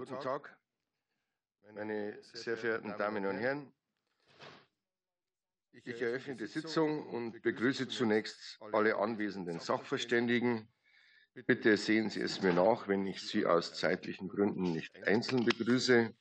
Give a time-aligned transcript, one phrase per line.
[0.00, 0.56] Guten Tag,
[1.74, 3.70] meine sehr verehrten Damen und Herren.
[5.72, 10.66] Ich eröffne die Sitzung und begrüße zunächst alle anwesenden Sachverständigen.
[11.46, 16.14] Bitte sehen Sie es mir nach, wenn ich Sie aus zeitlichen Gründen nicht einzeln begrüße.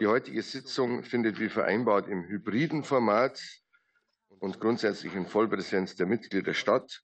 [0.00, 3.42] Die heutige Sitzung findet wie vereinbart im hybriden Format
[4.38, 7.02] und grundsätzlich in Vollpräsenz der Mitglieder statt.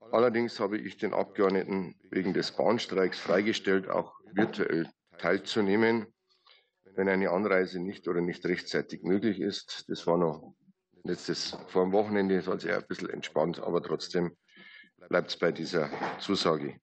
[0.00, 4.88] Allerdings habe ich den Abgeordneten wegen des Bahnstreiks freigestellt, auch virtuell
[5.18, 6.06] teilzunehmen,
[6.94, 9.84] wenn eine Anreise nicht oder nicht rechtzeitig möglich ist.
[9.88, 10.54] Das war noch
[11.04, 14.36] letztes vor dem Wochenende, ist also eher ein bisschen entspannt, aber trotzdem
[15.08, 16.80] bleibt es bei dieser Zusage.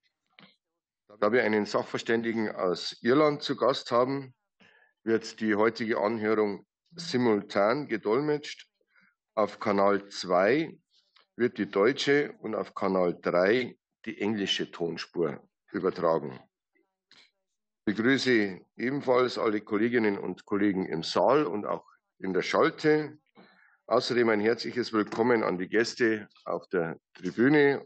[1.20, 4.34] Da wir einen Sachverständigen aus Irland zu Gast haben,
[5.04, 8.70] wird die heutige Anhörung simultan gedolmetscht.
[9.36, 10.78] Auf Kanal 2
[11.36, 16.40] wird die deutsche und auf Kanal 3 die englische Tonspur übertragen
[17.86, 21.86] begrüße ebenfalls alle Kolleginnen und Kollegen im Saal und auch
[22.20, 23.18] in der Schalte.
[23.88, 27.86] Außerdem ein herzliches Willkommen an die Gäste auf der Tribüne.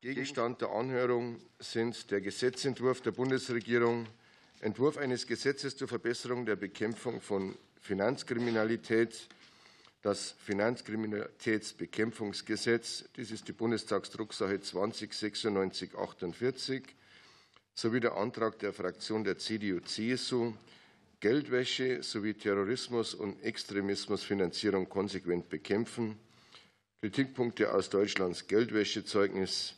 [0.00, 4.06] Gegenstand der Anhörung sind der Gesetzentwurf der Bundesregierung,
[4.60, 9.28] Entwurf eines Gesetzes zur Verbesserung der Bekämpfung von Finanzkriminalität,
[10.02, 16.82] das Finanzkriminalitätsbekämpfungsgesetz, dies ist die Bundestagsdrucksache 20 96 48,
[17.78, 20.52] sowie der Antrag der Fraktion der CDU-CSU,
[21.20, 26.18] Geldwäsche sowie Terrorismus und Extremismusfinanzierung konsequent bekämpfen,
[27.00, 29.76] Kritikpunkte aus Deutschlands Geldwäschezeugnis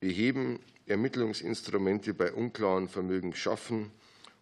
[0.00, 3.90] beheben, Ermittlungsinstrumente bei unklaren Vermögen schaffen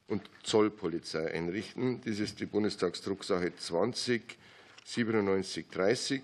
[0.06, 2.00] und Zollpolizei einrichten.
[2.02, 4.38] Dies ist die Bundestagsdrucksache 20
[4.86, 6.22] 9730.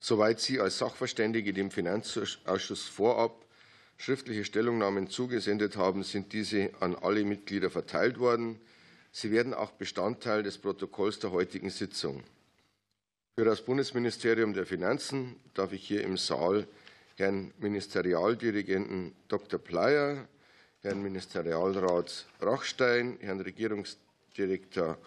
[0.00, 3.42] Soweit Sie als Sachverständige dem Finanzausschuss vorab
[3.98, 8.60] schriftliche Stellungnahmen zugesendet haben, sind diese an alle Mitglieder verteilt worden.
[9.12, 12.22] Sie werden auch Bestandteil des Protokolls der heutigen Sitzung.
[13.36, 16.66] Für das Bundesministerium der Finanzen darf ich hier im Saal
[17.16, 19.58] Herrn Ministerialdirigenten Dr.
[19.58, 20.26] Pleyer,
[20.82, 24.98] Herrn Ministerialrat Rachstein, Herrn Regierungsdirektor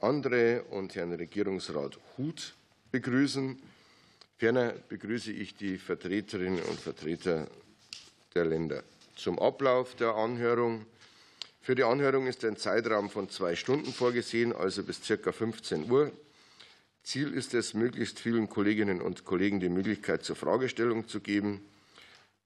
[0.00, 2.54] Andre und Herrn Regierungsrat Huth
[2.90, 3.58] begrüßen.
[4.36, 7.46] Ferner begrüße ich die Vertreterinnen und Vertreter
[8.34, 8.82] der Länder.
[9.14, 10.86] Zum Ablauf der Anhörung.
[11.60, 15.30] Für die Anhörung ist ein Zeitraum von zwei Stunden vorgesehen, also bis ca.
[15.30, 16.10] 15 Uhr.
[17.04, 21.64] Ziel ist es, möglichst vielen Kolleginnen und Kollegen die Möglichkeit zur Fragestellung zu geben.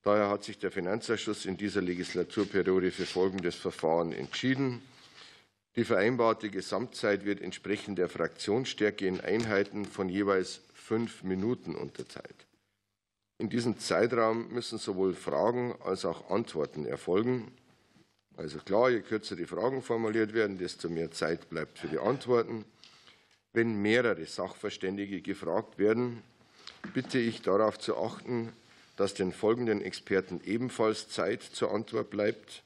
[0.02, 4.82] Daher hat sich der Finanzausschuss in dieser Legislaturperiode für folgendes Verfahren entschieden.
[5.74, 12.47] Die vereinbarte Gesamtzeit wird entsprechend der Fraktionsstärke in Einheiten von jeweils fünf Minuten unterteilt.
[13.40, 17.52] In diesem Zeitraum müssen sowohl Fragen als auch Antworten erfolgen.
[18.36, 22.64] Also klar, je kürzer die Fragen formuliert werden, desto mehr Zeit bleibt für die Antworten.
[23.52, 26.22] Wenn mehrere Sachverständige gefragt werden,
[26.94, 28.52] bitte ich darauf zu achten,
[28.96, 32.64] dass den folgenden Experten ebenfalls Zeit zur Antwort bleibt.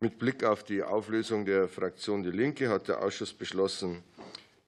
[0.00, 4.02] Mit Blick auf die Auflösung der Fraktion Die Linke hat der Ausschuss beschlossen,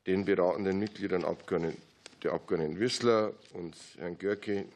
[0.07, 4.67] den beratenden Mitgliedern der Abgeordneten Wissler und Herrn Görke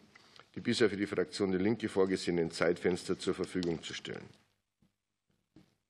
[0.55, 4.29] die bisher für die Fraktion Die Linke vorgesehenen Zeitfenster zur Verfügung zu stellen.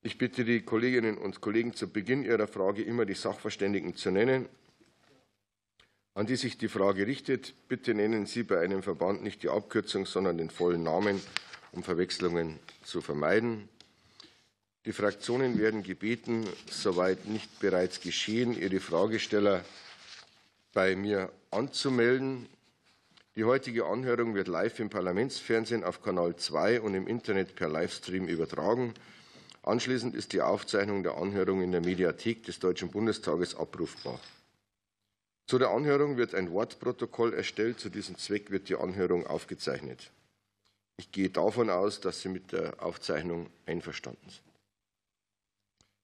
[0.01, 4.47] Ich bitte die Kolleginnen und Kollegen zu Beginn ihrer Frage immer die Sachverständigen zu nennen,
[6.13, 7.53] an die sich die Frage richtet.
[7.67, 11.21] Bitte nennen Sie bei einem Verband nicht die Abkürzung, sondern den vollen Namen,
[11.71, 13.67] um Verwechslungen zu vermeiden.
[14.85, 19.65] Die Fraktionen werden gebeten, soweit nicht bereits geschehen, ihre Fragesteller
[20.73, 22.47] bei mir anzumelden.
[23.37, 28.29] Die heutige Anhörung wird live im Parlamentsfernsehen auf Kanal 2 und im Internet per Livestream
[28.29, 28.93] übertragen.
[29.61, 34.21] Anschließend ist die Aufzeichnung der Anhörung in der Mediathek des Deutschen Bundestages abrufbar.
[35.47, 37.77] Zu der Anhörung wird ein Wortprotokoll erstellt.
[37.81, 40.11] Zu diesem Zweck wird die Anhörung aufgezeichnet.
[40.95, 44.55] Ich gehe davon aus, dass Sie mit der Aufzeichnung einverstanden sind.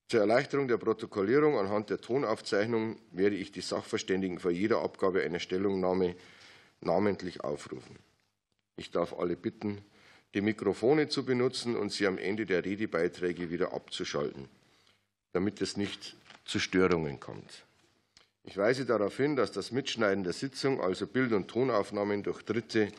[0.09, 5.39] Zur Erleichterung der Protokollierung anhand der Tonaufzeichnung werde ich die Sachverständigen vor jeder Abgabe einer
[5.39, 6.17] Stellungnahme
[6.81, 7.98] namentlich aufrufen.
[8.75, 9.83] Ich darf alle bitten,
[10.33, 14.48] die Mikrofone zu benutzen und sie am Ende der Redebeiträge wieder abzuschalten,
[15.33, 17.66] damit es nicht zu Störungen kommt.
[18.44, 22.92] Ich weise darauf hin, dass das Mitschneiden der Sitzung, also Bild- und Tonaufnahmen durch Dritte,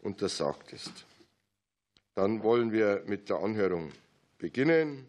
[0.00, 1.06] untersagt ist.
[2.14, 3.90] Dann wollen wir mit der Anhörung
[4.38, 5.08] beginnen.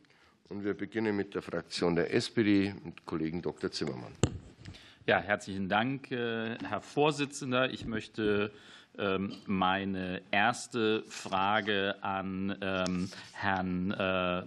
[0.49, 3.71] Und wir beginnen mit der Fraktion der SPD mit Kollegen Dr.
[3.71, 4.13] Zimmermann.
[5.05, 7.69] Ja, herzlichen Dank, äh, Herr Vorsitzender.
[7.69, 8.53] Ich möchte
[8.97, 14.43] ähm, meine erste Frage an ähm, Herrn äh,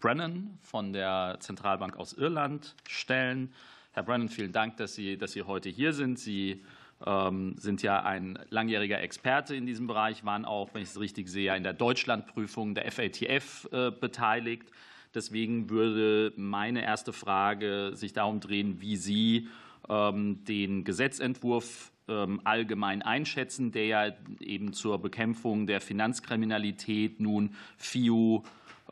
[0.00, 3.54] Brennan von der Zentralbank aus Irland stellen.
[3.92, 6.18] Herr Brennan, vielen Dank, dass Sie, dass Sie heute hier sind.
[6.18, 6.62] Sie
[7.06, 11.30] ähm, sind ja ein langjähriger Experte in diesem Bereich, waren auch, wenn ich es richtig
[11.30, 14.68] sehe, in der Deutschlandprüfung der FATF äh, beteiligt.
[15.14, 19.48] Deswegen würde meine erste Frage sich darum drehen, wie Sie
[19.86, 28.42] den Gesetzentwurf ähm, allgemein einschätzen, der ja eben zur Bekämpfung der Finanzkriminalität nun FIU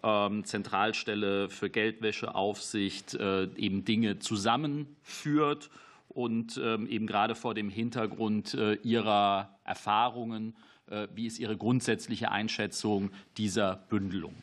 [0.02, 5.70] ähm, Zentralstelle für Geldwäscheaufsicht äh, eben Dinge zusammenführt
[6.08, 10.56] und ähm, eben gerade vor dem Hintergrund äh, Ihrer Erfahrungen,
[10.90, 14.34] äh, wie ist Ihre grundsätzliche Einschätzung dieser Bündelung?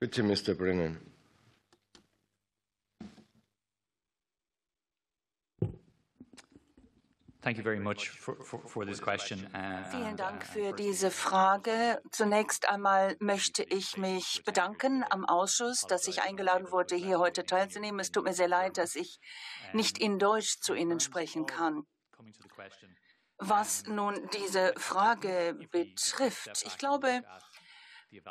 [0.00, 0.54] Bitte, Mr.
[0.54, 0.98] Brennan.
[9.90, 12.00] Vielen Dank für diese Frage.
[12.12, 17.98] Zunächst einmal möchte ich mich bedanken am Ausschuss, dass ich eingeladen wurde, hier heute teilzunehmen.
[17.98, 19.18] Es tut mir sehr leid, dass ich
[19.72, 21.82] nicht in Deutsch zu Ihnen sprechen kann.
[23.38, 27.24] Was nun diese Frage betrifft, ich glaube,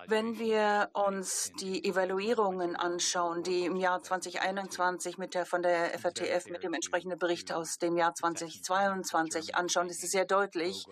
[0.08, 6.50] wenn wir uns die Evaluierungen anschauen, die im Jahr 2021 mit der, von der FATF
[6.50, 10.86] mit dem entsprechenden Bericht aus dem Jahr 2022 anschauen, ist es sehr deutlich,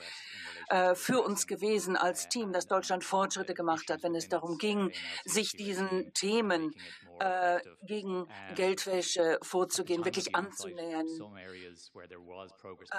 [0.69, 4.91] äh, für uns gewesen als Team, dass Deutschland Fortschritte gemacht hat, wenn es darum ging,
[5.25, 6.73] sich diesen Themen
[7.19, 11.07] äh, gegen Geldwäsche vorzugehen, wirklich anzunähern.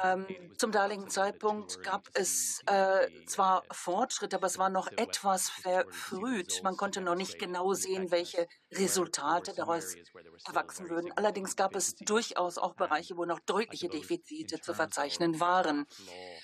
[0.02, 0.26] Ähm,
[0.58, 6.61] zum damaligen Zeitpunkt gab es äh, zwar Fortschritte, aber es war noch etwas verfrüht.
[6.62, 9.94] Man konnte noch nicht genau sehen, welche Resultate daraus
[10.46, 11.12] erwachsen würden.
[11.17, 15.87] Allerdings gab es durchaus auch Bereiche, wo noch deutliche Defizite zu verzeichnen waren.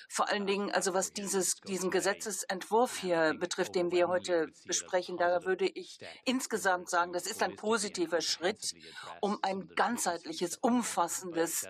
[0.09, 5.45] Vor allen Dingen, also was dieses, diesen Gesetzesentwurf hier betrifft, den wir heute besprechen, da
[5.45, 8.73] würde ich insgesamt sagen, das ist ein positiver Schritt,
[9.21, 11.67] um ein ganzheitliches, umfassendes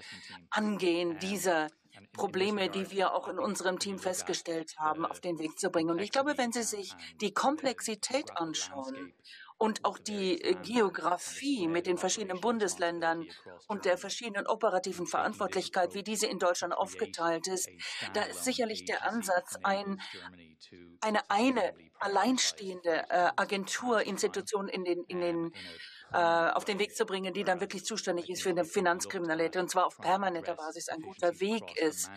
[0.49, 1.67] Angehen dieser
[2.13, 5.91] Probleme, die wir auch in unserem Team festgestellt haben, auf den Weg zu bringen.
[5.91, 9.13] Und ich glaube, wenn Sie sich die Komplexität anschauen
[9.57, 13.25] und auch die äh, Geografie mit den verschiedenen Bundesländern
[13.67, 17.69] und der verschiedenen operativen Verantwortlichkeit, wie diese in Deutschland aufgeteilt ist,
[18.13, 19.99] da ist sicherlich der Ansatz, ein,
[21.01, 25.51] eine eine alleinstehende äh, Agentur, Institution in den, in den
[26.15, 29.85] auf den Weg zu bringen, die dann wirklich zuständig ist für eine Finanzkriminalität und zwar
[29.85, 32.09] auf permanenter Basis ein guter Weg ist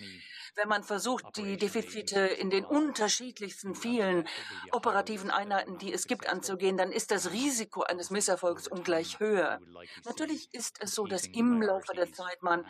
[0.56, 4.26] wenn man versucht, die Defizite in den unterschiedlichsten vielen
[4.72, 9.60] operativen Einheiten, die es gibt, anzugehen, dann ist das Risiko eines Misserfolgs ungleich höher.
[10.04, 12.66] Natürlich ist es so, dass im Laufe der Zeit man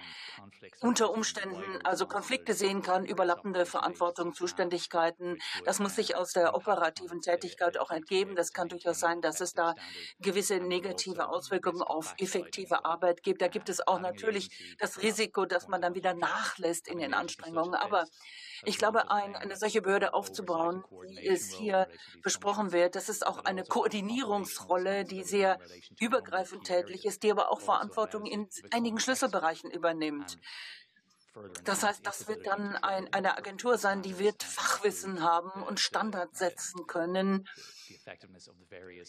[0.80, 5.38] unter Umständen also Konflikte sehen kann, überlappende Verantwortung, Zuständigkeiten.
[5.64, 8.36] Das muss sich aus der operativen Tätigkeit auch entgeben.
[8.36, 9.74] Das kann durchaus sein, dass es da
[10.20, 13.42] gewisse negative Auswirkungen auf effektive Arbeit gibt.
[13.42, 17.74] Da gibt es auch natürlich das Risiko, dass man dann wieder nachlässt in den Anstrengungen.
[17.74, 18.04] Aber
[18.64, 21.88] ich glaube, ein, eine solche Behörde aufzubauen, wie es hier
[22.22, 25.58] besprochen wird, das ist auch eine Koordinierungsrolle, die sehr
[25.98, 30.38] übergreifend tätig ist, die aber auch Verantwortung in einigen Schlüsselbereichen übernimmt.
[31.64, 36.38] Das heißt, das wird dann ein, eine Agentur sein, die wird Fachwissen haben und Standards
[36.38, 37.48] setzen können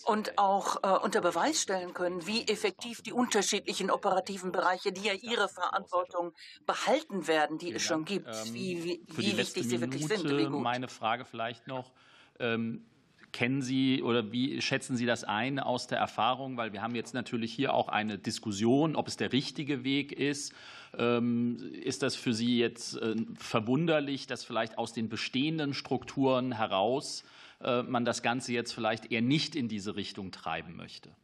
[0.05, 5.13] und auch äh, unter Beweis stellen können, wie effektiv die unterschiedlichen operativen Bereiche, die ja
[5.13, 6.33] ihre Verantwortung
[6.65, 10.51] behalten werden, die es schon gibt, ähm, wie, wie, wie wichtig sie wirklich sind.
[10.51, 11.91] Meine Frage vielleicht noch.
[12.39, 12.85] Ähm,
[13.31, 16.57] Kennen Sie oder wie schätzen Sie das ein aus der Erfahrung?
[16.57, 20.53] Weil wir haben jetzt natürlich hier auch eine Diskussion, ob es der richtige Weg ist.
[20.97, 27.23] Ähm, ist das für Sie jetzt äh, verwunderlich, dass vielleicht aus den bestehenden Strukturen heraus
[27.61, 31.15] äh, man das Ganze jetzt vielleicht eher nicht in diese Richtung treiben möchte?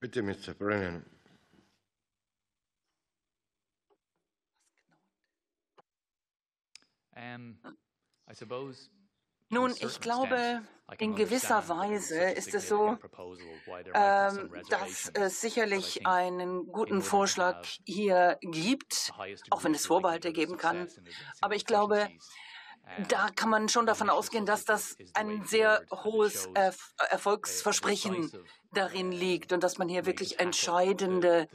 [0.00, 0.54] Bitte, Mr.
[0.56, 1.04] Brennan.
[7.16, 7.58] Um,
[8.30, 8.90] I suppose
[9.50, 10.62] nun, ich glaube,
[10.98, 12.96] in gewisser Weise ist es so,
[13.94, 19.12] ähm, dass es sicherlich einen guten Vorschlag hier gibt,
[19.50, 20.88] auch wenn es Vorbehalte geben kann.
[21.40, 22.08] Aber ich glaube,
[23.08, 26.48] da kann man schon davon ausgehen, dass das ein sehr hohes
[27.10, 28.30] Erfolgsversprechen
[28.72, 31.48] darin liegt und dass man hier wirklich entscheidende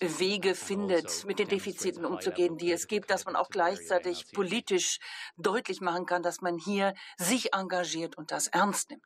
[0.00, 4.98] Wege findet, mit den Defiziten umzugehen, die es gibt, dass man auch gleichzeitig politisch
[5.36, 9.04] deutlich machen kann, dass man hier sich engagiert und das ernst nimmt.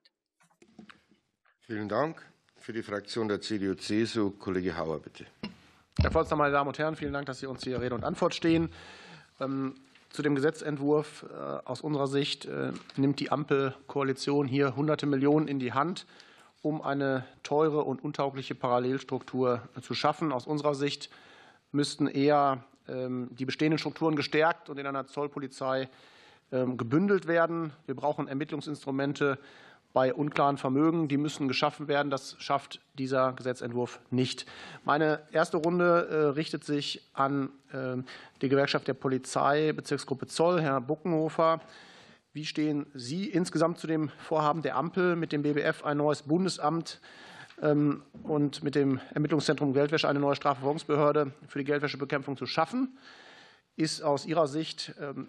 [1.60, 2.24] Vielen Dank.
[2.56, 5.26] Für die Fraktion der CDU-CSU, Kollege Hauer, bitte.
[6.00, 8.34] Herr Vorsitzender, meine Damen und Herren, vielen Dank, dass Sie uns hier Rede und Antwort
[8.34, 8.70] stehen.
[9.40, 9.74] Ähm,
[10.10, 11.26] zu dem Gesetzentwurf.
[11.64, 12.48] Aus unserer Sicht
[12.96, 16.06] nimmt die Ampelkoalition hier hunderte Millionen in die Hand,
[16.62, 20.32] um eine teure und untaugliche Parallelstruktur zu schaffen.
[20.32, 21.10] Aus unserer Sicht
[21.72, 25.88] müssten eher ähm, die bestehenden Strukturen gestärkt und in einer Zollpolizei
[26.50, 27.72] ähm, gebündelt werden.
[27.86, 29.38] Wir brauchen Ermittlungsinstrumente
[29.98, 31.08] bei unklaren Vermögen.
[31.08, 32.08] Die müssen geschaffen werden.
[32.08, 34.46] Das schafft dieser Gesetzentwurf nicht.
[34.84, 38.04] Meine erste Runde äh, richtet sich an ähm,
[38.40, 41.60] die Gewerkschaft der Polizei, Bezirksgruppe Zoll, Herr Buckenhofer.
[42.32, 47.00] Wie stehen Sie insgesamt zu dem Vorhaben der Ampel, mit dem BBF ein neues Bundesamt
[47.60, 52.96] ähm, und mit dem Ermittlungszentrum Geldwäsche eine neue Strafverfolgungsbehörde für die Geldwäschebekämpfung zu schaffen?
[53.74, 55.26] Ist aus Ihrer Sicht ähm,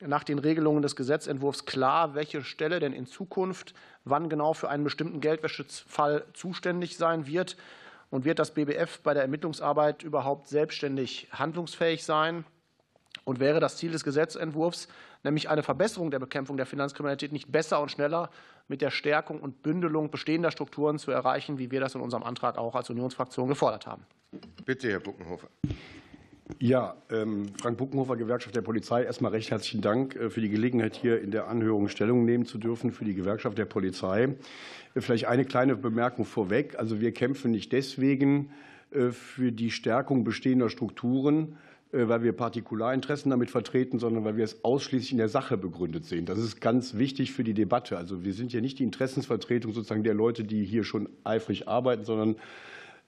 [0.00, 3.74] nach den Regelungen des Gesetzentwurfs klar, welche Stelle denn in Zukunft
[4.04, 7.56] wann genau für einen bestimmten Geldwäschefall zuständig sein wird?
[8.10, 12.44] Und wird das BBF bei der Ermittlungsarbeit überhaupt selbstständig handlungsfähig sein?
[13.24, 14.88] Und wäre das Ziel des Gesetzentwurfs,
[15.22, 18.30] nämlich eine Verbesserung der Bekämpfung der Finanzkriminalität, nicht besser und schneller
[18.68, 22.56] mit der Stärkung und Bündelung bestehender Strukturen zu erreichen, wie wir das in unserem Antrag
[22.56, 24.06] auch als Unionsfraktion gefordert haben?
[24.64, 25.48] Bitte, Herr Buckenhofer.
[26.58, 29.04] Ja, ähm, Frank Buckenhofer, Gewerkschaft der Polizei.
[29.04, 32.58] Erstmal recht herzlichen Dank äh, für die Gelegenheit, hier in der Anhörung Stellung nehmen zu
[32.58, 34.34] dürfen für die Gewerkschaft der Polizei.
[34.94, 36.76] Äh, vielleicht eine kleine Bemerkung vorweg.
[36.78, 38.50] Also wir kämpfen nicht deswegen
[38.90, 41.56] äh, für die Stärkung bestehender Strukturen,
[41.90, 46.26] weil wir Partikularinteressen damit vertreten, sondern weil wir es ausschließlich in der Sache begründet sehen.
[46.26, 47.96] Das ist ganz wichtig für die Debatte.
[47.96, 52.04] Also wir sind ja nicht die Interessensvertretung sozusagen der Leute, die hier schon eifrig arbeiten,
[52.04, 52.36] sondern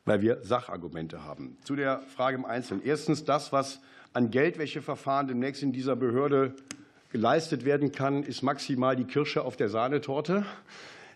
[0.04, 1.56] weil wir Sachargumente haben.
[1.64, 2.82] Zu der Frage im Einzelnen.
[2.84, 3.80] Erstens das, was
[4.12, 6.54] an Geldwäscheverfahren demnächst in dieser Behörde
[7.10, 10.44] geleistet werden kann, ist maximal die Kirsche auf der Sahnetorte.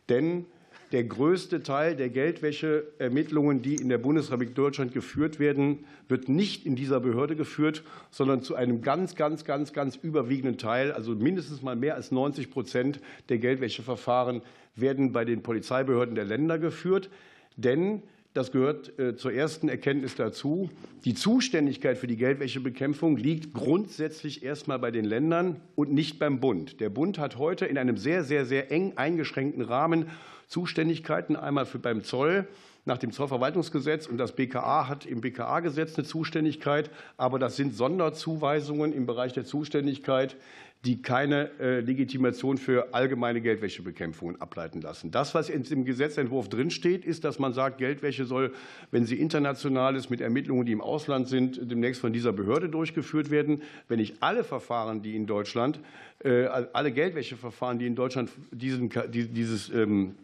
[0.08, 0.46] Denn
[0.92, 6.76] der größte Teil der Geldwäscheermittlungen, die in der Bundesrepublik Deutschland geführt werden, wird nicht in
[6.76, 11.74] dieser Behörde geführt, sondern zu einem ganz, ganz, ganz, ganz überwiegenden Teil, also mindestens mal
[11.74, 14.42] mehr als 90 Prozent der Geldwäscheverfahren
[14.76, 17.10] werden bei den Polizeibehörden der Länder geführt.
[17.56, 18.02] Denn
[18.34, 20.68] das gehört äh, zur ersten Erkenntnis dazu.
[21.04, 26.80] Die Zuständigkeit für die Geldwäschebekämpfung liegt grundsätzlich erstmal bei den Ländern und nicht beim Bund.
[26.80, 30.10] Der Bund hat heute in einem sehr, sehr, sehr eng eingeschränkten Rahmen
[30.48, 32.46] Zuständigkeiten, einmal für beim Zoll
[32.84, 38.92] nach dem Zollverwaltungsgesetz und das BKA hat im BKA-Gesetz eine Zuständigkeit, aber das sind Sonderzuweisungen
[38.92, 40.36] im Bereich der Zuständigkeit,
[40.84, 45.10] die keine äh, Legitimation für allgemeine Geldwäschebekämpfung ableiten lassen.
[45.10, 48.52] Das, was im Gesetzentwurf drinsteht, ist, dass man sagt, Geldwäsche soll,
[48.90, 53.30] wenn sie international ist, mit Ermittlungen, die im Ausland sind, demnächst von dieser Behörde durchgeführt
[53.30, 53.62] werden.
[53.88, 55.80] Wenn ich alle Verfahren, die in Deutschland,
[56.22, 60.23] äh, alle Geldwäscheverfahren, die in Deutschland diesen, dieses ähm, äh,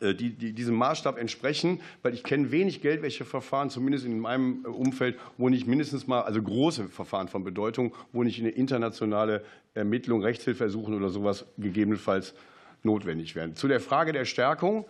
[0.00, 5.48] die, die diesem Maßstab entsprechen, weil ich kenne wenig Geldwäscheverfahren, zumindest in meinem Umfeld, wo
[5.48, 9.44] nicht mindestens mal, also große Verfahren von Bedeutung, wo nicht eine internationale
[9.74, 12.34] Ermittlung, Rechtshilfeersuchen oder sowas gegebenenfalls
[12.82, 13.54] notwendig wären.
[13.54, 14.86] Zu der Frage der Stärkung.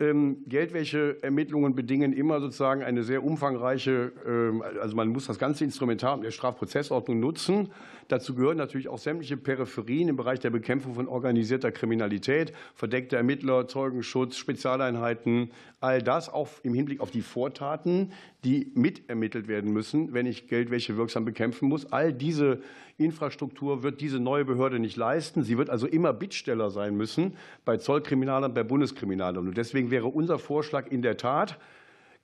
[0.00, 6.22] Ähm, Geldwäscheermittlungen bedingen immer sozusagen eine sehr umfangreiche, ähm, also man muss das ganze Instrumentarium
[6.22, 7.68] der Strafprozessordnung nutzen.
[8.08, 13.68] Dazu gehören natürlich auch sämtliche Peripherien im Bereich der Bekämpfung von organisierter Kriminalität, verdeckte Ermittler,
[13.68, 15.52] Zeugenschutz, Spezialeinheiten,
[15.84, 18.10] all das auch im Hinblick auf die Vortaten,
[18.42, 21.92] die mitermittelt werden müssen, wenn ich Geldwäsche wirksam bekämpfen muss.
[21.92, 22.62] All diese
[22.96, 25.42] Infrastruktur wird diese neue Behörde nicht leisten.
[25.42, 27.36] Sie wird also immer Bittsteller sein müssen
[27.66, 29.46] bei Zollkriminalern, bei Bundeskriminalern.
[29.46, 31.58] Und deswegen wäre unser Vorschlag in der Tat,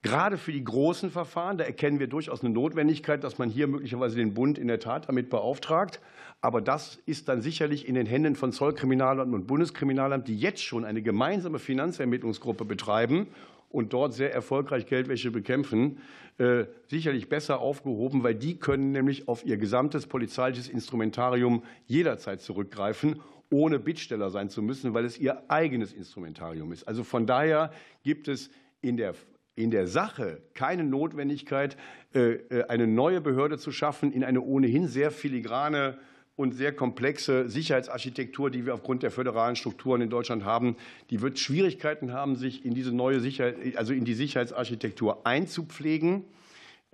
[0.03, 4.17] Gerade für die großen Verfahren, da erkennen wir durchaus eine Notwendigkeit, dass man hier möglicherweise
[4.17, 6.01] den Bund in der Tat damit beauftragt.
[6.41, 10.87] Aber das ist dann sicherlich in den Händen von Zollkriminalern und Bundeskriminalamt, die jetzt schon
[10.87, 13.27] eine gemeinsame Finanzermittlungsgruppe betreiben
[13.71, 15.99] und dort sehr erfolgreich Geldwäsche bekämpfen,
[16.39, 23.21] äh, sicherlich besser aufgehoben, weil die können nämlich auf ihr gesamtes polizeiliches Instrumentarium jederzeit zurückgreifen,
[23.51, 26.87] ohne Bittsteller sein zu müssen, weil es ihr eigenes Instrumentarium ist.
[26.87, 27.73] Also von daher
[28.03, 28.51] gibt es
[28.81, 29.15] in der
[29.57, 31.77] in der Sache keine Notwendigkeit,
[32.15, 35.99] äh, äh, eine neue Behörde zu schaffen in eine ohnehin sehr filigrane
[36.41, 40.75] und sehr komplexe Sicherheitsarchitektur, die wir aufgrund der föderalen Strukturen in Deutschland haben,
[41.11, 46.25] die wird Schwierigkeiten haben, sich in diese neue Sicherheit, also in die Sicherheitsarchitektur einzupflegen.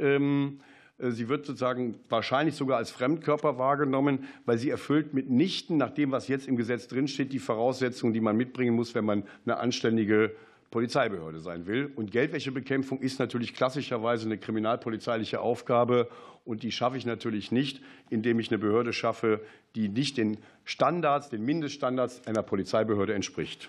[0.00, 0.58] Ähm,
[0.98, 6.10] äh, sie wird sozusagen wahrscheinlich sogar als Fremdkörper wahrgenommen, weil sie erfüllt mitnichten nach dem,
[6.10, 10.34] was jetzt im Gesetz drinsteht, die Voraussetzungen, die man mitbringen muss, wenn man eine anständige
[10.70, 11.92] Polizeibehörde sein will.
[11.94, 16.08] Und Geldwäschebekämpfung ist natürlich klassischerweise eine kriminalpolizeiliche Aufgabe.
[16.44, 19.40] Und die schaffe ich natürlich nicht, indem ich eine Behörde schaffe,
[19.74, 23.68] die nicht den Standards, den Mindeststandards einer Polizeibehörde entspricht.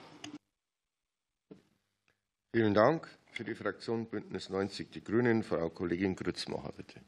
[2.53, 3.07] Vielen Dank.
[3.31, 6.99] Für die Fraktion Bündnis 90 Die Grünen, Frau Kollegin Grützmacher, bitte.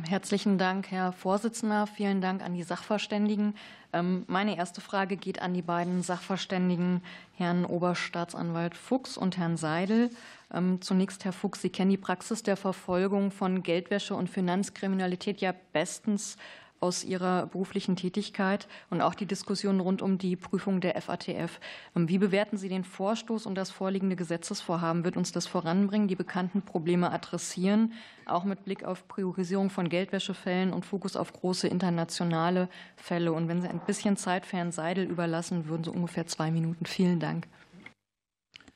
[0.00, 1.86] Herzlichen Dank, Herr Vorsitzender.
[1.86, 3.54] Vielen Dank an die Sachverständigen.
[3.92, 7.02] Ähm, meine erste Frage geht an die beiden Sachverständigen,
[7.34, 10.08] Herrn Oberstaatsanwalt Fuchs und Herrn Seidel.
[10.50, 15.52] Ähm, zunächst, Herr Fuchs, Sie kennen die Praxis der Verfolgung von Geldwäsche und Finanzkriminalität ja
[15.74, 16.38] bestens
[16.82, 21.60] aus Ihrer beruflichen Tätigkeit und auch die Diskussion rund um die Prüfung der FATF.
[21.94, 25.04] Ähm, wie bewerten Sie den Vorstoß und das vorliegende Gesetzesvorhaben?
[25.04, 27.92] Wird uns das voranbringen, die bekannten Probleme adressieren,
[28.26, 33.32] auch mit Blick auf Priorisierung von Geldwäschefällen und Fokus auf große internationale Fälle?
[33.32, 36.84] Und wenn Sie ein bisschen Zeit für Herrn Seidel überlassen, würden Sie ungefähr zwei Minuten.
[36.84, 37.46] Vielen Dank.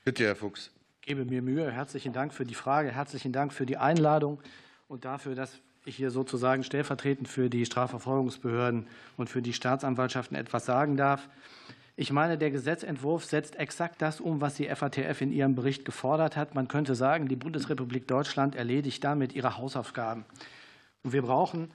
[0.05, 0.71] Bitte, Herr Fuchs.
[1.01, 1.69] Ich gebe mir Mühe.
[1.69, 2.91] Herzlichen Dank für die Frage.
[2.91, 4.39] Herzlichen Dank für die Einladung
[4.87, 5.59] und dafür, dass
[5.95, 11.29] hier sozusagen stellvertretend für die Strafverfolgungsbehörden und für die Staatsanwaltschaften etwas sagen darf.
[11.95, 16.35] Ich meine, der Gesetzentwurf setzt exakt das um, was die FATF in ihrem Bericht gefordert
[16.37, 16.53] hat.
[16.53, 20.25] Man könnte sagen, die Bundesrepublik Deutschland erledigt damit ihre Hausaufgaben.
[21.03, 21.71] Und wir brauchen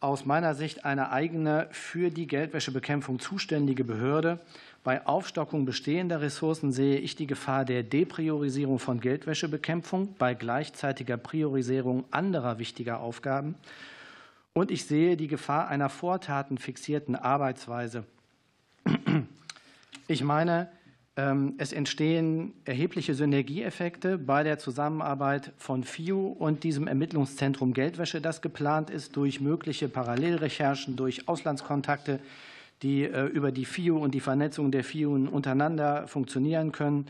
[0.00, 4.40] aus meiner Sicht eine eigene für die Geldwäschebekämpfung zuständige Behörde,
[4.82, 12.04] bei Aufstockung bestehender Ressourcen sehe ich die Gefahr der Depriorisierung von Geldwäschebekämpfung bei gleichzeitiger Priorisierung
[12.10, 13.56] anderer wichtiger Aufgaben.
[14.54, 18.04] Und ich sehe die Gefahr einer vortatenfixierten Arbeitsweise.
[20.08, 20.68] Ich meine,
[21.16, 28.42] ähm, es entstehen erhebliche Synergieeffekte bei der Zusammenarbeit von FIU und diesem Ermittlungszentrum Geldwäsche, das
[28.42, 32.20] geplant ist durch mögliche Parallelrecherchen, durch Auslandskontakte,
[32.82, 37.06] die äh, über die FIU und die Vernetzung der FIU untereinander funktionieren können.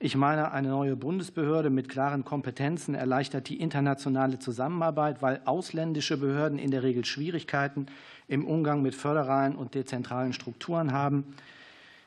[0.00, 6.60] Ich meine, eine neue Bundesbehörde mit klaren Kompetenzen erleichtert die internationale Zusammenarbeit, weil ausländische Behörden
[6.60, 7.86] in der Regel Schwierigkeiten
[8.28, 11.24] im Umgang mit föderalen und dezentralen Strukturen haben.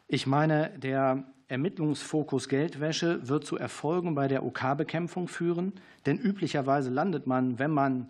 [0.07, 5.73] Ich meine, der Ermittlungsfokus Geldwäsche wird zu Erfolgen bei der OK-Bekämpfung führen,
[6.05, 8.09] denn üblicherweise landet man, wenn man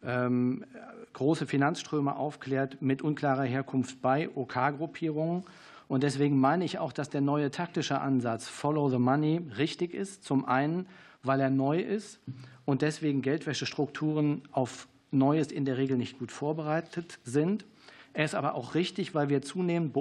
[0.00, 5.44] große Finanzströme aufklärt mit unklarer Herkunft bei OK-Gruppierungen.
[5.88, 10.22] Und deswegen meine ich auch, dass der neue taktische Ansatz Follow the Money richtig ist.
[10.22, 10.86] Zum einen,
[11.22, 12.20] weil er neu ist
[12.64, 17.64] und deswegen Geldwäschestrukturen auf Neues in der Regel nicht gut vorbereitet sind.
[18.12, 19.94] Er ist aber auch richtig, weil wir zunehmend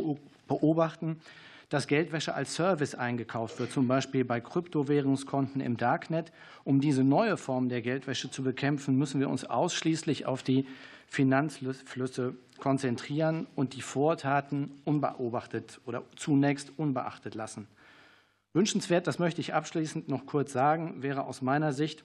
[0.48, 1.22] beobachten,
[1.70, 6.32] dass Geldwäsche als Service eingekauft wird, zum Beispiel bei Kryptowährungskonten im Darknet.
[6.64, 10.66] Um diese neue Form der Geldwäsche zu bekämpfen, müssen wir uns ausschließlich auf die
[11.08, 17.68] Finanzflüsse konzentrieren und die Vortaten unbeobachtet oder zunächst unbeachtet lassen.
[18.54, 22.04] Wünschenswert, das möchte ich abschließend noch kurz sagen, wäre aus meiner Sicht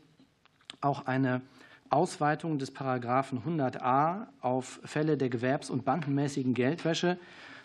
[0.81, 1.41] auch eine
[1.89, 7.19] Ausweitung des Paragraphen 100a auf Fälle der gewerbs- und bankenmäßigen Geldwäsche.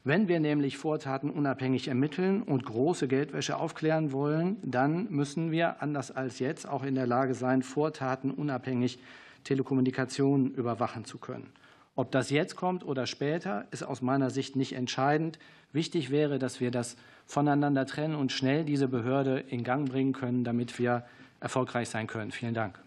[0.07, 6.11] Wenn wir nämlich Vortaten unabhängig ermitteln und große Geldwäsche aufklären wollen, dann müssen wir, anders
[6.11, 8.99] als jetzt, auch in der Lage sein, Vortaten unabhängig
[9.43, 11.51] Telekommunikation überwachen zu können.
[11.97, 15.39] Ob das jetzt kommt oder später, ist aus meiner Sicht nicht entscheidend.
[15.73, 20.45] Wichtig wäre, dass wir das voneinander trennen und schnell diese Behörde in Gang bringen können,
[20.45, 21.03] damit wir
[21.41, 22.31] erfolgreich sein können.
[22.31, 22.79] Vielen Dank.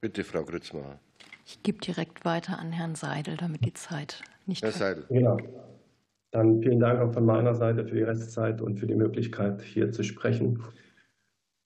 [0.00, 0.98] Bitte, Frau Grützmacher.
[1.46, 4.64] Ich gebe direkt weiter an Herrn Seidel, damit die Zeit nicht.
[4.64, 5.06] Herr Seidel.
[5.08, 5.38] Genau.
[6.30, 9.90] Dann vielen Dank auch von meiner Seite für die Restzeit und für die Möglichkeit, hier
[9.92, 10.62] zu sprechen.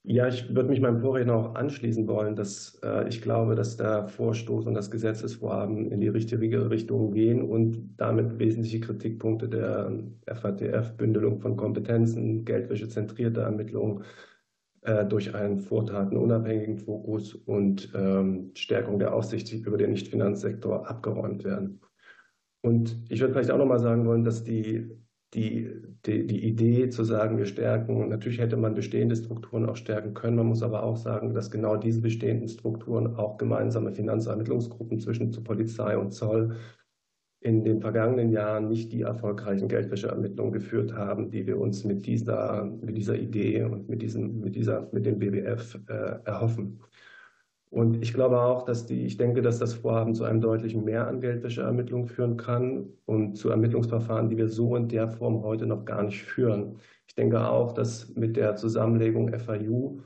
[0.05, 4.09] Ja, ich würde mich meinem Vorredner auch anschließen wollen, dass äh, ich glaube, dass der
[4.09, 9.93] Vorstoß und das Gesetzesvorhaben in die richtige Richtung gehen und damit wesentliche Kritikpunkte der
[10.27, 14.03] FATF, Bündelung von Kompetenzen, geldwäschezentrierte Ermittlungen
[14.83, 21.81] äh, durch einen vortatenunabhängigen Fokus und ähm, Stärkung der Aufsicht über den Nichtfinanzsektor abgeräumt werden.
[22.63, 24.91] Und ich würde vielleicht auch noch mal sagen wollen, dass die,
[25.35, 25.69] die,
[26.07, 30.37] die, die Idee zu sagen, wir stärken, natürlich hätte man bestehende Strukturen auch stärken können.
[30.37, 35.97] Man muss aber auch sagen, dass genau diese bestehenden Strukturen auch gemeinsame Finanzermittlungsgruppen zwischen Polizei
[35.99, 36.57] und Zoll
[37.41, 42.65] in den vergangenen Jahren nicht die erfolgreichen Geldwäscheermittlungen geführt haben, die wir uns mit dieser,
[42.65, 46.79] mit dieser Idee und mit, diesem, mit, dieser, mit dem BWF äh, erhoffen.
[47.73, 51.09] Und ich glaube auch, dass die, ich denke, dass das Vorhaben zu einem deutlichen Mehr
[51.09, 55.87] an Geldwäscheermittlungen führen kann und zu Ermittlungsverfahren, die wir so in der Form heute noch
[55.87, 56.77] gar nicht führen.
[57.07, 60.01] Ich denke auch, dass mit der Zusammenlegung FIU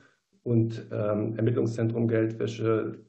[0.45, 3.01] und ähm, Ermittlungszentrum Geldwäsche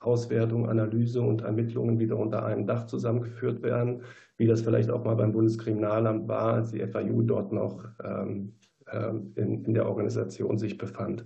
[0.00, 4.02] Auswertung, Analyse und Ermittlungen wieder unter einem Dach zusammengeführt werden,
[4.36, 8.54] wie das vielleicht auch mal beim Bundeskriminalamt war, als die FIU dort noch ähm,
[8.90, 11.24] ähm, in, in der Organisation sich befand.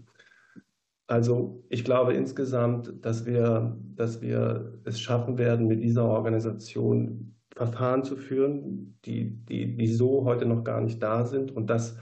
[1.07, 8.05] Also ich glaube insgesamt, dass wir, dass wir es schaffen werden, mit dieser Organisation Verfahren
[8.05, 11.51] zu führen, die, die, die so heute noch gar nicht da sind.
[11.53, 11.97] Und das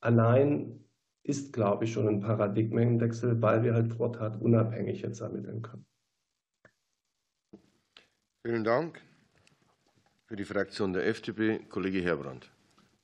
[0.00, 0.84] allein
[1.24, 5.86] ist, glaube ich, schon ein Paradigmenwechsel, weil wir halt Vortat unabhängig jetzt ermitteln können.
[8.42, 9.00] Vielen Dank.
[10.26, 12.53] Für die Fraktion der FDP, Kollege Herbrand.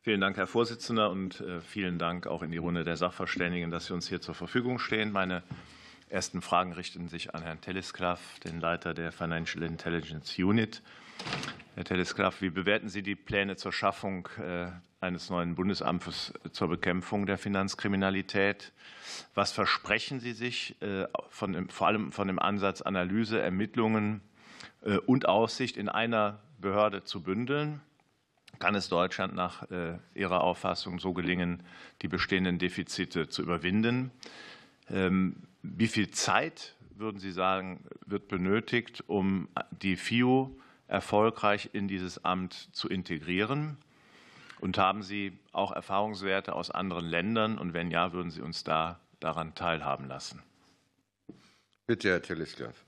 [0.02, 3.84] Vielen Dank, Herr Vorsitzender, und äh, vielen Dank auch in die Runde der Sachverständigen, dass
[3.84, 5.12] Sie uns hier zur Verfügung stehen.
[5.12, 5.42] Meine
[6.08, 10.80] ersten Fragen richten sich an Herrn Telesklav, den Leiter der Financial Intelligence Unit.
[11.74, 14.68] Herr Telesklav, wie bewerten Sie die Pläne zur Schaffung äh,
[15.02, 18.72] eines neuen Bundesamtes zur Bekämpfung der Finanzkriminalität?
[19.34, 24.22] Was versprechen Sie sich äh, von, vor allem von dem Ansatz Analyse, Ermittlungen
[25.04, 27.82] und Aussicht in einer Behörde zu bündeln?
[28.58, 29.66] Kann es Deutschland nach
[30.14, 31.62] Ihrer Auffassung so gelingen,
[32.02, 34.10] die bestehenden Defizite zu überwinden?
[34.90, 40.50] Ähm, wie viel Zeit, würden Sie sagen, wird benötigt, um die FIU
[40.88, 43.78] erfolgreich in dieses Amt zu integrieren?
[44.60, 47.56] Und haben Sie auch Erfahrungswerte aus anderen Ländern?
[47.56, 50.42] Und wenn ja, würden Sie uns da daran teilhaben lassen?
[51.86, 52.84] Bitte, Herr Telesklav.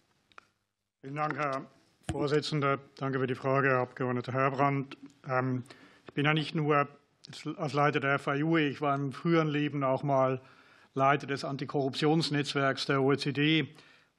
[1.00, 1.66] Vielen Dank, Herr
[2.10, 2.78] Vorsitzender.
[2.96, 4.96] Danke für die Frage, Herr Abgeordneter Herbrand.
[5.28, 5.64] Ähm,
[6.06, 6.88] ich bin ja nicht nur
[7.56, 10.40] als Leiter der FAU, ich war im früheren Leben auch mal
[10.94, 13.68] Leiter des Antikorruptionsnetzwerks der OECD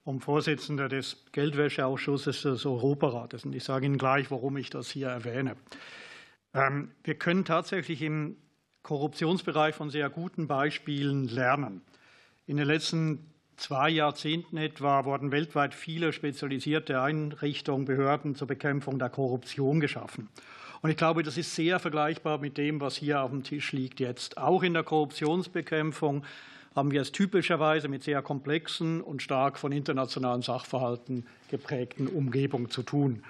[0.03, 3.45] und Vorsitzender des Geldwäscheausschusses des Europarates.
[3.45, 5.55] Und ich sage Ihnen gleich, warum ich das hier erwähne.
[6.53, 8.37] Ähm, wir können tatsächlich im
[8.81, 11.81] Korruptionsbereich von sehr guten Beispielen lernen.
[12.45, 19.09] In den letzten zwei Jahrzehnten etwa wurden weltweit viele spezialisierte Einrichtungen, Behörden zur Bekämpfung der
[19.09, 20.29] Korruption geschaffen.
[20.81, 23.99] Und ich glaube, das ist sehr vergleichbar mit dem, was hier auf dem Tisch liegt
[24.01, 24.37] jetzt.
[24.37, 26.23] Auch in der Korruptionsbekämpfung
[26.75, 32.83] haben wir es typischerweise mit sehr komplexen und stark von internationalen Sachverhalten geprägten Umgebungen zu
[32.83, 33.23] tun.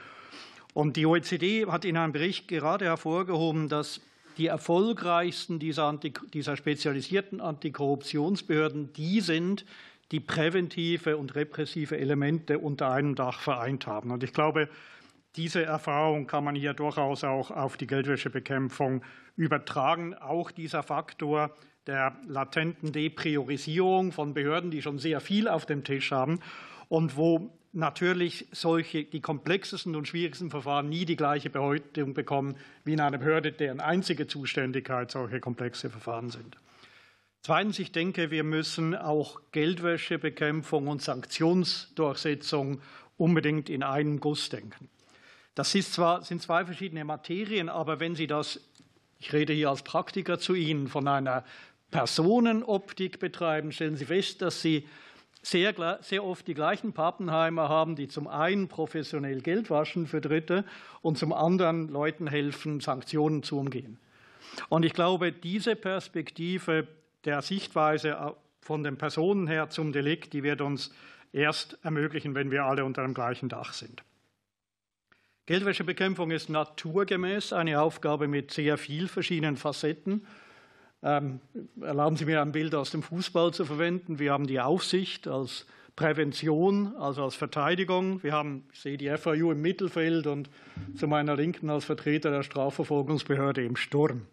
[0.74, 4.02] Und die OECD hat in einem Bericht gerade hervorgehoben, dass
[4.38, 5.94] die erfolgreichsten dieser,
[6.34, 9.66] dieser spezialisierten Antikorruptionsbehörden die sind,
[10.14, 14.12] die präventive und repressive Elemente unter einem Dach vereint haben.
[14.12, 14.70] Und ich glaube,
[15.36, 19.02] diese Erfahrung kann man hier durchaus auch auf die Geldwäschebekämpfung
[19.36, 20.14] übertragen.
[20.14, 21.50] Auch dieser Faktor
[21.88, 26.40] der latenten Depriorisierung von Behörden, die schon sehr viel auf dem Tisch haben
[26.90, 32.94] und wo natürlich solche, die komplexesten und schwierigsten Verfahren nie die gleiche Bedeutung bekommen wie
[32.94, 36.56] in einer Behörde, deren einzige Zuständigkeit solche komplexe Verfahren sind.
[37.46, 42.80] Zweitens, ich denke, wir müssen auch Geldwäschebekämpfung und Sanktionsdurchsetzung
[43.18, 44.88] unbedingt in einen Guss denken.
[45.54, 48.62] Das ist zwar, sind zwei verschiedene Materien, aber wenn Sie das,
[49.20, 51.44] ich rede hier als Praktiker zu Ihnen, von einer
[51.92, 54.88] Personenoptik betreiben, stellen Sie fest, dass Sie
[55.42, 60.64] sehr, sehr oft die gleichen Pappenheimer haben, die zum einen professionell Geld waschen für Dritte
[61.02, 63.98] und zum anderen Leuten helfen, Sanktionen zu umgehen.
[64.70, 66.88] Und ich glaube, diese Perspektive
[67.26, 70.94] der Sichtweise von den Personen her zum Delikt, die wird uns
[71.32, 74.04] erst ermöglichen, wenn wir alle unter dem gleichen Dach sind.
[75.46, 80.26] Geldwäschebekämpfung ist naturgemäß eine Aufgabe mit sehr vielen verschiedenen Facetten.
[81.02, 81.42] Ähm,
[81.82, 84.20] erlauben Sie mir ein Bild aus dem Fußball zu verwenden.
[84.20, 85.66] Wir haben die Aufsicht als
[85.98, 88.24] Prävention, also als Verteidigung.
[88.24, 90.50] Wir haben, ich sehe die FAU im Mittelfeld und
[90.96, 94.26] zu meiner Linken als Vertreter der Strafverfolgungsbehörde im Sturm.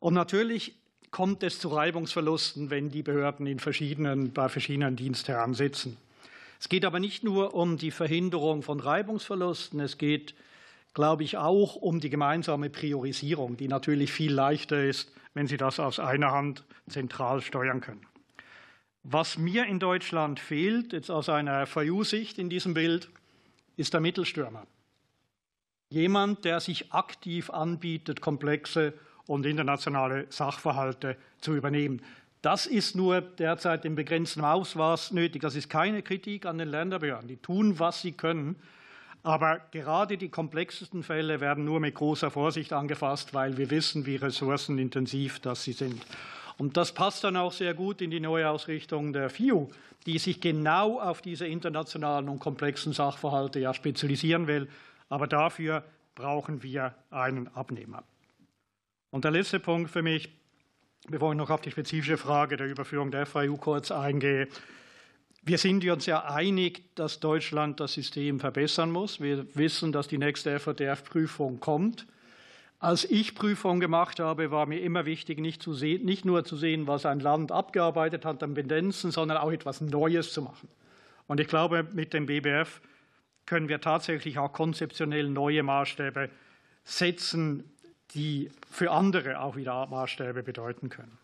[0.00, 0.74] Und natürlich
[1.10, 5.96] kommt es zu Reibungsverlusten, wenn die Behörden in verschiedenen, bei verschiedenen Dienstherren sitzen.
[6.60, 10.34] Es geht aber nicht nur um die Verhinderung von Reibungsverlusten, es geht,
[10.94, 15.78] glaube ich, auch um die gemeinsame Priorisierung, die natürlich viel leichter ist, wenn Sie das
[15.78, 18.06] aus einer Hand zentral steuern können.
[19.02, 23.08] Was mir in Deutschland fehlt, jetzt aus einer VU-Sicht in diesem Bild,
[23.76, 24.66] ist der Mittelstürmer.
[25.90, 28.94] Jemand, der sich aktiv anbietet, komplexe
[29.26, 32.02] und internationale Sachverhalte zu übernehmen.
[32.42, 35.42] Das ist nur derzeit in begrenztem Ausmaß nötig.
[35.42, 37.28] Das ist keine Kritik an den Länderbehörden.
[37.28, 38.56] Die tun, was sie können.
[39.22, 44.16] Aber gerade die komplexesten Fälle werden nur mit großer Vorsicht angefasst, weil wir wissen, wie
[44.16, 46.06] ressourcenintensiv das sie sind.
[46.58, 49.68] Und das passt dann auch sehr gut in die Neuausrichtung der FIU,
[50.06, 54.68] die sich genau auf diese internationalen und komplexen Sachverhalte ja spezialisieren will.
[55.08, 55.82] Aber dafür
[56.14, 58.04] brauchen wir einen Abnehmer.
[59.16, 60.28] Und der letzte Punkt für mich,
[61.08, 64.46] bevor ich noch auf die spezifische Frage der Überführung der FAU kurz eingehe,
[65.42, 69.18] wir sind uns ja einig, dass Deutschland das System verbessern muss.
[69.18, 72.06] Wir wissen, dass die nächste FATF-Prüfung kommt.
[72.78, 76.54] Als ich Prüfung gemacht habe, war mir immer wichtig, nicht, zu sehen, nicht nur zu
[76.54, 80.68] sehen, was ein Land abgearbeitet hat an Pendenzen, sondern auch etwas Neues zu machen.
[81.26, 82.82] Und ich glaube, mit dem BBF
[83.46, 86.28] können wir tatsächlich auch konzeptionell neue Maßstäbe
[86.84, 87.64] setzen,
[88.14, 91.18] die für andere auch wieder Maßstäbe bedeuten können.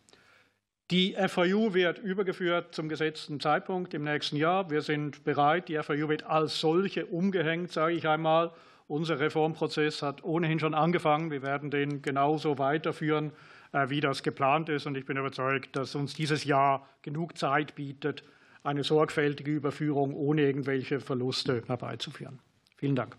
[0.90, 4.71] Die FAU wird übergeführt zum gesetzten Zeitpunkt im nächsten Jahr.
[4.71, 5.68] Wir sind bereit.
[5.68, 8.51] Die FAU wird als solche umgehängt, sage ich einmal.
[8.88, 11.31] Unser Reformprozess hat ohnehin schon angefangen.
[11.31, 13.33] Wir werden den genauso weiterführen,
[13.73, 14.85] äh, wie das geplant ist.
[14.87, 18.23] Und ich bin überzeugt, dass uns dieses Jahr genug Zeit bietet,
[18.62, 22.38] eine sorgfältige Überführung ohne irgendwelche Verluste herbeizuführen.
[22.77, 23.16] Vielen Dank.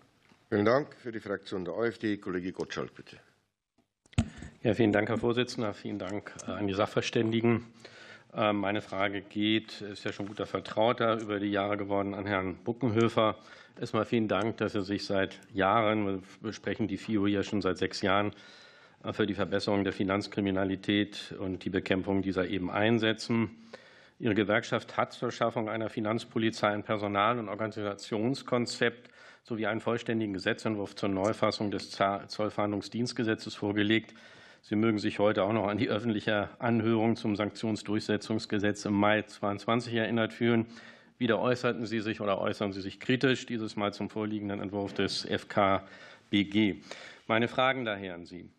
[0.49, 0.95] Vielen Dank.
[0.95, 3.17] Für die Fraktion der AfD, Kollege Gottschalk, bitte.
[4.63, 5.73] Ja, vielen Dank, Herr Vorsitzender.
[5.73, 7.65] Vielen Dank äh, an die Sachverständigen.
[8.33, 12.55] Ähm, meine Frage geht, ist ja schon guter Vertrauter über die Jahre geworden, an Herrn
[12.63, 13.35] Buckenhöfer.
[13.77, 17.77] Erstmal vielen Dank, dass er sich seit Jahren, wir besprechen die FIO ja schon seit
[17.77, 18.31] sechs Jahren,
[19.03, 23.49] äh, für die Verbesserung der Finanzkriminalität und die Bekämpfung dieser eben einsetzen.
[24.17, 29.09] Ihre Gewerkschaft hat zur Schaffung einer Finanzpolizei ein Personal- und Organisationskonzept
[29.43, 34.13] sowie einen vollständigen Gesetzentwurf zur Neufassung des Zollfahndungsdienstgesetzes vorgelegt.
[34.65, 39.93] Sie mögen sich heute auch noch an die öffentliche Anhörung zum Sanktionsdurchsetzungsgesetz im Mai 2022
[39.93, 40.67] erinnert fühlen.
[41.17, 45.25] Wieder äußerten Sie sich oder äußern Sie sich kritisch, dieses Mal zum vorliegenden Entwurf des
[45.25, 46.77] FKBG.
[47.27, 48.49] Meine Fragen daher an Sie.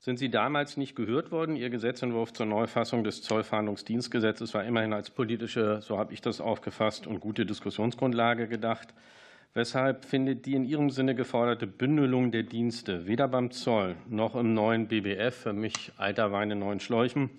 [0.00, 1.56] Sind Sie damals nicht gehört worden?
[1.56, 7.06] Ihr Gesetzentwurf zur Neufassung des Zollfahndungsdienstgesetzes war immerhin als politische, so habe ich das aufgefasst,
[7.06, 8.92] und gute Diskussionsgrundlage gedacht.
[9.56, 14.52] Weshalb findet die in Ihrem Sinne geforderte Bündelung der Dienste weder beim Zoll noch im
[14.52, 17.30] neuen BBF, für mich alter Wein in neuen Schläuchen,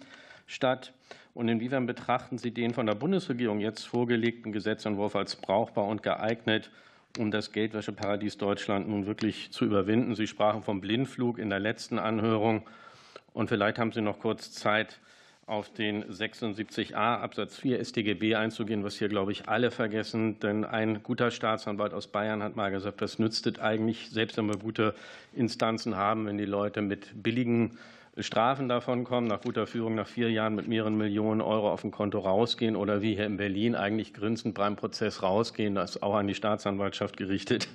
[0.48, 0.94] statt?
[1.34, 6.72] Und inwiefern betrachten Sie den von der Bundesregierung jetzt vorgelegten Gesetzentwurf als brauchbar und geeignet,
[7.20, 10.16] um das Geldwäscheparadies Deutschland nun wirklich zu überwinden?
[10.16, 12.66] Sie sprachen vom Blindflug in der letzten Anhörung.
[13.34, 15.02] Und vielleicht haben Sie noch kurz Zeit,
[15.48, 20.40] auf den 76a Absatz 4 StGB einzugehen, was hier, glaube ich, alle vergessen.
[20.40, 24.48] Denn ein guter Staatsanwalt aus Bayern hat mal gesagt, das nützt es eigentlich, selbst wenn
[24.48, 24.96] wir gute
[25.34, 27.78] Instanzen haben, wenn die Leute mit billigen
[28.18, 31.92] Strafen davon kommen, nach guter Führung nach vier Jahren mit mehreren Millionen Euro auf dem
[31.92, 36.28] Konto rausgehen oder wie hier in Berlin eigentlich grinsend beim Prozess rausgehen, das auch an
[36.28, 37.68] die Staatsanwaltschaft gerichtet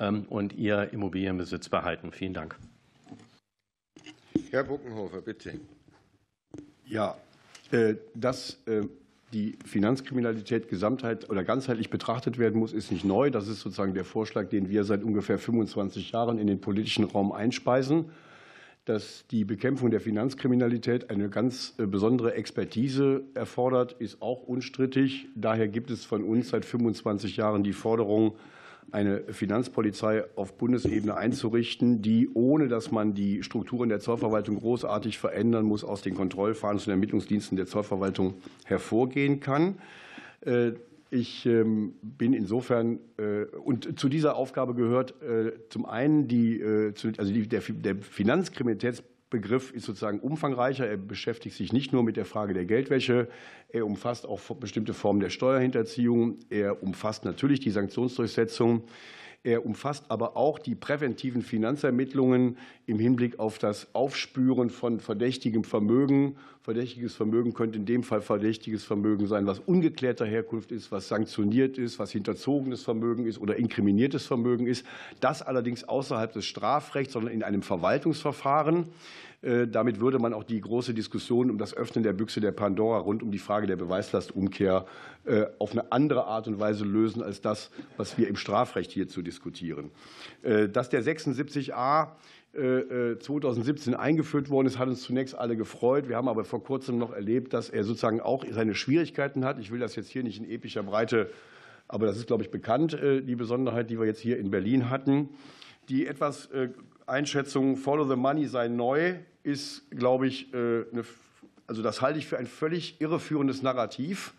[0.00, 2.12] ähm, und ihr Immobilienbesitz behalten.
[2.12, 2.56] Vielen Dank.
[4.50, 5.60] Herr Buckenhofer, bitte.
[6.86, 7.16] Ja,
[7.70, 8.82] äh, dass äh,
[9.32, 13.30] die Finanzkriminalität gesamtheit oder ganzheitlich betrachtet werden muss, ist nicht neu.
[13.30, 17.32] Das ist sozusagen der Vorschlag, den wir seit ungefähr 25 Jahren in den politischen Raum
[17.32, 18.06] einspeisen.
[18.84, 25.26] Dass die Bekämpfung der Finanzkriminalität eine ganz äh, besondere Expertise erfordert, ist auch unstrittig.
[25.34, 28.34] Daher gibt es von uns seit 25 Jahren die Forderung,
[28.90, 35.64] eine Finanzpolizei auf Bundesebene einzurichten, die, ohne dass man die Strukturen der Zollverwaltung großartig verändern
[35.64, 39.78] muss, aus den Kontrollfahndungs- und Ermittlungsdiensten der Zollverwaltung hervorgehen kann.
[40.40, 40.72] Äh,
[41.10, 47.32] ich ähm, bin insofern äh, und zu dieser Aufgabe gehört äh, zum einen die, also
[47.32, 50.86] der Finanzkriminalitäts Begriff ist sozusagen umfangreicher.
[50.86, 53.26] Er beschäftigt sich nicht nur mit der Frage der Geldwäsche,
[53.68, 58.84] er umfasst auch bestimmte Formen der Steuerhinterziehung, er umfasst natürlich die Sanktionsdurchsetzung.
[59.46, 66.36] Er umfasst aber auch die präventiven Finanzermittlungen im Hinblick auf das Aufspüren von verdächtigem Vermögen.
[66.62, 71.76] Verdächtiges Vermögen könnte in dem Fall verdächtiges Vermögen sein, was ungeklärter Herkunft ist, was sanktioniert
[71.76, 74.86] ist, was hinterzogenes Vermögen ist oder inkriminiertes Vermögen ist.
[75.20, 78.86] Das allerdings außerhalb des Strafrechts, sondern in einem Verwaltungsverfahren.
[79.44, 82.98] Äh, damit würde man auch die große Diskussion um das Öffnen der Büchse der Pandora
[82.98, 84.86] rund um die Frage der Beweislastumkehr
[85.26, 89.20] äh, auf eine andere Art und Weise lösen als das, was wir im Strafrecht hierzu
[89.20, 89.90] diskutieren.
[90.42, 92.08] Äh, dass der 76a
[92.56, 96.08] 2017 eingeführt worden ist, hat uns zunächst alle gefreut.
[96.08, 99.58] Wir haben aber vor kurzem noch erlebt, dass er sozusagen auch seine Schwierigkeiten hat.
[99.58, 101.30] Ich will das jetzt hier nicht in epischer Breite,
[101.88, 105.30] aber das ist, glaube ich, bekannt, die Besonderheit, die wir jetzt hier in Berlin hatten.
[105.88, 106.48] Die etwas
[107.06, 110.56] Einschätzung Follow the Money sei neu, ist, glaube ich, äh,
[110.90, 111.04] eine,
[111.66, 114.34] also das halte ich für ein völlig irreführendes Narrativ.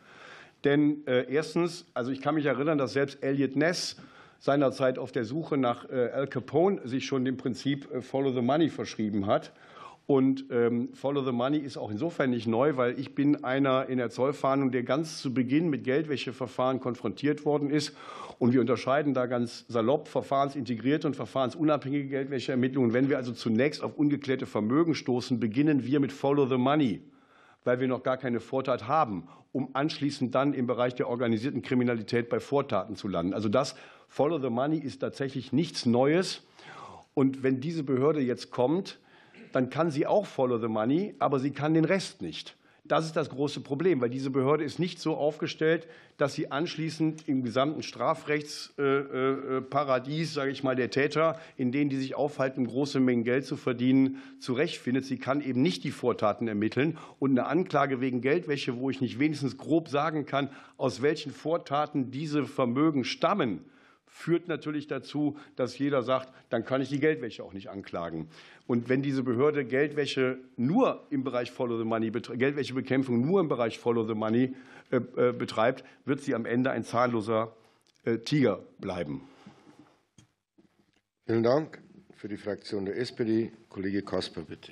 [0.63, 3.97] Denn äh, erstens, also ich kann mich erinnern, dass selbst Elliot Ness
[4.39, 8.69] seinerzeit auf der Suche nach äh, Al Capone sich schon dem Prinzip Follow the Money
[8.69, 9.53] verschrieben hat.
[10.07, 13.97] Und ähm, Follow the Money ist auch insofern nicht neu, weil ich bin einer in
[13.97, 17.95] der Zollfahndung, der ganz zu Beginn mit Geldwäscheverfahren konfrontiert worden ist.
[18.37, 22.93] Und wir unterscheiden da ganz salopp verfahrensintegrierte und verfahrensunabhängige Geldwäscheermittlungen.
[22.93, 27.01] Wenn wir also zunächst auf ungeklärte Vermögen stoßen, beginnen wir mit Follow the Money,
[27.63, 32.29] weil wir noch gar keine Vortat haben, um anschließend dann im Bereich der organisierten Kriminalität
[32.29, 33.33] bei Vortaten zu landen.
[33.33, 33.75] Also das
[34.07, 36.43] Follow the Money ist tatsächlich nichts Neues.
[37.15, 38.99] Und wenn diese Behörde jetzt kommt,
[39.55, 42.57] dann kann sie auch Follow the Money, aber sie kann den Rest nicht.
[42.83, 45.87] Das ist das große Problem, weil diese Behörde ist nicht so aufgestellt,
[46.17, 52.15] dass sie anschließend im gesamten Strafrechtsparadies, sage ich mal, der Täter, in denen die sich
[52.15, 55.05] aufhalten, große Mengen Geld zu verdienen, zurechtfindet.
[55.05, 56.97] Sie kann eben nicht die Vortaten ermitteln.
[57.17, 62.11] Und eine Anklage wegen Geldwäsche, wo ich nicht wenigstens grob sagen kann, aus welchen Vortaten
[62.11, 63.61] diese Vermögen stammen,
[64.15, 68.29] führt natürlich dazu, dass jeder sagt, dann kann ich die Geldwäsche auch nicht anklagen.
[68.65, 73.77] Und wenn diese Behörde Geldwäsche nur im Bereich Follow the Money, Geldwäschebekämpfung nur im Bereich
[73.77, 74.55] Follow the Money
[74.89, 77.53] äh, äh, betreibt, wird sie am Ende ein zahnloser
[78.05, 79.21] äh, Tiger bleiben.
[81.25, 81.84] Vielen Dank.
[82.25, 84.71] Für die Fraktion der SPD, Kollege Kasper, bitte.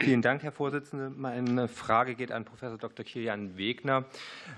[0.00, 1.08] Vielen Dank, Herr Vorsitzender.
[1.08, 3.06] Meine Frage geht an Professor Dr.
[3.06, 4.04] Kilian Wegner.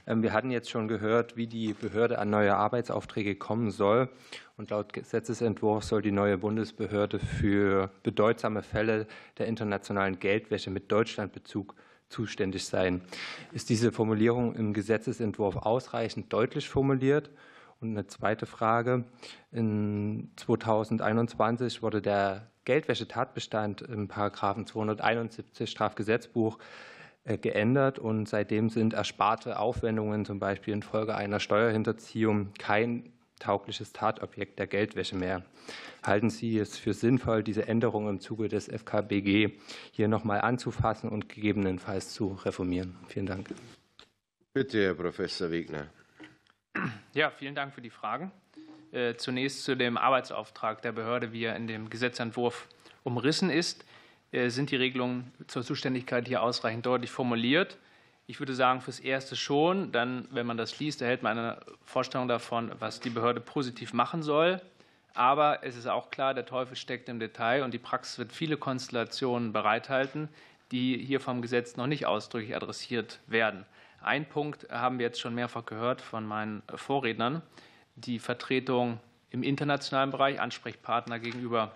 [0.08, 4.08] Ähm, wir hatten jetzt schon gehört, wie die Behörde an neue Arbeitsaufträge kommen soll.
[4.56, 9.06] Und laut Gesetzesentwurf soll die neue Bundesbehörde für bedeutsame Fälle
[9.38, 11.76] der internationalen Geldwäsche mit Deutschlandbezug
[12.08, 13.02] zuständig sein.
[13.52, 17.30] Ist diese Formulierung im Gesetzesentwurf ausreichend deutlich formuliert?
[17.80, 19.04] Und eine zweite Frage.
[19.52, 26.58] In 2021 wurde der Geldwäschetatbestand im Paragraphen 271 Strafgesetzbuch
[27.24, 34.58] äh, geändert und seitdem sind ersparte Aufwendungen zum Beispiel infolge einer Steuerhinterziehung kein taugliches Tatobjekt
[34.58, 35.42] der Geldwäsche mehr.
[36.02, 39.58] Halten Sie es für sinnvoll, diese Änderung im Zuge des FKBG
[39.92, 42.96] hier nochmal anzufassen und gegebenenfalls zu reformieren?
[43.08, 43.48] Vielen Dank.
[44.52, 45.88] Bitte, Herr Professor Wegner.
[47.14, 48.30] Ja, vielen Dank für die Fragen.
[48.92, 52.66] Äh, zunächst zu dem Arbeitsauftrag der Behörde, wie er in dem Gesetzentwurf
[53.04, 53.84] umrissen ist.
[54.32, 57.78] Äh, sind die Regelungen zur Zuständigkeit hier ausreichend deutlich formuliert?
[58.26, 59.92] Ich würde sagen, fürs Erste schon.
[59.92, 64.22] Dann, wenn man das liest, erhält man eine Vorstellung davon, was die Behörde positiv machen
[64.22, 64.60] soll.
[65.14, 68.56] Aber es ist auch klar, der Teufel steckt im Detail und die Praxis wird viele
[68.56, 70.28] Konstellationen bereithalten,
[70.72, 73.64] die hier vom Gesetz noch nicht ausdrücklich adressiert werden.
[74.06, 77.42] Ein Punkt haben wir jetzt schon mehrfach gehört von meinen Vorrednern,
[77.96, 81.72] die Vertretung im internationalen Bereich, Ansprechpartner gegenüber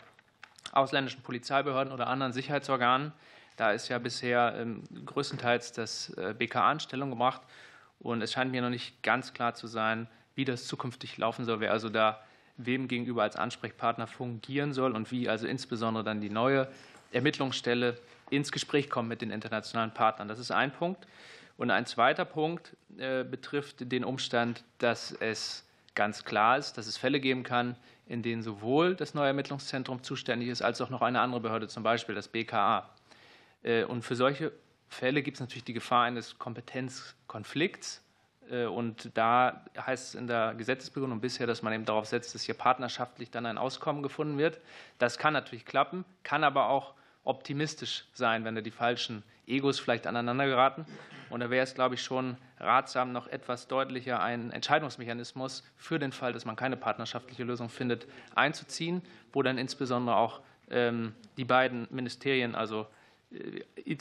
[0.71, 3.11] ausländischen Polizeibehörden oder anderen Sicherheitsorganen.
[3.57, 7.43] Da ist ja bisher ähm, größtenteils das äh, BKA in Stellung gebracht.
[7.99, 11.59] Und es scheint mir noch nicht ganz klar zu sein, wie das zukünftig laufen soll,
[11.59, 12.23] wer also da
[12.57, 16.69] wem gegenüber als Ansprechpartner fungieren soll und wie also insbesondere dann die neue
[17.11, 17.99] Ermittlungsstelle
[18.31, 20.29] ins Gespräch kommt mit den internationalen Partnern.
[20.29, 21.09] Das ist ein Punkt.
[21.61, 26.97] Und ein zweiter Punkt äh, betrifft den Umstand, dass es ganz klar ist, dass es
[26.97, 31.21] Fälle geben kann, in denen sowohl das neue Ermittlungszentrum zuständig ist, als auch noch eine
[31.21, 32.89] andere Behörde, zum Beispiel das BKA.
[33.63, 34.53] Äh, und für solche
[34.89, 38.03] Fälle gibt es natürlich die Gefahr eines Kompetenzkonflikts.
[38.51, 42.45] Äh, und da heißt es in der Gesetzesbegründung bisher, dass man eben darauf setzt, dass
[42.45, 44.63] hier partnerschaftlich dann ein Auskommen gefunden wird.
[44.99, 50.07] Das kann natürlich klappen, kann aber auch optimistisch sein, wenn da die falschen Egos vielleicht
[50.07, 50.87] aneinander geraten.
[51.29, 56.13] Und da wäre es, glaube ich, schon ratsam, noch etwas deutlicher einen Entscheidungsmechanismus für den
[56.13, 61.87] Fall, dass man keine partnerschaftliche Lösung findet, einzuziehen, wo dann insbesondere auch ähm, die beiden
[61.91, 62.87] Ministerien also
[63.31, 63.97] äh,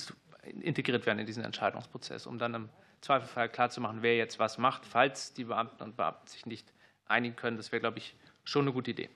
[0.62, 2.70] integriert werden in diesen Entscheidungsprozess, um dann im
[3.02, 6.74] Zweifelfall klarzumachen, wer jetzt was macht, falls die Beamten und Beamten sich nicht
[7.06, 7.58] einigen können.
[7.58, 9.10] Das wäre, glaube ich, schon eine gute Idee.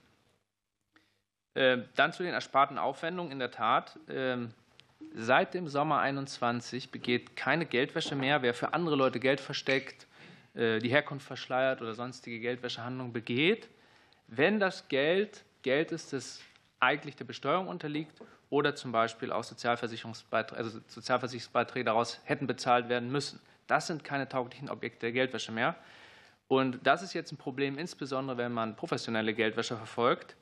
[1.55, 3.31] Ähm, dann zu den ersparten Aufwendungen.
[3.31, 4.53] In der Tat, ähm,
[5.13, 8.41] seit dem Sommer 21 begeht keine Geldwäsche mehr.
[8.41, 10.07] Wer für andere Leute Geld versteckt,
[10.55, 13.69] äh, die Herkunft verschleiert oder sonstige Geldwäschehandlungen begeht,
[14.27, 16.41] wenn das Geld Geld ist, das
[16.79, 23.11] eigentlich der Besteuerung unterliegt oder zum Beispiel auch Sozialversicherungsbeiträge, also Sozialversicherungsbeiträge daraus hätten bezahlt werden
[23.11, 23.39] müssen.
[23.67, 25.75] Das sind keine tauglichen Objekte der Geldwäsche mehr.
[26.49, 30.35] Und das ist jetzt ein Problem, insbesondere wenn man professionelle Geldwäsche verfolgt,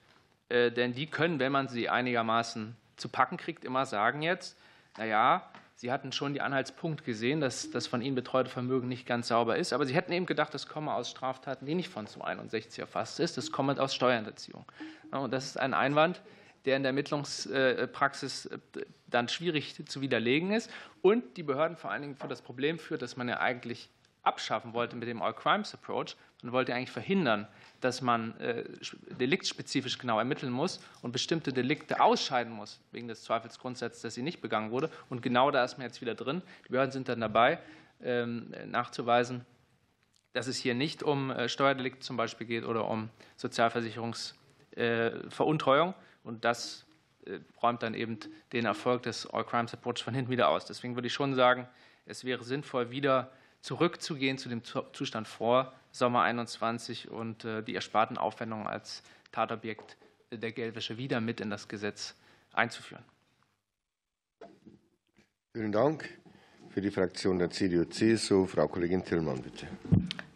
[0.50, 4.57] äh, denn die können, wenn man sie einigermaßen zu packen kriegt, immer sagen jetzt,
[4.97, 9.29] naja, Sie hatten schon die Anhaltspunkt gesehen, dass das von Ihnen betreute Vermögen nicht ganz
[9.29, 12.79] sauber ist, aber Sie hätten eben gedacht, das komme aus Straftaten, die nicht von 261
[12.79, 14.63] erfasst ist, das komme aus Steuerhinterziehung.
[15.09, 16.21] Und das ist ein Einwand,
[16.65, 18.59] der in der Ermittlungspraxis äh,
[19.07, 20.69] dann schwierig zu widerlegen ist
[21.01, 23.89] und die Behörden vor allen Dingen für das Problem führt, dass man ja eigentlich
[24.23, 26.15] abschaffen wollte mit dem All Crimes Approach.
[26.43, 27.47] Man wollte eigentlich verhindern,
[27.81, 28.63] dass man äh,
[29.19, 34.41] deliktspezifisch genau ermitteln muss und bestimmte Delikte ausscheiden muss, wegen des Zweifelsgrundsatzes, dass sie nicht
[34.41, 34.91] begangen wurde.
[35.10, 36.41] Und genau da ist man jetzt wieder drin.
[36.65, 37.60] Die Behörden sind dann dabei,
[38.03, 39.45] ähm, nachzuweisen,
[40.34, 45.89] dass es hier nicht um äh, Steuerdelikte zum Beispiel geht oder um Sozialversicherungsveruntreuung.
[45.89, 45.93] Äh,
[46.23, 46.85] und das
[47.62, 48.17] räumt dann eben
[48.52, 50.65] den Erfolg des All Crimes Approach von hinten wieder aus.
[50.65, 51.67] Deswegen würde ich schon sagen,
[52.06, 53.31] es wäre sinnvoll, wieder
[53.62, 59.97] zurückzugehen zu dem Zustand vor Sommer 21 und äh, die ersparten Aufwendungen als Tatobjekt
[60.31, 62.15] der Geldwäsche wieder mit in das Gesetz
[62.53, 63.03] einzuführen.
[65.53, 66.09] Vielen Dank.
[66.69, 69.67] Für die Fraktion der CDU-CSU, Frau Kollegin Tillmann, bitte.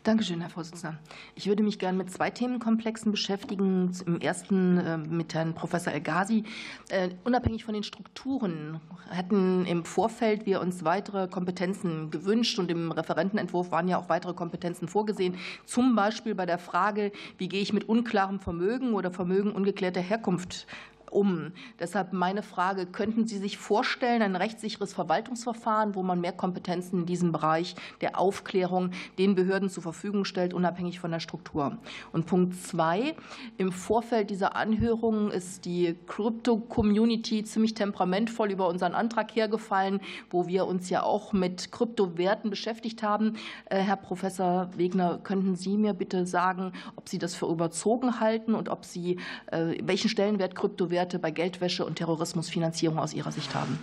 [0.06, 1.00] Dankeschön, Herr Vorsitzender.
[1.34, 3.92] Ich würde mich gerne mit zwei Themenkomplexen beschäftigen.
[4.06, 6.44] Im ersten äh, mit Herrn Professor El-Ghazi.
[6.90, 8.80] Äh, unabhängig von den Strukturen
[9.10, 14.36] hatten im Vorfeld wir uns weitere Kompetenzen gewünscht und im Referentenentwurf waren ja auch weitere
[14.36, 15.38] Kompetenzen vorgesehen.
[15.66, 20.68] Zum Beispiel bei der Frage, wie gehe ich mit unklarem Vermögen oder Vermögen ungeklärter Herkunft
[21.16, 21.54] um.
[21.80, 27.06] Deshalb meine Frage, könnten Sie sich vorstellen, ein rechtssicheres Verwaltungsverfahren, wo man mehr Kompetenzen in
[27.06, 31.78] diesem Bereich der Aufklärung den Behörden zur Verfügung stellt, unabhängig von der Struktur?
[32.12, 33.16] Und Punkt zwei,
[33.58, 40.68] im Vorfeld dieser Anhörung ist die Krypto-Community ziemlich temperamentvoll über unseren Antrag hergefallen, wo wir
[40.68, 43.38] uns ja auch mit Kryptowerten beschäftigt haben.
[43.66, 48.54] Äh, Herr Professor Wegner, könnten Sie mir bitte sagen, ob Sie das für überzogen halten
[48.54, 53.54] und ob Sie, äh, welchen Stellenwert Kryptowerte Werte bei Geldwäsche und Terrorismusfinanzierung aus Ihrer Sicht
[53.54, 53.78] haben.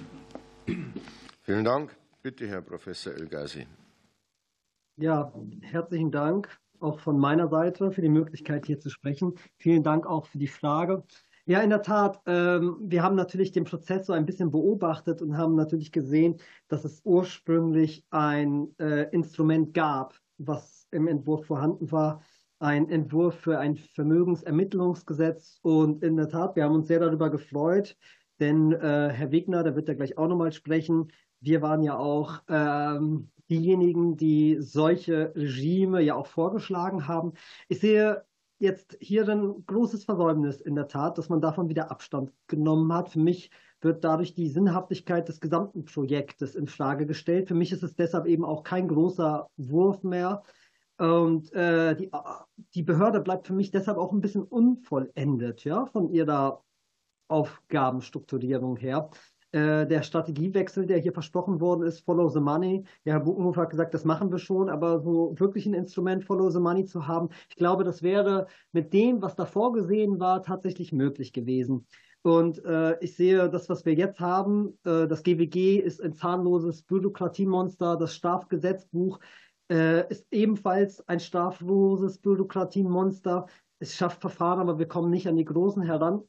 [1.42, 1.94] Vielen Dank.
[2.20, 3.68] Bitte, Herr Professor El-Ghazi.
[4.96, 6.48] Ja, herzlichen Dank
[6.80, 9.34] auch von meiner Seite für die Möglichkeit, hier zu sprechen.
[9.56, 11.04] Vielen Dank auch für die Frage.
[11.46, 12.20] Ja, in der Tat.
[12.26, 16.84] Ähm, wir haben natürlich den Prozess so ein bisschen beobachtet und haben natürlich gesehen, dass
[16.84, 22.20] es ursprünglich ein äh, Instrument gab, was im Entwurf vorhanden war,
[22.62, 25.58] ein Entwurf für ein Vermögensermittlungsgesetz.
[25.62, 27.96] Und in der Tat, wir haben uns sehr darüber gefreut,
[28.38, 31.10] denn äh, Herr Wegner, der wird ja gleich auch nochmal sprechen,
[31.40, 37.32] wir waren ja auch ähm, diejenigen, die solche Regime ja auch vorgeschlagen haben.
[37.68, 38.24] Ich sehe
[38.60, 43.08] jetzt hier ein großes Versäumnis in der Tat, dass man davon wieder Abstand genommen hat.
[43.10, 43.50] Für mich
[43.80, 47.48] wird dadurch die Sinnhaftigkeit des gesamten Projektes in Frage gestellt.
[47.48, 50.44] Für mich ist es deshalb eben auch kein großer Wurf mehr,
[50.98, 52.10] und äh, die,
[52.74, 56.62] die Behörde bleibt für mich deshalb auch ein bisschen unvollendet, ja, von ihrer
[57.28, 59.10] Aufgabenstrukturierung her.
[59.52, 62.84] Äh, der Strategiewechsel, der hier versprochen worden ist, Follow the Money.
[63.04, 66.48] Ja, Herr Buchenhofer hat gesagt, das machen wir schon, aber so wirklich ein Instrument Follow
[66.48, 70.92] the Money zu haben, ich glaube, das wäre mit dem, was da vorgesehen war, tatsächlich
[70.92, 71.86] möglich gewesen.
[72.22, 76.82] Und äh, ich sehe, das, was wir jetzt haben, äh, das GWG ist ein zahnloses
[76.82, 79.18] Bürokratiemonster, das Strafgesetzbuch
[79.72, 83.46] äh, ist ebenfalls ein strafloses Bürokratienmonster.
[83.78, 86.22] Es schafft Verfahren, aber wir kommen nicht an die Großen heran.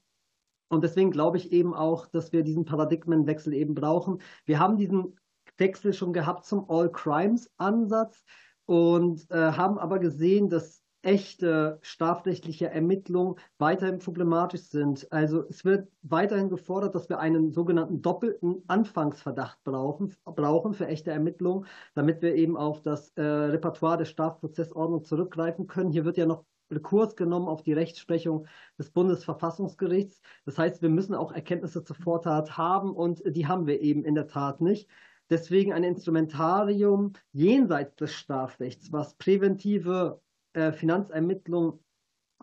[0.70, 4.22] Und deswegen glaube ich eben auch, dass wir diesen Paradigmenwechsel eben brauchen.
[4.46, 5.20] Wir haben diesen
[5.58, 8.24] Wechsel schon gehabt zum All-Crimes-Ansatz
[8.66, 15.12] und äh, haben aber gesehen, dass echte strafrechtliche Ermittlungen weiterhin problematisch sind.
[15.12, 21.12] Also es wird weiterhin gefordert, dass wir einen sogenannten doppelten Anfangsverdacht brauchen, brauchen für echte
[21.12, 25.92] Ermittlungen, damit wir eben auf das äh, Repertoire der Strafprozessordnung zurückgreifen können.
[25.92, 28.48] Hier wird ja noch Rekurs genommen auf die Rechtsprechung
[28.80, 30.22] des Bundesverfassungsgerichts.
[30.46, 34.16] Das heißt, wir müssen auch Erkenntnisse zur Vortat haben und die haben wir eben in
[34.16, 34.90] der Tat nicht.
[35.30, 40.22] Deswegen ein Instrumentarium jenseits des Strafrechts, was präventive
[40.54, 41.80] Finanzermittlung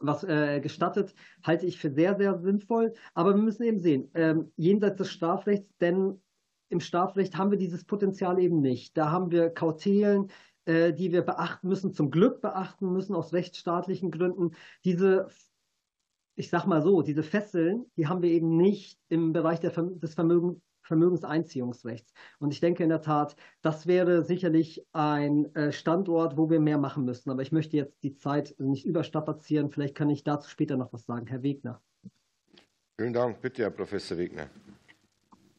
[0.03, 2.95] was äh, gestattet, halte ich für sehr, sehr sinnvoll.
[3.15, 6.21] Aber wir müssen eben sehen, ähm, jenseits des Strafrechts, denn
[6.71, 8.97] im Strafrecht haben wir dieses Potenzial eben nicht.
[8.97, 10.31] Da haben wir Kautelen,
[10.65, 14.53] äh, die wir beachten müssen, zum Glück beachten müssen aus rechtsstaatlichen Gründen.
[14.85, 15.29] Diese
[16.41, 20.15] ich sag mal so, diese Fesseln, die haben wir eben nicht im Bereich der, des
[20.15, 22.13] Vermögen, Vermögenseinziehungsrechts.
[22.41, 26.79] Und ich denke in der Tat, das wäre sicherlich ein äh, Standort, wo wir mehr
[26.79, 27.31] machen müssen.
[27.31, 29.71] Aber ich möchte jetzt die Zeit nicht überstrapazieren.
[29.71, 31.29] Vielleicht kann ich dazu später noch was sagen.
[31.29, 31.81] Herr Wegner.
[32.99, 33.41] Vielen Dank.
[33.41, 34.51] Bitte, Herr Professor Wegner.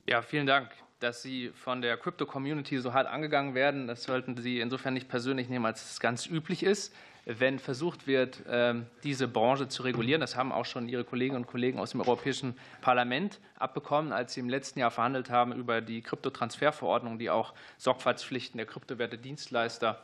[0.05, 0.69] Ja, vielen Dank.
[0.99, 5.47] Dass Sie von der Crypto-Community so hart angegangen werden, das sollten Sie insofern nicht persönlich
[5.47, 6.93] nehmen, als es ganz üblich ist
[7.25, 10.21] wenn versucht wird, ähm, diese Branche zu regulieren.
[10.21, 14.39] Das haben auch schon Ihre Kolleginnen und Kollegen aus dem Europäischen Parlament abbekommen, als sie
[14.39, 20.01] im letzten Jahr verhandelt haben über die Kryptotransferverordnung, die auch Sorgfaltspflichten der Kryptowerte-Dienstleister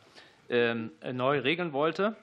[0.50, 2.16] ähm, neu regeln wollte.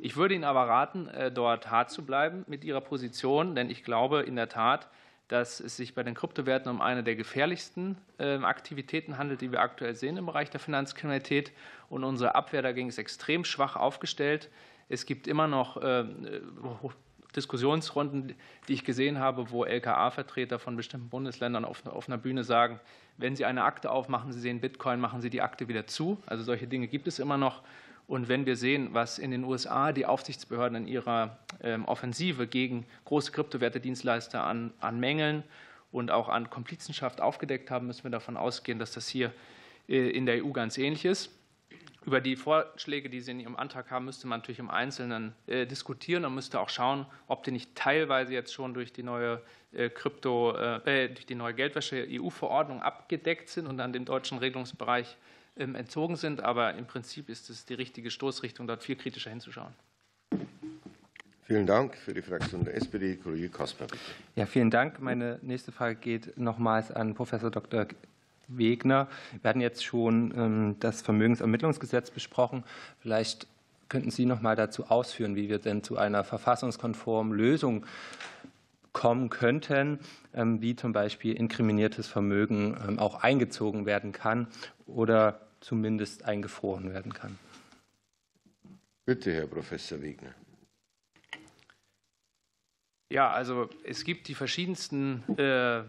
[0.00, 3.82] Ich würde Ihnen aber raten, äh, dort hart zu bleiben mit Ihrer Position, denn ich
[3.82, 4.88] glaube in der Tat,
[5.28, 9.60] dass es sich bei den Kryptowerten um eine der gefährlichsten ähm, Aktivitäten handelt, die wir
[9.60, 11.52] aktuell sehen im Bereich der Finanzkriminalität.
[11.88, 14.50] Und unsere Abwehr dagegen ist extrem schwach aufgestellt.
[14.88, 16.28] Es gibt immer noch ähm,
[17.34, 18.34] Diskussionsrunden,
[18.68, 22.80] die ich gesehen habe, wo LKA-Vertreter von bestimmten Bundesländern auf, einer Bühne sagen,
[23.18, 26.18] wenn Sie eine Akte aufmachen, Sie sehen Bitcoin, machen Sie die Akte wieder zu.
[26.26, 27.62] Also solche Dinge gibt es immer noch.
[28.06, 32.86] Und wenn wir sehen, was in den USA die Aufsichtsbehörden in ihrer ähm, Offensive gegen
[33.04, 35.42] große Kryptowertedienstleister an, an Mängeln
[35.90, 39.32] und auch an Komplizenschaft aufgedeckt haben, müssen wir davon ausgehen, dass das hier
[39.88, 41.30] äh, in der EU ganz ähnlich ist.
[42.04, 45.66] Über die Vorschläge, die Sie in Ihrem Antrag haben, müsste man natürlich im Einzelnen äh,
[45.66, 49.42] diskutieren und müsste auch schauen, ob die nicht teilweise jetzt schon durch die neue
[49.72, 55.16] äh, Krypto, äh, durch die neue Geldwäsche-EU-Verordnung abgedeckt sind und an den deutschen Regelungsbereich
[55.56, 56.42] entzogen sind.
[56.42, 59.72] Aber im Prinzip ist es die richtige Stoßrichtung, dort viel kritischer hinzuschauen.
[61.46, 63.86] Vielen Dank für die Fraktion der SPD, Kollege Kasper.
[63.86, 64.00] Bitte.
[64.34, 65.00] Ja, vielen Dank.
[65.00, 67.86] Meine nächste Frage geht nochmals an Professor Dr.
[68.48, 69.06] Wegner.
[69.40, 72.64] Wir hatten jetzt schon ähm, das Vermögensermittlungsgesetz besprochen.
[72.98, 73.46] Vielleicht
[73.88, 77.86] könnten Sie noch mal dazu ausführen, wie wir denn zu einer verfassungskonformen Lösung
[78.92, 80.00] kommen könnten,
[80.34, 84.48] ähm, wie zum Beispiel inkriminiertes Vermögen ähm, auch eingezogen werden kann
[84.86, 87.38] oder zumindest eingefroren werden kann.
[89.04, 90.34] Bitte, Herr Professor Wegner.
[93.08, 95.84] Ja, also es gibt die verschiedensten äh,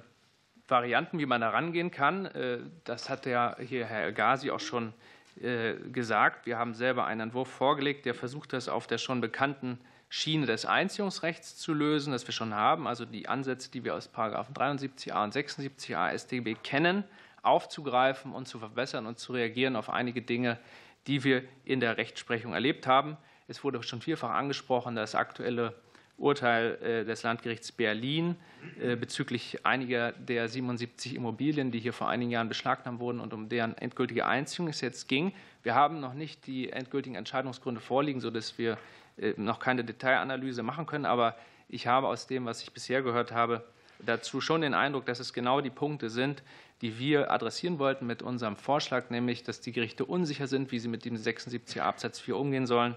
[0.68, 2.28] Varianten, wie man da rangehen kann.
[2.28, 4.94] Äh, das hat ja hier Herr El-Ghazi auch schon
[5.42, 6.46] äh, gesagt.
[6.46, 10.66] Wir haben selber einen Entwurf vorgelegt, der versucht, das auf der schon bekannten Schiene des
[10.66, 15.36] Einziehungsrechts zu lösen, das wir schon haben, also die Ansätze, die wir aus 73a und
[15.36, 17.04] 76a StGB kennen,
[17.48, 20.60] aufzugreifen und zu verbessern und zu reagieren auf einige Dinge,
[21.08, 23.18] die wir in der Rechtsprechung erlebt haben.
[23.48, 25.74] Es wurde schon vielfach angesprochen, das aktuelle
[26.18, 28.36] Urteil äh, des Landgerichts Berlin
[28.82, 33.50] äh, bezüglich einiger der 77 Immobilien, die hier vor einigen Jahren beschlagnahmt wurden und um
[33.50, 35.32] deren endgültige Einziehung es jetzt ging.
[35.62, 38.78] Wir haben noch nicht die endgültigen Entscheidungsgründe vorliegen, sodass wir
[39.18, 41.06] äh, noch keine Detailanalyse machen können.
[41.06, 41.36] Aber
[41.70, 43.64] ich habe aus dem, was ich bisher gehört habe,
[44.00, 46.44] dazu schon den Eindruck, dass es genau die Punkte sind,
[46.82, 50.88] die wir adressieren wollten mit unserem Vorschlag, nämlich, dass die Gerichte unsicher sind, wie sie
[50.88, 52.96] mit dem 76 Absatz 4 umgehen sollen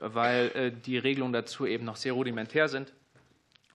[0.00, 2.92] weil äh, die Regelungen dazu eben noch sehr rudimentär sind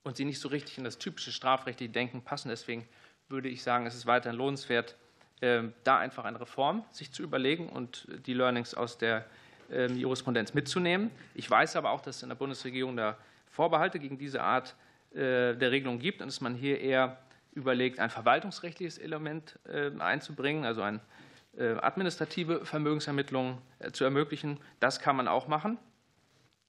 [0.04, 2.50] und sie nicht so richtig in das typische strafrechtliche Denken passen.
[2.50, 2.88] Deswegen
[3.30, 4.96] würde ich sagen, es ist weiterhin lohnenswert,
[5.42, 9.26] ähm, da einfach eine Reform sich zu überlegen und die Learnings aus der
[9.72, 11.12] ähm, Jurisprudenz mitzunehmen.
[11.36, 13.18] Ich weiß aber auch, dass in der Bundesregierung da
[13.50, 14.76] Vorbehalte gegen diese Art
[15.14, 17.20] der Regelung gibt und dass man hier eher
[17.52, 21.00] überlegt, ein verwaltungsrechtliches Element ähm, einzubringen, also eine
[21.56, 23.62] äh, administrative Vermögensermittlung
[23.92, 24.60] zu ermöglichen.
[24.80, 25.78] Das kann man auch machen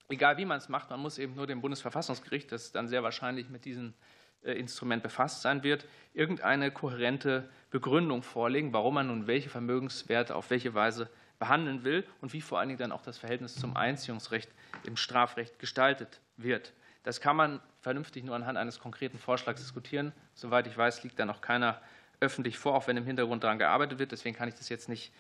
[0.09, 3.49] egal wie man es macht, man muss eben nur dem Bundesverfassungsgericht, das dann sehr wahrscheinlich
[3.49, 3.95] mit diesem
[4.43, 10.51] äh, Instrument befasst sein wird, irgendeine kohärente Begründung vorlegen, warum man nun welche Vermögenswerte auf
[10.51, 14.51] welche Weise behandeln will und wie vor allen Dingen dann auch das Verhältnis zum Einziehungsrecht
[14.85, 16.73] im Strafrecht gestaltet wird.
[17.05, 20.13] Das kann man vernünftig nur anhand eines konkreten Vorschlags diskutieren.
[20.35, 21.81] Soweit ich weiß, liegt da noch keiner
[22.21, 24.11] öffentlich vor, auch wenn im Hintergrund daran gearbeitet wird.
[24.11, 25.13] Deswegen kann ich das jetzt nicht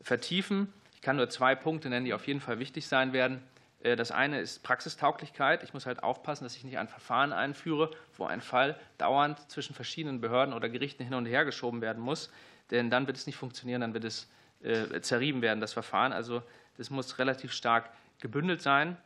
[0.00, 0.72] vertiefen.
[0.94, 3.42] Ich kann nur zwei Punkte nennen, die auf jeden Fall wichtig sein werden.
[3.82, 5.62] Äh, das eine ist Praxistauglichkeit.
[5.62, 9.74] Ich muss halt aufpassen, dass ich nicht ein Verfahren einführe, wo ein Fall dauernd zwischen
[9.74, 12.30] verschiedenen Behörden oder Gerichten hin und her geschoben werden muss.
[12.70, 14.30] Denn dann wird es nicht funktionieren, dann wird es
[14.62, 16.12] äh, zerrieben werden, das Verfahren.
[16.12, 16.42] Also
[16.76, 18.98] das muss relativ stark gebündelt sein.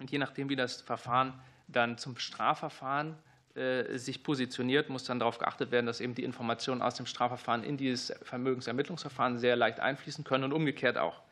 [0.00, 1.34] Und je nachdem, wie das Verfahren
[1.68, 3.16] dann zum Strafverfahren
[3.54, 7.62] äh, sich positioniert, muss dann darauf geachtet werden, dass eben die Informationen aus dem Strafverfahren
[7.62, 11.22] in dieses Vermögensermittlungsverfahren sehr leicht einfließen können und umgekehrt auch.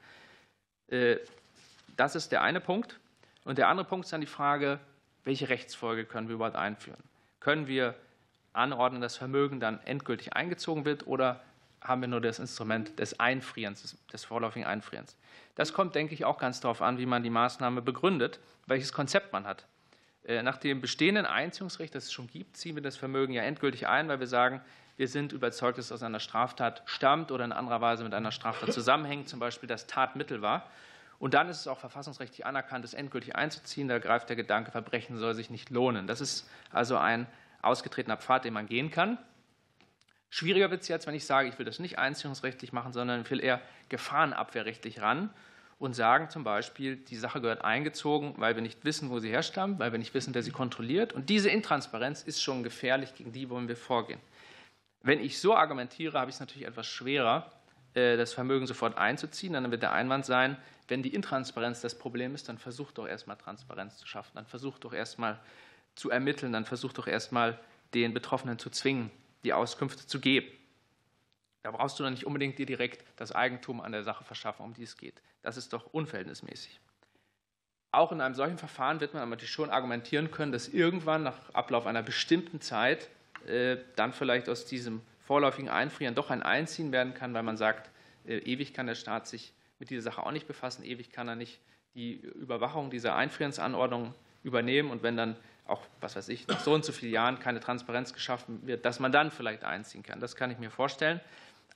[1.97, 2.99] Das ist der eine Punkt.
[3.45, 4.79] Und der andere Punkt ist dann die Frage,
[5.25, 7.03] welche Rechtsfolge können wir überhaupt einführen?
[7.41, 7.95] Können wir
[8.53, 11.43] anordnen, dass Vermögen dann endgültig eingezogen wird oder
[11.89, 15.17] haben wir nur das Instrument des Einfrierens, des vorläufigen Einfrierens?
[15.55, 19.33] Das kommt, denke ich, auch ganz darauf an, wie man die Maßnahme begründet, welches Konzept
[19.33, 19.67] man hat.
[20.25, 23.89] Äh, nach dem bestehenden Einziehungsrecht, das es schon gibt, ziehen wir das Vermögen ja endgültig
[23.89, 24.61] ein, weil wir sagen,
[24.99, 28.33] wir sind überzeugt, dass es aus einer Straftat stammt oder in anderer Weise mit einer
[28.33, 30.69] Straftat zusammenhängt, zum Beispiel das Tatmittel war.
[31.19, 33.89] Und dann ist es auch verfassungsrechtlich anerkannt, es endgültig einzuziehen.
[33.89, 36.07] Da greift der Gedanke, Verbrechen soll sich nicht lohnen.
[36.07, 37.27] Das ist also ein
[37.63, 39.19] ausgetretener Pfad, den man gehen kann.
[40.31, 43.31] Schwieriger wird es jetzt, wenn ich sage, ich will das nicht einziehungsrechtlich machen, sondern ich
[43.31, 45.31] will eher gefahrenabwehrrechtlich ran
[45.79, 49.79] und sagen zum Beispiel, die Sache gehört eingezogen, weil wir nicht wissen, wo sie herstammt,
[49.79, 51.13] weil wir nicht wissen, wer sie kontrolliert.
[51.13, 54.21] Und diese Intransparenz ist schon gefährlich, gegen die wollen wir vorgehen.
[55.03, 57.53] Wenn ich so argumentiere, habe ich es natürlich etwas schwerer,
[57.95, 59.53] äh, das Vermögen sofort einzuziehen.
[59.53, 60.57] Dann wird der Einwand sein,
[60.89, 64.85] wenn die Intransparenz das Problem ist, dann versucht doch erstmal Transparenz zu schaffen, dann versucht
[64.85, 65.39] doch erstmal
[65.95, 67.59] zu ermitteln, dann versucht doch erstmal
[67.95, 69.11] den Betroffenen zu zwingen,
[69.45, 70.49] die Auskünfte zu geben.
[71.63, 74.75] Da brauchst du dann nicht unbedingt dir direkt das Eigentum an der Sache verschaffen, um
[74.75, 75.21] die es geht.
[75.43, 76.81] Das ist doch unverhältnismäßig.
[77.91, 81.55] Auch in einem solchen Verfahren wird man aber natürlich schon argumentieren können, dass irgendwann nach
[81.55, 83.09] Ablauf einer bestimmten Zeit
[83.47, 87.91] äh, dann vielleicht aus diesem vorläufigen Einfrieren doch ein Einziehen werden kann, weil man sagt,
[88.27, 90.85] äh, ewig kann der Staat sich mit dieser Sache auch nicht befassen.
[90.85, 91.61] Ewig kann er nicht
[91.95, 94.91] die Überwachung dieser Einfrierensanordnung übernehmen.
[94.91, 95.37] Und wenn dann
[95.69, 99.01] auch, was weiß ich, nach so und so vielen Jahren keine Transparenz geschaffen wird, dass
[99.01, 100.19] man dann vielleicht einziehen kann.
[100.19, 101.21] Das kann ich mir vorstellen.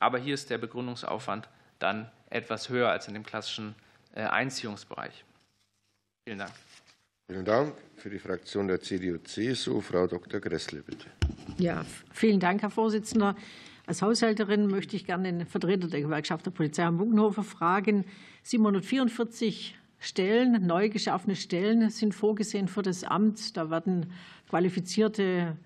[0.00, 3.74] Aber hier ist der Begründungsaufwand dann etwas höher als in dem klassischen
[4.14, 5.24] Einziehungsbereich.
[6.26, 6.52] Vielen Dank.
[7.30, 7.74] Vielen Dank.
[7.96, 10.40] Für die Fraktion der CDU-CSU, Frau Dr.
[10.40, 11.06] Gressle, bitte.
[11.56, 13.36] Ja, vielen Dank, Herr Vorsitzender.
[13.86, 18.04] Als Haushälterin möchte ich gerne den Vertreter der Gewerkschaft der Polizei am Buckenhofer fragen.
[18.42, 23.56] 744 Stellen, neu geschaffene Stellen sind vorgesehen für das Amt.
[23.56, 24.06] Da werden
[24.48, 25.56] qualifizierte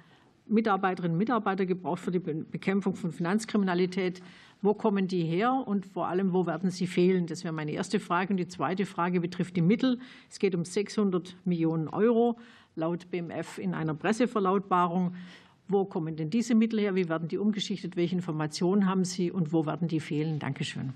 [0.47, 4.21] Mitarbeiterinnen und Mitarbeiter gebraucht für die Bekämpfung von Finanzkriminalität.
[4.61, 7.27] Wo kommen die her und vor allem, wo werden sie fehlen?
[7.27, 8.35] Das wäre meine erste Frage.
[8.35, 9.99] Und die zweite Frage betrifft die Mittel.
[10.31, 12.39] Es geht um 600 Millionen Euro
[12.75, 15.15] laut BMF in einer Presseverlautbarung.
[15.67, 16.95] Wo kommen denn diese Mittel her?
[16.95, 17.97] Wie werden die umgeschichtet?
[17.97, 20.39] Welche Informationen haben Sie und wo werden die fehlen?
[20.39, 20.93] Dankeschön.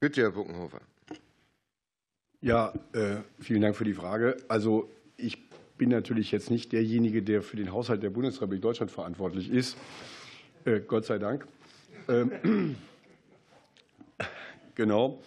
[0.00, 0.80] Bitte, Herr Buckenhofer.
[2.44, 4.36] Ja, äh, vielen Dank für die Frage.
[4.48, 9.50] Also ich bin natürlich jetzt nicht derjenige, der für den Haushalt der Bundesrepublik Deutschland verantwortlich
[9.50, 9.78] ist.
[10.66, 11.46] Äh, Gott sei Dank.
[12.06, 12.76] Ähm,
[14.74, 15.22] genau.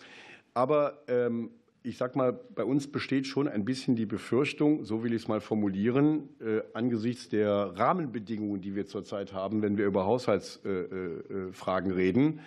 [0.54, 1.50] Aber ähm,
[1.82, 5.28] ich sage mal, bei uns besteht schon ein bisschen die Befürchtung, so will ich es
[5.28, 12.42] mal formulieren, äh, angesichts der Rahmenbedingungen, die wir zurzeit haben, wenn wir über Haushaltsfragen reden,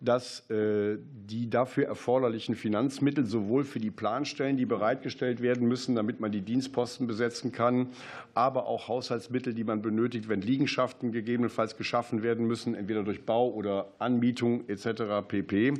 [0.00, 6.20] dass äh, die dafür erforderlichen Finanzmittel sowohl für die Planstellen, die bereitgestellt werden müssen, damit
[6.20, 7.88] man die Dienstposten besetzen kann,
[8.32, 13.50] aber auch Haushaltsmittel, die man benötigt, wenn Liegenschaften gegebenenfalls geschaffen werden müssen, entweder durch Bau
[13.50, 15.26] oder Anmietung etc.
[15.28, 15.74] pp.,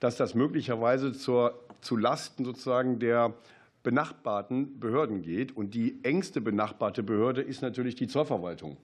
[0.00, 3.34] dass das möglicherweise zur, zu Lasten sozusagen der
[3.82, 5.56] benachbarten Behörden geht.
[5.56, 8.76] Und die engste benachbarte Behörde ist natürlich die Zollverwaltung.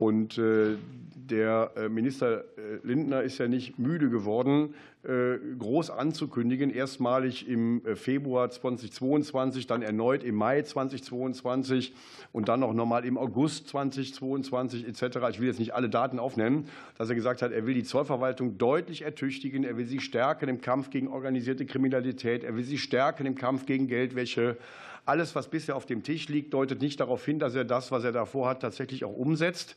[0.00, 0.76] Und äh,
[1.14, 8.50] der äh, Minister äh, Lindner ist ja nicht müde geworden, groß anzukündigen, erstmalig im Februar
[8.50, 11.94] 2022, dann erneut im Mai 2022
[12.32, 15.16] und dann noch nochmal im August 2022 etc.
[15.30, 18.58] Ich will jetzt nicht alle Daten aufnehmen, dass er gesagt hat, er will die Zollverwaltung
[18.58, 23.24] deutlich ertüchtigen, er will sie stärken im Kampf gegen organisierte Kriminalität, er will sie stärken
[23.24, 24.58] im Kampf gegen Geldwäsche.
[25.06, 28.04] Alles, was bisher auf dem Tisch liegt, deutet nicht darauf hin, dass er das, was
[28.04, 29.76] er davor hat, tatsächlich auch umsetzt.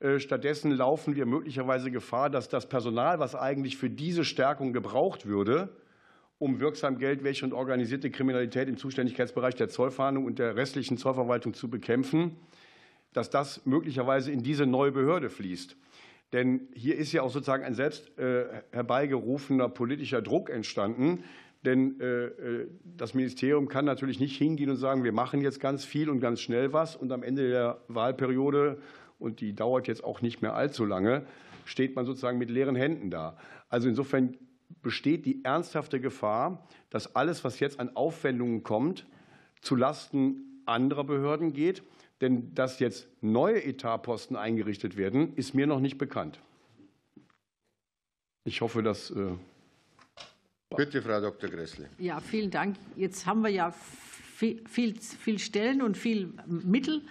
[0.00, 5.26] Äh, stattdessen laufen wir möglicherweise Gefahr, dass das Personal, was eigentlich für diese Stärkung gebraucht
[5.26, 5.70] würde,
[6.38, 11.68] um wirksam Geldwäsche und organisierte Kriminalität im Zuständigkeitsbereich der Zollfahndung und der restlichen Zollverwaltung zu
[11.68, 12.36] bekämpfen,
[13.12, 15.76] dass das möglicherweise in diese neue Behörde fließt.
[16.32, 21.24] Denn hier ist ja auch sozusagen ein selbst äh, herbeigerufener politischer Druck entstanden.
[21.64, 26.08] Denn äh, das Ministerium kann natürlich nicht hingehen und sagen, wir machen jetzt ganz viel
[26.08, 28.78] und ganz schnell was und am Ende der Wahlperiode
[29.18, 31.26] und die dauert jetzt auch nicht mehr allzu lange,
[31.64, 33.36] steht man sozusagen mit leeren Händen da.
[33.68, 34.36] Also insofern
[34.82, 39.06] besteht die ernsthafte Gefahr, dass alles, was jetzt an Aufwendungen kommt,
[39.60, 41.82] zu Lasten anderer Behörden geht.
[42.20, 46.40] Denn dass jetzt neue Etatposten eingerichtet werden, ist mir noch nicht bekannt.
[48.44, 49.10] Ich hoffe, dass.
[49.10, 49.32] Äh,
[50.76, 51.48] Bitte, Frau Dr.
[51.48, 51.88] Gressle.
[51.98, 52.76] Ja, vielen Dank.
[52.96, 57.02] Jetzt haben wir ja viel, viel, viel Stellen und viel Mittel.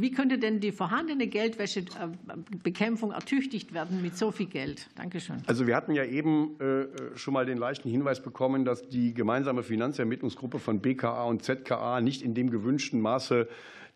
[0.00, 4.88] Wie könnte denn die vorhandene Geldwäschebekämpfung ertüchtigt werden mit so viel Geld?
[4.94, 5.38] Dankeschön.
[5.48, 6.86] Also wir hatten ja eben äh,
[7.16, 12.22] schon mal den leichten Hinweis bekommen, dass die gemeinsame Finanzermittlungsgruppe von BKA und ZKA nicht
[12.22, 13.48] in dem gewünschten Maße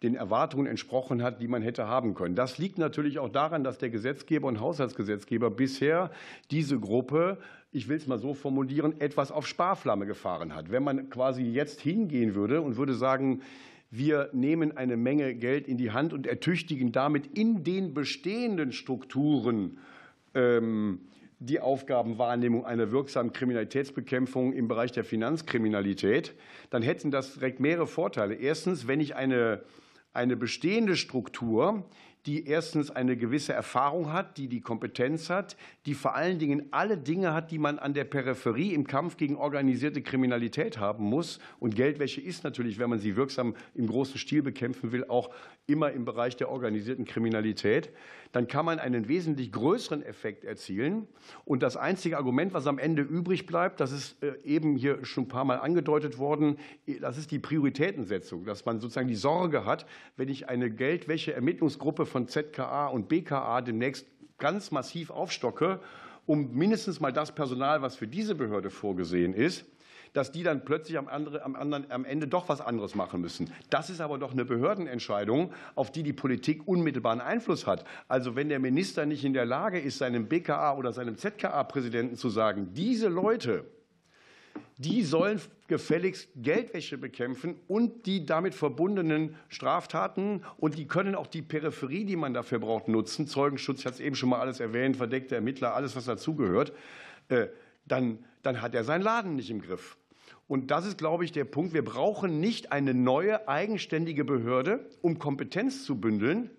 [0.03, 2.35] den Erwartungen entsprochen hat, die man hätte haben können.
[2.35, 6.11] Das liegt natürlich auch daran, dass der Gesetzgeber und Haushaltsgesetzgeber bisher
[6.51, 7.39] diese Gruppe
[7.75, 10.71] ich will es mal so formulieren, etwas auf Sparflamme gefahren hat.
[10.71, 13.41] Wenn man quasi jetzt hingehen würde und würde sagen,
[13.93, 19.79] wir nehmen eine Menge Geld in die Hand und ertüchtigen damit in den bestehenden Strukturen
[20.35, 21.01] ähm,
[21.39, 26.35] die Aufgabenwahrnehmung einer wirksamen Kriminalitätsbekämpfung im Bereich der Finanzkriminalität,
[26.71, 28.35] dann hätten das direkt mehrere Vorteile.
[28.35, 29.63] Erstens, wenn ich eine,
[30.15, 31.85] eine bestehende Struktur
[32.27, 35.57] die erstens eine gewisse Erfahrung hat, die die Kompetenz hat,
[35.87, 39.37] die vor allen Dingen alle Dinge hat, die man an der Peripherie im Kampf gegen
[39.37, 41.41] organisierte Kriminalität haben muss.
[41.59, 45.31] Und Geldwäsche ist natürlich, wenn man sie wirksam im großen Stil bekämpfen will, auch
[45.67, 47.91] immer im Bereich der organisierten Kriminalität.
[48.33, 51.07] Dann kann man einen wesentlich größeren Effekt erzielen.
[51.45, 55.25] Und das einzige Argument, was am Ende übrig bleibt, das ist äh, eben hier schon
[55.25, 56.59] ein paar Mal angedeutet worden,
[57.01, 62.27] das ist die Prioritätensetzung, dass man sozusagen die Sorge hat, wenn ich eine Geldwäsche-Ermittlungsgruppe von
[62.27, 64.07] ZKA und BKA demnächst
[64.39, 65.81] ganz massiv aufstocke,
[66.27, 69.67] um mindestens mal das Personal, was für diese Behörde vorgesehen ist,
[70.13, 73.53] dass die dann plötzlich am, andere, am, anderen, am Ende doch was anderes machen müssen.
[73.71, 77.85] Das ist aber doch eine Behördenentscheidung, auf die die Politik unmittelbaren Einfluss hat.
[78.09, 82.29] Also wenn der Minister nicht in der Lage ist, seinem BKA oder seinem ZKA-Präsidenten zu
[82.29, 83.65] sagen, diese Leute,
[84.77, 90.45] die sollen gefälligst Geldwäsche bekämpfen und die damit verbundenen Straftaten.
[90.59, 93.27] Und die können auch die Peripherie, die man dafür braucht, nutzen.
[93.27, 96.73] Zeugenschutz, ich hatte es eben schon mal alles erwähnt, verdeckte Ermittler, alles, was dazugehört.
[97.29, 97.47] Äh,
[97.87, 99.97] dann, dann hat er seinen Laden nicht im Griff.
[100.53, 101.73] Und das ist, glaube ich, der Punkt.
[101.73, 106.51] Wir brauchen nicht eine neue eigenständige Behörde, um Kompetenz zu bündeln.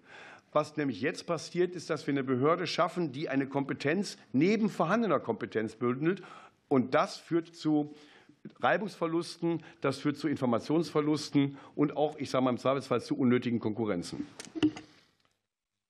[0.52, 5.20] Was nämlich jetzt passiert, ist, dass wir eine Behörde schaffen, die eine Kompetenz neben vorhandener
[5.20, 6.24] Kompetenz bündelt.
[6.70, 7.94] Und das führt zu
[8.62, 14.26] Reibungsverlusten, das führt zu Informationsverlusten und auch, ich sage mal im Zweifelsfall, zu unnötigen Konkurrenzen.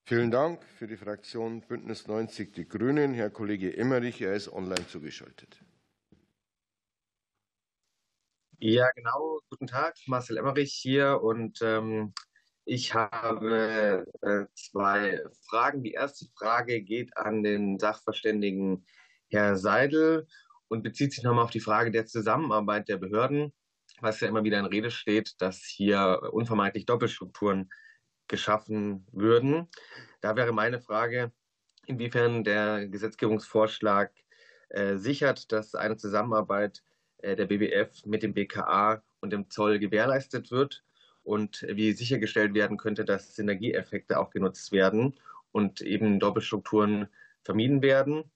[0.04, 3.14] Vielen Dank für die Fraktion Bündnis 90 Die Grünen.
[3.14, 5.63] Herr Kollege Emmerich, er ist online zugeschaltet.
[8.58, 9.40] Ja, genau.
[9.50, 12.12] Guten Tag, Marcel Emmerich hier und ähm,
[12.64, 15.82] ich habe äh, zwei Fragen.
[15.82, 18.86] Die erste Frage geht an den Sachverständigen
[19.28, 20.26] Herr Seidel
[20.68, 23.52] und bezieht sich nochmal auf die Frage der Zusammenarbeit der Behörden,
[24.00, 27.70] was ja immer wieder in Rede steht, dass hier unvermeidlich Doppelstrukturen
[28.28, 29.68] geschaffen würden.
[30.20, 31.32] Da wäre meine Frage,
[31.86, 34.12] inwiefern der Gesetzgebungsvorschlag
[34.70, 36.82] äh, sichert, dass eine Zusammenarbeit
[37.24, 40.84] der BBF mit dem BKA und dem Zoll gewährleistet wird
[41.22, 45.14] und wie sichergestellt werden könnte, dass Synergieeffekte auch genutzt werden
[45.52, 47.08] und eben Doppelstrukturen
[47.42, 48.30] vermieden werden.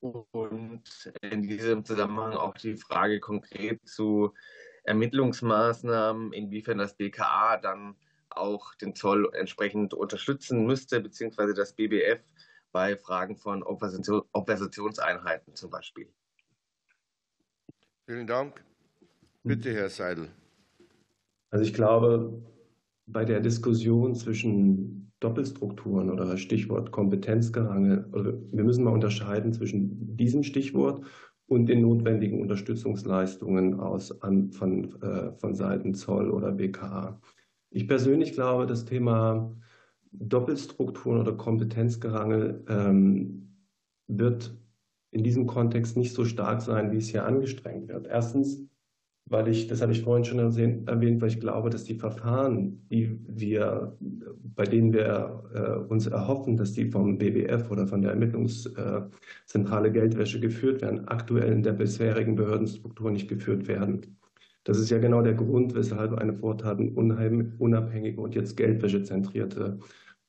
[0.00, 4.32] Und in diesem Zusammenhang auch die Frage konkret zu
[4.84, 7.96] Ermittlungsmaßnahmen, inwiefern das BKA dann
[8.30, 12.20] auch den Zoll entsprechend unterstützen müsste, beziehungsweise das BBF
[12.72, 16.12] bei Fragen von Oppositionseinheiten zum Beispiel.
[18.08, 18.64] Vielen Dank.
[19.42, 20.28] Bitte, Herr Seidel.
[21.50, 22.40] Also ich glaube,
[23.06, 28.06] bei der Diskussion zwischen Doppelstrukturen oder Stichwort Kompetenzgerangel,
[28.52, 31.04] wir müssen mal unterscheiden zwischen diesem Stichwort
[31.48, 37.20] und den notwendigen Unterstützungsleistungen aus, an, von, äh, von Seiten Zoll oder BKA.
[37.70, 39.52] Ich persönlich glaube, das Thema
[40.12, 43.56] Doppelstrukturen oder Kompetenzgerangel ähm,
[44.06, 44.56] wird
[45.10, 48.06] in diesem Kontext nicht so stark sein, wie es hier angestrengt wird.
[48.06, 48.66] Erstens,
[49.28, 53.18] weil ich, das habe ich vorhin schon erwähnt, weil ich glaube, dass die Verfahren, die
[53.26, 53.96] wir,
[54.54, 60.38] bei denen wir äh, uns erhoffen, dass die vom BWF oder von der Ermittlungszentrale Geldwäsche
[60.38, 64.18] geführt werden, aktuell in der bisherigen Behördenstruktur nicht geführt werden.
[64.62, 69.78] Das ist ja genau der Grund, weshalb eine vortatenunabhängige und jetzt geldwäschezentrierte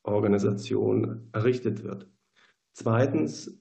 [0.04, 2.08] Organisation errichtet wird.
[2.74, 3.60] Zweitens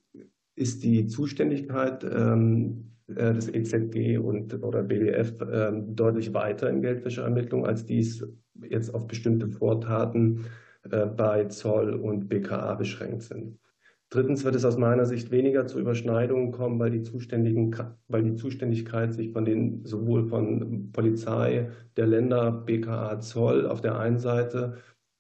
[0.57, 7.67] ist die Zuständigkeit ähm, äh, des EZG und oder BWF ähm, deutlich weiter in Geldwäscheermittlungen,
[7.67, 8.27] als dies
[8.69, 10.47] jetzt auf bestimmte Vortaten
[10.91, 13.59] äh, bei Zoll und BKA beschränkt sind.
[14.09, 17.75] Drittens wird es aus meiner Sicht weniger zu Überschneidungen kommen, weil die, Zuständigen,
[18.07, 23.99] weil die Zuständigkeit sich von den sowohl von Polizei der Länder, BKA, Zoll auf der
[23.99, 24.77] einen Seite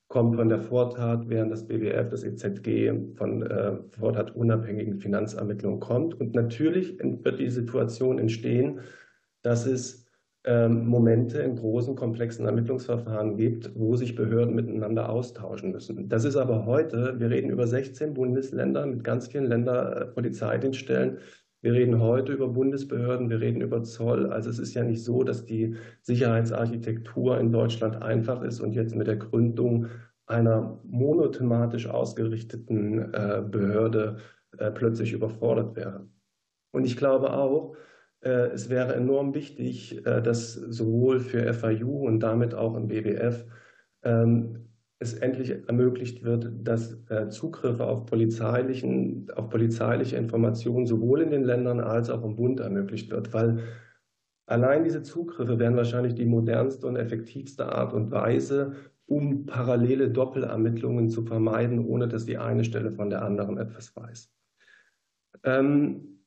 [0.08, 6.18] kommt von der Vortat, während das BWF, das EZG von äh, vortatunabhängigen Finanzermittlungen kommt.
[6.20, 8.80] Und natürlich wird die Situation entstehen,
[9.42, 10.06] dass es
[10.44, 16.08] ähm, Momente in großen, komplexen Ermittlungsverfahren gibt, wo sich Behörden miteinander austauschen müssen.
[16.08, 21.18] Das ist aber heute, wir reden über 16 Bundesländer mit ganz vielen Länderpolizeidienststellen,
[21.66, 24.32] wir reden heute über Bundesbehörden, wir reden über Zoll.
[24.32, 28.94] Also es ist ja nicht so, dass die Sicherheitsarchitektur in Deutschland einfach ist und jetzt
[28.94, 29.86] mit der Gründung
[30.26, 34.18] einer monothematisch ausgerichteten äh, Behörde
[34.56, 36.06] äh, plötzlich überfordert wäre.
[36.70, 37.74] Und ich glaube auch,
[38.20, 43.44] äh, es wäre enorm wichtig, dass sowohl für FIU und damit auch im BWF
[44.98, 51.44] es endlich ermöglicht wird, dass äh, Zugriffe auf, polizeilichen, auf polizeiliche Informationen sowohl in den
[51.44, 53.58] Ländern als auch im Bund ermöglicht wird, weil
[54.46, 58.72] allein diese Zugriffe wären wahrscheinlich die modernste und effektivste Art und Weise,
[59.04, 64.32] um parallele Doppelermittlungen zu vermeiden, ohne dass die eine Stelle von der anderen etwas weiß.
[65.44, 66.22] Ähm,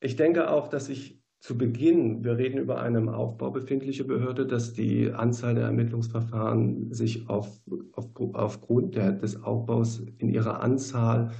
[0.00, 4.46] ich denke auch, dass sich zu Beginn, wir reden über eine im Aufbau befindliche Behörde,
[4.46, 7.60] dass die Anzahl der Ermittlungsverfahren sich auf,
[7.92, 11.30] auf, aufgrund der, des Aufbaus in ihrer Anzahl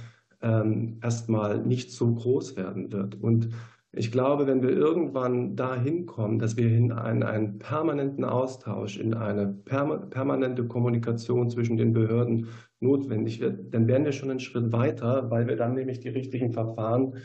[0.41, 3.15] ähm, erstmal nicht so groß werden wird.
[3.21, 3.49] Und
[3.93, 9.13] ich glaube, wenn wir irgendwann dahin kommen, dass wir in einen, einen permanenten Austausch, in
[9.13, 12.47] eine permanente Kommunikation zwischen den Behörden
[12.79, 16.53] notwendig wird, dann werden wir schon einen Schritt weiter, weil wir dann nämlich die richtigen
[16.53, 17.17] Verfahren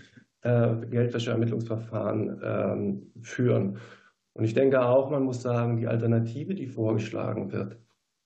[0.90, 3.78] Geldwäscheermittlungsverfahren ähm, führen.
[4.34, 7.78] Und ich denke auch, man muss sagen, die Alternative, die vorgeschlagen wird,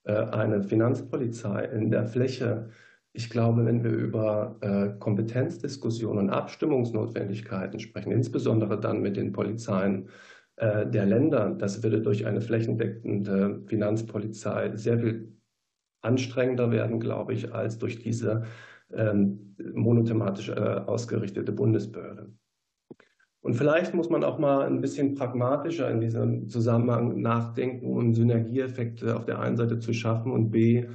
[0.05, 2.69] äh, eine Finanzpolizei in der Fläche,
[3.13, 10.09] ich glaube, wenn wir über äh, Kompetenzdiskussionen und Abstimmungsnotwendigkeiten sprechen, insbesondere dann mit den Polizeien
[10.63, 15.33] der Länder, das würde durch eine flächendeckende Finanzpolizei sehr viel
[16.03, 18.45] anstrengender werden, glaube ich, als durch diese
[18.95, 22.31] ähm, monothematisch äh, ausgerichtete Bundesbehörde.
[23.43, 29.17] Und vielleicht muss man auch mal ein bisschen pragmatischer in diesem Zusammenhang nachdenken, um Synergieeffekte
[29.17, 30.87] auf der einen Seite zu schaffen und b,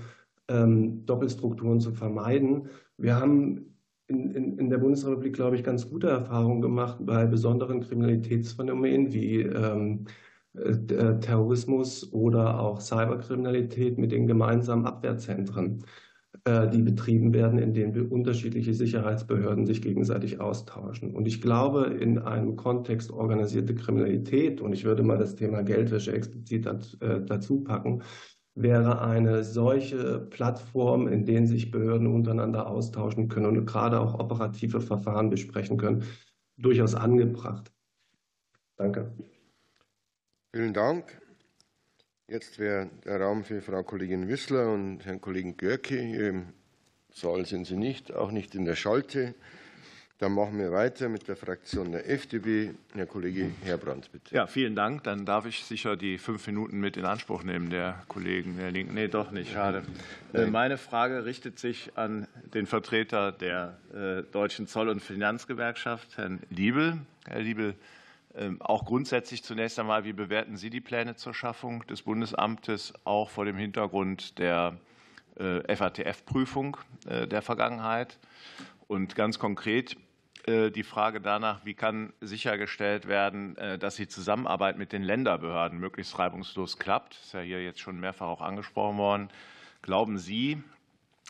[0.48, 2.68] ähm, Doppelstrukturen zu vermeiden.
[2.98, 3.76] Wir haben
[4.08, 9.42] in, in, in der Bundesrepublik, glaube ich, ganz gute Erfahrungen gemacht bei besonderen Kriminalitätsphänomenen wie
[9.42, 10.06] ähm,
[10.54, 15.84] äh, Terrorismus oder auch Cyberkriminalität mit den gemeinsamen Abwehrzentren.
[16.44, 21.16] Äh, die betrieben werden, in denen unterschiedliche Sicherheitsbehörden sich gegenseitig austauschen.
[21.16, 26.12] Und ich glaube, in einem Kontext organisierte Kriminalität, und ich würde mal das Thema Geldwäsche
[26.12, 26.66] explizit
[27.02, 28.04] äh, dazu packen,
[28.56, 34.82] wäre eine solche Plattform, in denen sich Behörden untereinander austauschen können und gerade auch operative
[34.82, 36.04] Verfahren besprechen können,
[36.58, 37.72] durchaus angebracht.
[38.78, 39.14] Danke.
[40.54, 41.25] Vielen Dank.
[42.28, 46.00] Jetzt wäre der Raum für Frau Kollegin Wissler und Herrn Kollegen Görke.
[46.00, 46.48] Hier im
[47.14, 49.36] Saal sind sie nicht, auch nicht in der Schalte.
[50.18, 52.74] Dann machen wir weiter mit der Fraktion der FDP.
[52.96, 54.34] Herr Kollege Herbrand, bitte.
[54.34, 55.04] Ja, vielen Dank.
[55.04, 58.96] Dann darf ich sicher die fünf Minuten mit in Anspruch nehmen, der Kollegen der Linken.
[58.96, 59.52] Nee, doch nicht.
[59.52, 59.84] Schade.
[60.34, 60.52] Nein.
[60.52, 66.98] Meine Frage richtet sich an den Vertreter der äh, Deutschen Zoll- und Finanzgewerkschaft, Herrn Liebel.
[67.28, 67.76] Herr Liebel,
[68.60, 73.46] auch grundsätzlich zunächst einmal, wie bewerten Sie die Pläne zur Schaffung des Bundesamtes auch vor
[73.46, 74.78] dem Hintergrund der
[75.38, 76.78] äh, FATF-Prüfung
[77.08, 78.20] äh, der Vergangenheit?
[78.88, 79.96] Und ganz konkret
[80.48, 86.20] äh, die Frage danach, wie kann sichergestellt werden, dass die Zusammenarbeit mit den Länderbehörden möglichst
[86.20, 87.16] reibungslos klappt.
[87.16, 89.30] Das ist ja hier jetzt schon mehrfach auch angesprochen worden.
[89.82, 90.62] Glauben Sie,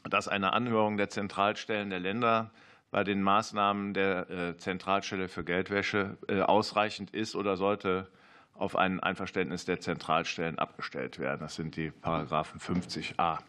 [0.09, 2.51] dass eine Anhörung der Zentralstellen der Länder
[2.95, 8.07] bei den Maßnahmen der äh, Zentralstelle für Geldwäsche äh, ausreichend ist oder sollte
[8.53, 11.41] auf ein Einverständnis der Zentralstellen abgestellt werden.
[11.41, 13.39] Das sind die Paragraphen 50a.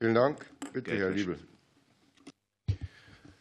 [0.00, 0.44] Vielen Dank.
[0.72, 1.38] Bitte, Herr Liebel.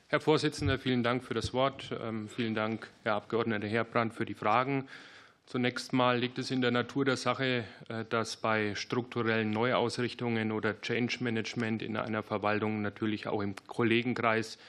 [0.05, 1.91] Herr Vorsitzender, vielen Dank für das Wort.
[1.99, 4.87] Ähm, vielen Dank, Herr Abgeordneter Herbrand, für die Fragen.
[5.49, 10.79] Zunächst mal liegt es in der Natur der Sache, äh, dass bei strukturellen Neuausrichtungen oder
[10.79, 14.59] Change Management in einer Verwaltung natürlich auch im Kollegenkreis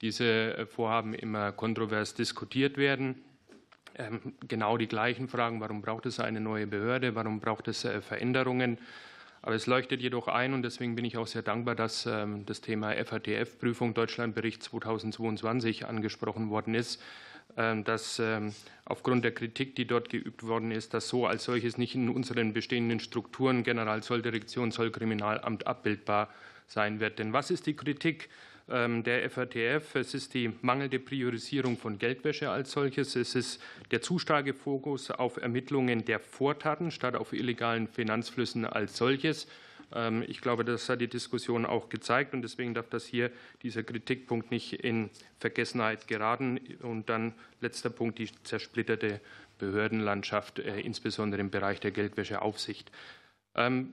[0.00, 3.22] diese äh, Vorhaben immer kontrovers diskutiert werden.
[3.94, 8.00] Ähm, genau die gleichen Fragen, warum braucht es eine neue Behörde, warum braucht es äh,
[8.00, 8.78] Veränderungen.
[9.40, 12.60] Aber es leuchtet jedoch ein, und deswegen bin ich auch sehr dankbar, dass ähm, das
[12.60, 17.00] Thema FATF-Prüfung Deutschlandbericht 2022 angesprochen worden ist
[17.56, 18.52] dass ähm,
[18.84, 22.52] aufgrund der Kritik, die dort geübt worden ist, das so als solches nicht in unseren
[22.52, 26.30] bestehenden Strukturen Generalzolldirektion, Zollkriminalamt abbildbar
[26.66, 27.18] sein wird.
[27.18, 28.28] Denn was ist die Kritik?
[28.66, 29.94] Ähm, der FATF.
[29.94, 33.14] Es ist die mangelnde Priorisierung von Geldwäsche als solches.
[33.14, 38.96] Es ist der zu starke Fokus auf Ermittlungen der Vortaten statt auf illegalen Finanzflüssen als
[38.96, 39.46] solches.
[39.94, 43.30] Ähm, ich glaube, das hat die Diskussion auch gezeigt und deswegen darf das hier
[43.62, 46.58] dieser Kritikpunkt nicht in Vergessenheit geraten.
[46.82, 49.20] Und dann letzter Punkt, die zersplitterte
[49.58, 52.90] Behördenlandschaft, äh, insbesondere im Bereich der Geldwäscheaufsicht.
[53.54, 53.92] Ähm,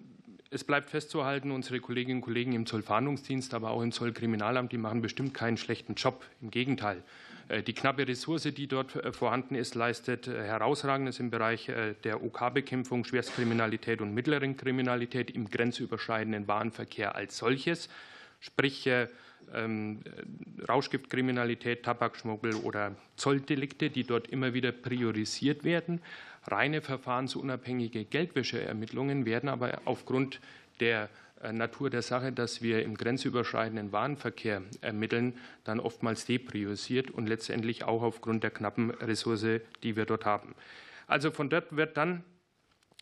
[0.50, 5.02] es bleibt festzuhalten, unsere Kolleginnen und Kollegen im Zollfahndungsdienst, aber auch im Zollkriminalamt, die machen
[5.02, 6.26] bestimmt keinen schlechten Job.
[6.42, 7.04] Im Gegenteil.
[7.52, 11.70] Äh, die knappe Ressource, die dort äh, vorhanden ist, leistet äh, herausragendes im Bereich
[12.04, 17.90] der OK-Bekämpfung, Schwerstkriminalität und mittleren Kriminalität im grenzüberschreitenden Warenverkehr als solches.
[18.40, 18.90] Sprich,
[19.54, 20.00] ähm,
[20.68, 26.02] Rauschgiftkriminalität, Tabakschmuggel oder Zolldelikte, die dort immer wieder priorisiert werden.
[26.48, 30.40] Reine verfahrensunabhängige Geldwäscheermittlungen werden aber aufgrund
[30.80, 31.10] der
[31.52, 38.02] Natur der Sache, dass wir im grenzüberschreitenden Warenverkehr ermitteln, dann oftmals depriorisiert und letztendlich auch
[38.02, 40.56] aufgrund der knappen Ressource, die wir dort haben.
[41.08, 42.24] Also von dort wird dann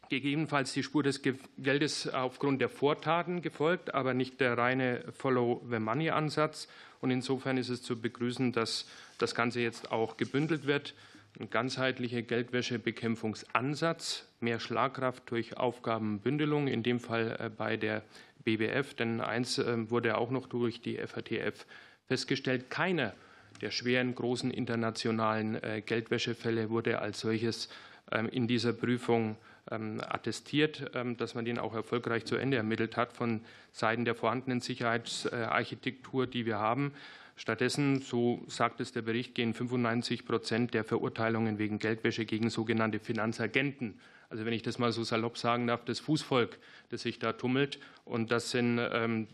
[0.10, 1.22] gegebenenfalls die Spur des
[1.58, 6.68] Geldes aufgrund der Vortaten gefolgt, aber nicht der reine Follow-the-Money-Ansatz.
[7.00, 8.88] Und insofern ist es zu begrüßen, dass
[9.20, 10.96] das Ganze jetzt auch gebündelt wird.
[11.40, 18.04] Ein ganzheitlicher Geldwäschebekämpfungsansatz, mehr Schlagkraft durch Aufgabenbündelung, in dem Fall äh, bei der
[18.44, 21.66] BWF, denn eins ähm, wurde auch noch durch die FATF
[22.08, 23.14] festgestellt, keiner
[23.62, 27.70] der schweren großen internationalen äh, Geldwäschefälle wurde als solches
[28.12, 29.38] ähm, in dieser Prüfung
[29.70, 34.62] ähm, attestiert, dass man den auch erfolgreich zu Ende ermittelt hat von Seiten der vorhandenen
[34.62, 36.94] Sicherheitsarchitektur, die wir haben.
[37.36, 43.00] Stattdessen, so sagt es der Bericht, gehen 95 Prozent der Verurteilungen wegen Geldwäsche gegen sogenannte
[43.00, 44.00] Finanzagenten
[44.30, 46.60] also wenn ich das mal so salopp sagen darf, das Fußvolk,
[46.90, 47.80] das sich da tummelt.
[48.06, 49.28] Und das sind ähm,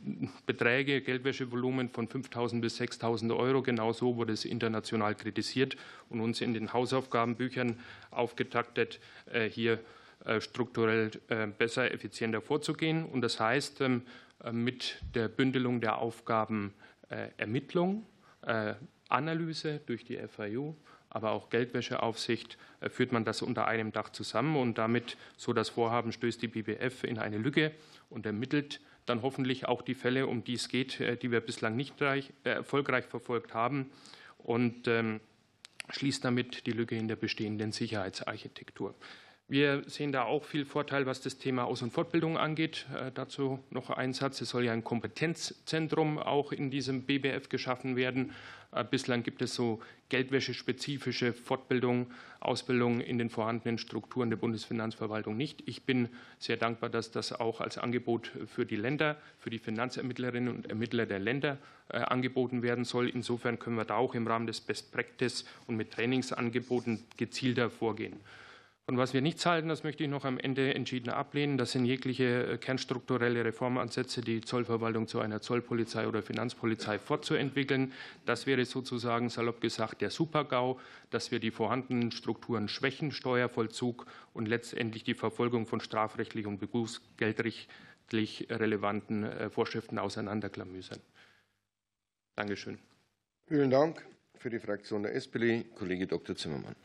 [0.45, 3.61] Beträge, Geldwäschevolumen von 5.000 bis 6.000 Euro.
[3.61, 5.75] Genau so wurde es international kritisiert
[6.09, 7.77] und uns in den Hausaufgabenbüchern
[8.09, 9.79] aufgetaktet, äh, hier
[10.23, 13.05] äh, strukturell äh, besser, effizienter vorzugehen.
[13.05, 14.03] Und das heißt, ähm,
[14.51, 16.73] mit der Bündelung der Aufgaben
[17.37, 18.05] Ermittlung,
[19.09, 20.73] Analyse durch die FIU,
[21.09, 22.57] aber auch Geldwäscheaufsicht,
[22.89, 24.55] führt man das unter einem Dach zusammen.
[24.57, 27.71] Und damit, so das Vorhaben, stößt die BBF in eine Lücke
[28.09, 31.95] und ermittelt dann hoffentlich auch die Fälle, um die es geht, die wir bislang nicht
[32.43, 33.91] erfolgreich verfolgt haben.
[34.39, 35.19] Und ähm,
[35.89, 38.95] schließt damit die Lücke in der bestehenden Sicherheitsarchitektur.
[39.47, 42.87] Wir sehen da auch viel Vorteil, was das Thema Aus- und Fortbildung angeht.
[42.95, 44.41] Äh, dazu noch ein Satz.
[44.41, 48.31] Es soll ja ein Kompetenzzentrum auch in diesem BBF geschaffen werden.
[48.71, 52.07] Äh, bislang gibt es so geldwäschespezifische Fortbildung,
[52.39, 55.61] Ausbildung in den vorhandenen Strukturen der Bundesfinanzverwaltung nicht.
[55.67, 60.55] Ich bin sehr dankbar, dass das auch als Angebot für die Länder, für die Finanzermittlerinnen
[60.55, 63.09] und Ermittler der Länder äh, angeboten werden soll.
[63.09, 68.19] Insofern können wir da auch im Rahmen des Best Practice und mit Trainingsangeboten gezielter vorgehen.
[68.87, 71.85] Und was wir nicht halten, das möchte ich noch am Ende entschieden ablehnen, das sind
[71.85, 77.93] jegliche äh, kernstrukturelle Reformansätze, die Zollverwaltung zu einer Zollpolizei oder Finanzpolizei fortzuentwickeln.
[78.27, 80.79] Das wäre sozusagen salopp gesagt der Supergau,
[81.09, 88.47] dass wir die vorhandenen Strukturen schwächen, Steuervollzug und letztendlich die Verfolgung von strafrechtlich und berufsgeldrechtlich
[88.51, 90.99] relevanten äh, Vorschriften auseinanderklamüsern.
[92.35, 92.77] Dankeschön.
[93.47, 94.05] Vielen Dank.
[94.37, 96.35] Für die Fraktion der SPD, Kollege Dr.
[96.35, 96.75] Zimmermann.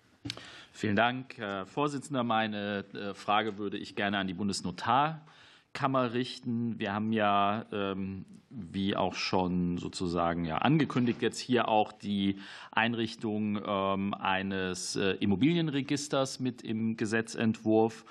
[0.73, 2.25] Vielen Dank, Herr Vorsitzender.
[2.25, 6.79] Meine äh, Frage würde ich gerne an die Bundesnotarkammer richten.
[6.79, 12.39] Wir haben ja, ähm, wie auch schon sozusagen angekündigt, jetzt hier auch die
[12.71, 18.05] Einrichtung ähm, eines äh, Immobilienregisters mit im Gesetzentwurf.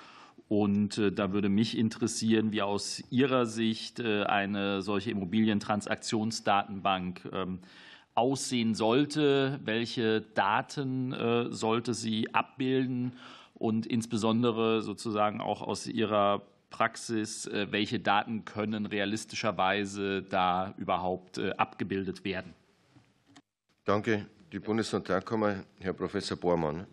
[0.48, 7.60] Und äh, da würde mich interessieren, wie aus Ihrer Sicht eine solche Immobilientransaktionsdatenbank ähm,
[8.14, 13.12] aussehen sollte, welche Daten äh, sollte sie abbilden
[13.54, 21.50] und insbesondere sozusagen auch aus Ihrer Praxis, äh, welche Daten können realistischerweise da überhaupt äh,
[21.56, 22.54] abgebildet werden?
[23.84, 24.26] Danke.
[24.52, 26.86] Die Bundesnotarkammer, Herr Professor Bormann.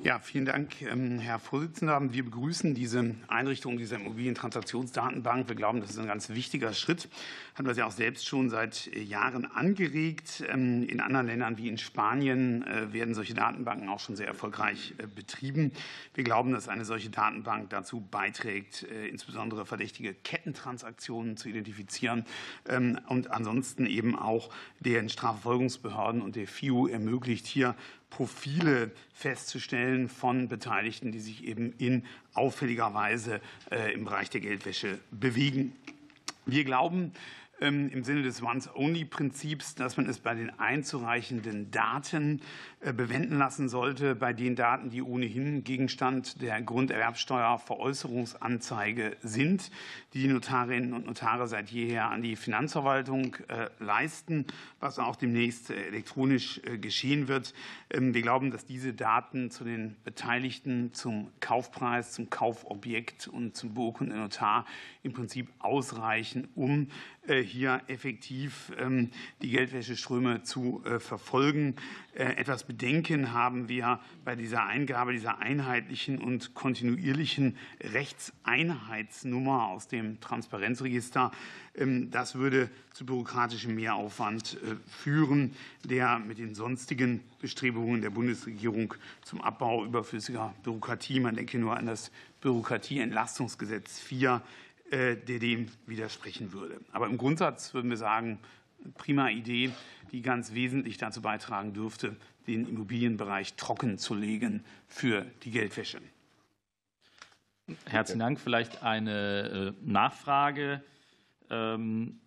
[0.00, 2.00] Ja, vielen Dank, ähm, Herr Vorsitzender.
[2.12, 5.48] Wir begrüßen diese Einrichtung dieser Immobilientransaktionsdatenbank.
[5.48, 7.08] Wir glauben, das ist ein ganz wichtiger Schritt.
[7.56, 10.44] Haben das ja auch selbst schon seit Jahren angeregt.
[10.48, 14.94] Ähm, in anderen Ländern wie in Spanien äh, werden solche Datenbanken auch schon sehr erfolgreich
[14.98, 15.72] äh, betrieben.
[16.14, 22.24] Wir glauben, dass eine solche Datenbank dazu beiträgt, äh, insbesondere verdächtige Kettentransaktionen zu identifizieren
[22.68, 27.74] ähm, und ansonsten eben auch den Strafverfolgungsbehörden und der FIU ermöglicht, hier
[28.10, 34.98] Profile festzustellen von Beteiligten, die sich eben in auffälliger Weise äh, im Bereich der Geldwäsche
[35.10, 35.72] bewegen.
[36.46, 37.12] Wir glauben,
[37.60, 42.40] ähm, im Sinne des Once-Only-Prinzips, dass man es bei den einzureichenden Daten
[42.80, 49.72] bewenden lassen sollte, bei den Daten, die ohnehin Gegenstand der Grunderwerbsteuerveräußerungsanzeige sind,
[50.14, 54.46] die die Notarinnen und Notare seit jeher an die Finanzverwaltung äh, leisten,
[54.80, 57.54] was auch demnächst äh, elektronisch geschehen wird.
[57.90, 63.74] Ähm, wir glauben, dass diese Daten zu den Beteiligten zum Kaufpreis, zum Kaufobjekt und zum
[63.74, 64.66] beurkundenden Notar
[65.02, 66.88] im Prinzip ausreichen, um
[67.44, 69.10] hier effektiv ähm,
[69.42, 71.76] die Geldwäscheströme zu verfolgen.
[72.18, 81.30] Etwas Bedenken haben wir bei dieser Eingabe dieser einheitlichen und kontinuierlichen Rechtseinheitsnummer aus dem Transparenzregister.
[81.76, 85.54] Ähm, das würde zu bürokratischem Mehraufwand äh, führen,
[85.84, 91.86] der mit den sonstigen Bestrebungen der Bundesregierung zum Abbau überflüssiger Bürokratie, man denke nur an
[91.86, 92.10] das
[92.40, 94.42] Bürokratieentlastungsgesetz 4,
[94.90, 96.80] äh, der dem widersprechen würde.
[96.90, 98.40] Aber im Grundsatz würden wir sagen,
[98.96, 99.70] prima Idee,
[100.12, 102.16] die ganz wesentlich dazu beitragen dürfte,
[102.46, 106.00] den Immobilienbereich trocken zu legen für die Geldwäsche.
[107.84, 108.40] Herzlichen Dank.
[108.40, 110.82] Vielleicht eine äh, Nachfrage.
[111.50, 112.20] Ähm,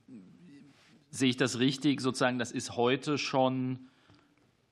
[1.10, 2.02] sehe ich das richtig?
[2.02, 3.90] Sozusagen, das ist heute schon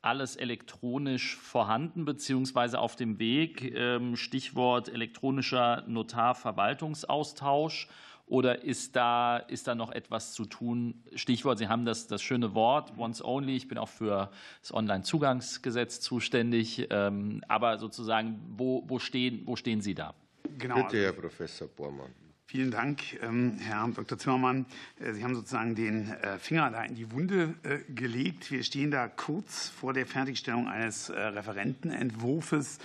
[0.01, 3.75] alles elektronisch vorhanden beziehungsweise auf dem Weg.
[3.75, 7.87] Ähm, Stichwort elektronischer Notarverwaltungsaustausch.
[8.29, 11.03] Oder ist da, ist da noch etwas zu tun?
[11.15, 13.55] Stichwort, Sie haben das, das schöne Wort, once only.
[13.55, 14.29] Ich bin auch für
[14.61, 16.87] das Onlinezugangsgesetz zuständig.
[16.91, 20.13] Ähm, aber sozusagen, wo, wo, stehen, wo stehen Sie da?
[20.59, 20.75] Genau.
[20.75, 22.13] Bitte, Herr Professor Bormann.
[22.51, 24.17] Vielen Dank, ähm, Herr Dr.
[24.17, 24.65] Zimmermann.
[24.99, 28.49] Äh, Sie haben sozusagen den äh, Finger da in die Wunde äh, gelegt.
[28.49, 32.79] Wir stehen da kurz vor der Fertigstellung eines Referentenentwurfs.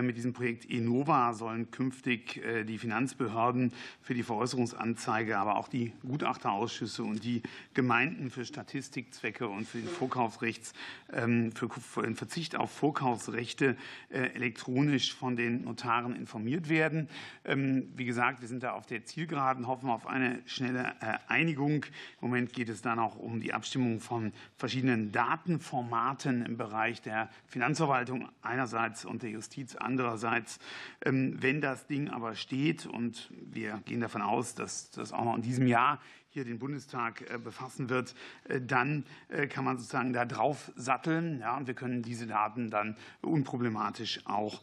[0.00, 7.02] Mit diesem Projekt Enova sollen künftig die Finanzbehörden für die Veräußerungsanzeige, aber auch die Gutachterausschüsse
[7.02, 7.42] und die
[7.74, 10.72] Gemeinden für Statistikzwecke und für den Vorkaufsrechts,
[11.12, 13.76] ähm, für den Verzicht auf Vorkaufsrechte
[14.10, 17.08] elektronisch von den Notaren informiert werden.
[17.44, 20.94] Ähm, wie gesagt, wir sind da auf der Zielgeraden, hoffen auf eine schnelle
[21.28, 21.84] Einigung.
[22.20, 27.28] Im Moment geht es dann auch um die Abstimmung von verschiedenen Datenformaten im Bereich der
[27.46, 30.58] Finanzverwaltung einerseits und der Justiz andererseits.
[31.04, 35.36] Ähm, wenn das Ding aber steht und wir gehen davon aus, dass das auch noch
[35.36, 36.00] in diesem Jahr
[36.30, 38.14] hier den Bundestag äh, befassen wird,
[38.48, 41.40] äh, dann äh, kann man sozusagen da drauf satteln.
[41.40, 44.62] Ja, und wir können diese Daten dann unproblematisch auch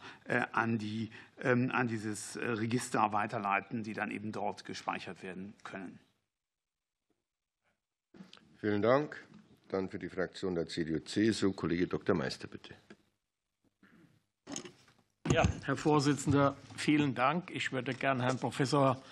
[0.52, 1.10] an, die,
[1.40, 5.98] ähm, an dieses Register weiterleiten, die dann eben dort gespeichert werden können.
[8.58, 9.22] Vielen Dank.
[9.68, 12.14] Dann für die Fraktion der CDU-CSU Kollege Dr.
[12.14, 12.74] Meister, bitte.
[15.32, 17.50] Ja, Herr Vorsitzender, vielen Dank.
[17.50, 19.02] Ich würde gerne Herrn Professor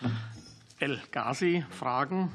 [0.78, 2.32] El Ghazi fragen.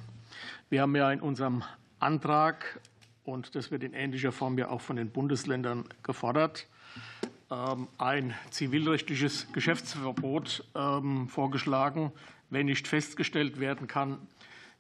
[0.72, 1.64] Wir haben ja in unserem
[1.98, 2.80] Antrag,
[3.24, 6.68] und das wird in ähnlicher Form ja auch von den Bundesländern gefordert,
[7.50, 12.12] ähm, ein zivilrechtliches Geschäftsverbot ähm, vorgeschlagen,
[12.52, 14.20] wenn nicht festgestellt werden kann,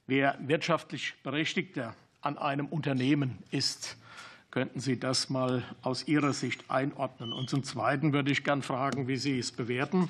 [0.06, 3.98] wer wirtschaftlich Berechtigter an einem Unternehmen ist.
[4.52, 7.34] Könnten Sie das mal aus Ihrer Sicht einordnen?
[7.34, 10.08] Und zum Zweiten würde ich gern fragen, wie Sie es bewerten,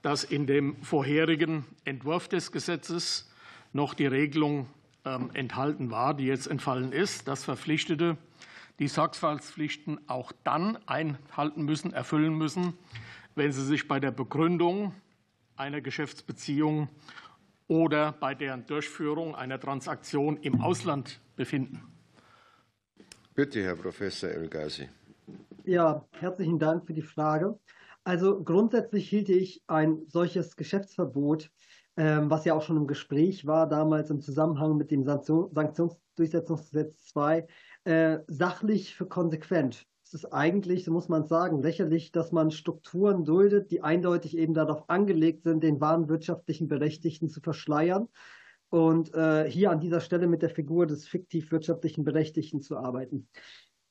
[0.00, 3.30] dass in dem vorherigen Entwurf des Gesetzes
[3.74, 4.68] noch die Regelung
[5.04, 8.16] enthalten war, die jetzt entfallen ist, dass Verpflichtete
[8.78, 12.74] die Sorgfaltspflichten auch dann einhalten müssen, erfüllen müssen,
[13.34, 14.94] wenn sie sich bei der Begründung
[15.56, 16.88] einer Geschäftsbeziehung
[17.68, 21.82] oder bei deren Durchführung einer Transaktion im Ausland befinden.
[23.34, 24.88] Bitte, Herr Professor El-Ghazi.
[25.64, 27.58] Ja, herzlichen Dank für die Frage.
[28.04, 31.50] Also grundsätzlich hielte ich ein solches Geschäftsverbot,
[31.96, 37.46] ähm, was ja auch schon im Gespräch war damals im Zusammenhang mit dem Sanktionsdurchsetzungsgesetz 2,
[37.84, 39.86] äh, sachlich für konsequent.
[40.04, 44.52] Es ist eigentlich, so muss man sagen, lächerlich, dass man Strukturen duldet, die eindeutig eben
[44.52, 48.08] darauf angelegt sind, den wahren wirtschaftlichen Berechtigten zu verschleiern
[48.68, 53.28] und äh, hier an dieser Stelle mit der Figur des fiktiv wirtschaftlichen Berechtigten zu arbeiten.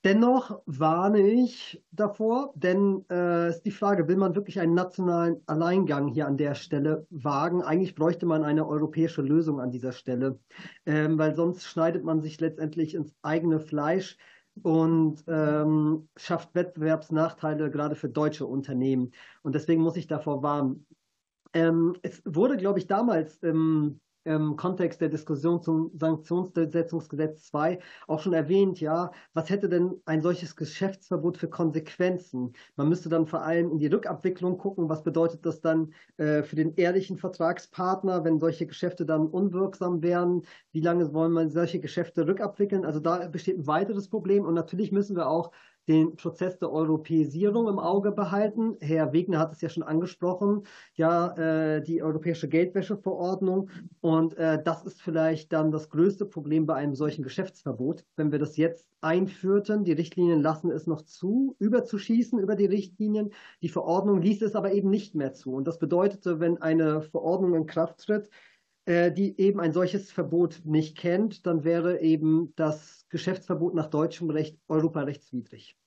[0.04, 6.08] Dennoch warne ich davor, denn äh, ist die Frage, will man wirklich einen nationalen Alleingang
[6.08, 7.62] hier an der Stelle wagen?
[7.62, 10.39] Eigentlich bräuchte man eine europäische Lösung an dieser Stelle,
[10.88, 14.18] ähm, weil sonst schneidet man sich letztendlich ins eigene Fleisch
[14.64, 19.12] und ähm, schafft Wettbewerbsnachteile gerade für deutsche Unternehmen.
[19.43, 20.88] Und deswegen muss ich davor warnen.
[21.54, 28.19] Ähm, es wurde, glaube ich, damals im im Kontext der Diskussion zum Sanktionsdurchsetzungsgesetz 2 auch
[28.19, 32.53] schon erwähnt, ja, was hätte denn ein solches Geschäftsverbot für Konsequenzen?
[32.76, 36.55] Man müsste dann vor allem in die Rückabwicklung gucken, was bedeutet das dann äh, für
[36.55, 40.43] den ehrlichen Vertragspartner, wenn solche Geschäfte dann unwirksam wären?
[40.72, 42.86] Wie lange wollen wir solche Geschäfte rückabwickeln?
[42.86, 45.51] Also da besteht ein weiteres Problem und natürlich müssen wir auch
[45.88, 48.77] den Prozess der Europäisierung im Auge behalten.
[48.79, 50.63] Herr Wegner hat es ja schon angesprochen,
[50.95, 53.69] ja, äh, die europäische Geldwäscheverordnung.
[53.99, 58.05] Und äh, das ist vielleicht dann das größte Problem bei einem solchen Geschäftsverbot.
[58.15, 63.32] Wenn wir das jetzt einführten, die Richtlinien lassen es noch zu, überzuschießen über die Richtlinien.
[63.61, 65.53] Die Verordnung ließ es aber eben nicht mehr zu.
[65.53, 68.29] Und das bedeutete, wenn eine Verordnung in Kraft tritt,
[68.86, 74.29] äh, die eben ein solches Verbot nicht kennt, dann wäre eben das Geschäftsverbot nach deutschem
[74.29, 75.77] Recht europarechtswidrig.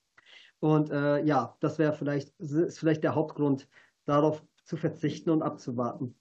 [0.61, 3.69] Und äh, ja, das wäre vielleicht, ist vielleicht der Hauptgrund,
[4.07, 6.15] darauf zu verzichten und abzuwarten.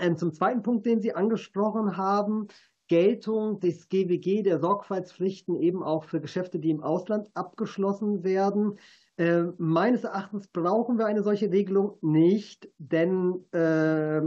[0.00, 2.48] Ähm, zum zweiten Punkt, den Sie angesprochen haben,
[2.88, 8.78] Geltung des GWG, der Sorgfaltspflichten eben auch für Geschäfte, die im Ausland abgeschlossen werden.
[9.16, 14.22] Äh, meines Erachtens brauchen wir eine solche Regelung nicht, denn äh,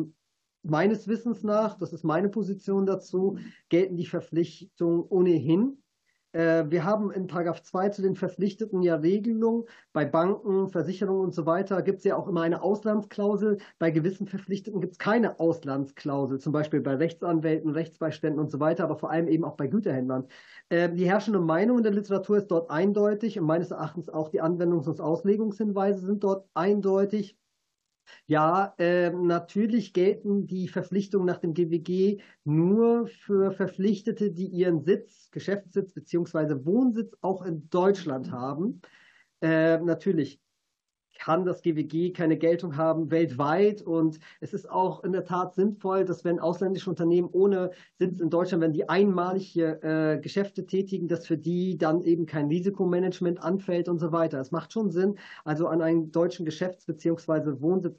[0.70, 3.38] meines Wissens nach, das ist meine Position dazu,
[3.70, 5.82] gelten die Verpflichtungen ohnehin.
[6.36, 9.64] Äh, wir haben in Paragraph 2 zu den Verpflichteten ja Regelungen.
[9.94, 13.60] Bei Banken, Versicherungen und so weiter gibt es ja auch immer eine Auslandsklausel.
[13.80, 18.84] Bei gewissen Verpflichteten gibt es keine Auslandsklausel, zum Beispiel bei Rechtsanwälten, Rechtsbeiständen und so weiter,
[18.84, 20.28] aber vor allem eben auch bei Güterhändlern.
[20.68, 24.42] Äh, die herrschende Meinung in der Literatur ist dort eindeutig und meines Erachtens auch die
[24.42, 27.38] Anwendungs- und Auslegungshinweise sind dort eindeutig.
[28.28, 35.30] Ja, äh, natürlich gelten die Verpflichtungen nach dem GWG nur für Verpflichtete, die ihren Sitz,
[35.32, 36.66] Geschäftssitz bzw.
[36.66, 38.82] Wohnsitz auch in Deutschland haben.
[39.42, 40.42] Äh, natürlich
[41.26, 43.82] kann das GWG keine Geltung haben weltweit.
[43.82, 48.30] Und es ist auch in der Tat sinnvoll, dass wenn ausländische Unternehmen ohne Sitz in
[48.30, 53.42] Deutschland, wenn die einmalig hier äh, Geschäfte tätigen, dass für die dann eben kein Risikomanagement
[53.42, 54.40] anfällt und so weiter.
[54.40, 57.60] Es macht schon Sinn, also an einen deutschen Geschäfts- bzw.
[57.60, 57.98] Wohnsitz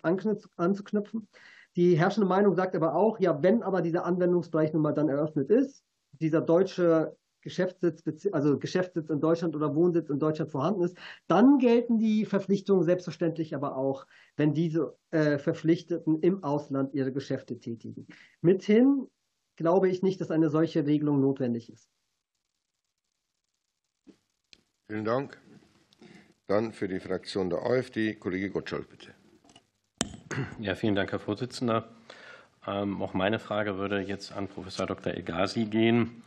[0.56, 1.26] anzuknüpfen.
[1.74, 5.50] Die herrschende Meinung sagt aber auch, ja, wenn aber dieser Anwendungsbereich nun mal dann eröffnet
[5.50, 5.82] ist,
[6.20, 7.16] dieser deutsche
[7.46, 10.98] Geschäftssitz, also Geschäftssitz in Deutschland oder Wohnsitz in Deutschland vorhanden ist,
[11.28, 14.04] dann gelten die Verpflichtungen selbstverständlich aber auch,
[14.36, 18.08] wenn diese äh, Verpflichteten im Ausland ihre Geschäfte tätigen.
[18.40, 19.06] Mithin
[19.54, 21.88] glaube ich nicht, dass eine solche Regelung notwendig ist.
[24.88, 25.40] Vielen Dank.
[26.48, 29.14] Dann für die Fraktion der AfD, Kollege Gottschalk, bitte.
[30.58, 31.88] Ja, vielen Dank, Herr Vorsitzender.
[32.66, 35.12] Ähm, auch meine Frage würde jetzt an Professor Dr.
[35.12, 36.24] Elgazi gehen.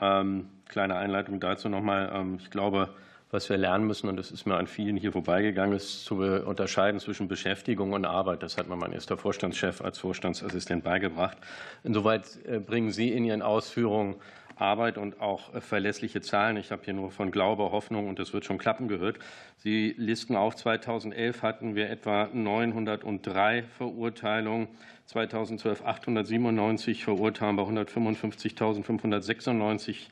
[0.00, 2.10] Ähm, kleine Einleitung dazu nochmal.
[2.14, 2.90] Ähm, ich glaube,
[3.30, 7.00] was wir lernen müssen, und das ist mir an vielen hier vorbeigegangen, ist zu unterscheiden
[7.00, 8.42] zwischen Beschäftigung und Arbeit.
[8.42, 11.36] Das hat mir mein erster Vorstandschef als Vorstandsassistent beigebracht.
[11.82, 14.16] Insoweit äh, bringen Sie in Ihren Ausführungen
[14.56, 16.56] Arbeit und auch äh, verlässliche Zahlen.
[16.56, 19.18] Ich habe hier nur von Glaube, Hoffnung und das wird schon klappen gehört.
[19.56, 24.68] Sie listen auf, 2011 hatten wir etwa 903 Verurteilungen,
[25.06, 30.08] 2012 897 Verurteilungen bei 155.596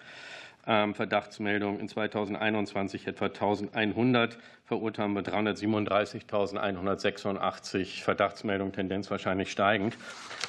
[0.66, 9.98] ähm, Verdachtsmeldungen, in 2021 etwa 1100 Verurteilungen bei 337.186 Verdachtsmeldungen, Tendenz wahrscheinlich steigend.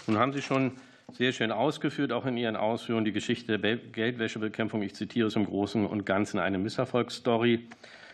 [0.07, 0.73] Nun haben Sie schon
[1.11, 4.81] sehr schön ausgeführt, auch in Ihren Ausführungen, die Geschichte der Geldwäschebekämpfung.
[4.81, 7.67] Ich zitiere es im Großen und Ganzen eine Misserfolgsstory.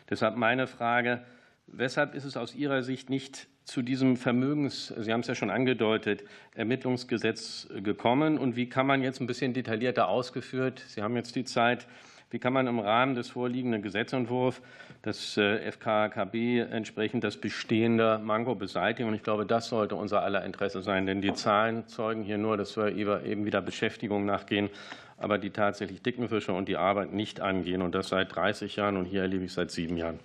[0.10, 1.22] Deshalb meine Frage,
[1.68, 5.52] weshalb ist es aus Ihrer Sicht nicht zu diesem Vermögens, Sie haben es ja schon
[5.52, 6.24] angedeutet,
[6.56, 8.40] Ermittlungsgesetz gekommen?
[8.40, 11.88] Und wie kann man jetzt ein bisschen detaillierter ausgeführt, Sie haben jetzt die Zeit,
[12.32, 14.61] wie kann man im Rahmen des vorliegenden Gesetzentwurfs
[15.02, 19.10] das äh, FKKB entsprechend das bestehende Manko beseitigen?
[19.10, 22.58] Und ich glaube, das sollte unser aller Interesse sein, denn die Zahlen zeugen hier nur,
[22.58, 24.70] dass wir eben wieder Beschäftigung nachgehen,
[25.18, 27.82] aber die tatsächlich dicken Fische und die Arbeit nicht angehen.
[27.82, 30.20] Und das seit 30 Jahren und hier erlebe ich seit sieben Jahren.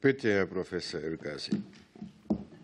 [0.00, 1.62] Bitte, Herr Professor Elgazi.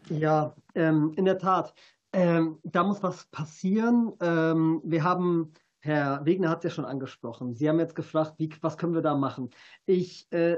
[0.09, 1.75] Ja, ähm, in der Tat.
[2.13, 4.13] Ähm, da muss was passieren.
[4.21, 5.53] Ähm, wir haben
[5.85, 7.55] Herr Wegner hat es ja schon angesprochen.
[7.55, 9.51] Sie haben jetzt gefragt, wie, was können wir da machen?
[9.85, 10.57] Ich äh,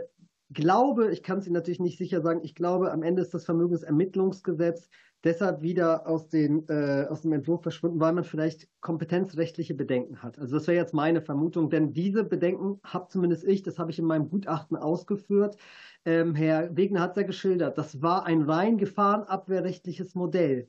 [0.51, 3.45] glaube, ich kann es Ihnen natürlich nicht sicher sagen, ich glaube, am Ende ist das
[3.45, 4.89] Vermögensermittlungsgesetz
[5.25, 10.39] deshalb wieder aus, den, äh, aus dem Entwurf verschwunden, weil man vielleicht kompetenzrechtliche Bedenken hat.
[10.39, 13.99] Also das wäre jetzt meine Vermutung, denn diese Bedenken habe zumindest ich, das habe ich
[13.99, 15.57] in meinem Gutachten ausgeführt.
[16.05, 20.69] Ähm, Herr Wegner hat es ja geschildert, das war ein rein gefahrenabwehrrechtliches Modell.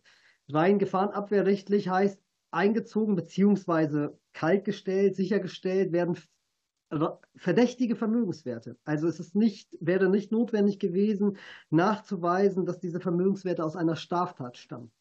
[0.50, 4.10] Rein gefahrenabwehrrechtlich heißt, eingezogen bzw.
[4.34, 6.18] kaltgestellt, sichergestellt werden
[7.36, 8.78] verdächtige Vermögenswerte.
[8.86, 11.38] Also es ist nicht, wäre nicht notwendig gewesen,
[11.70, 14.92] nachzuweisen, dass diese Vermögenswerte aus einer Straftat stammen.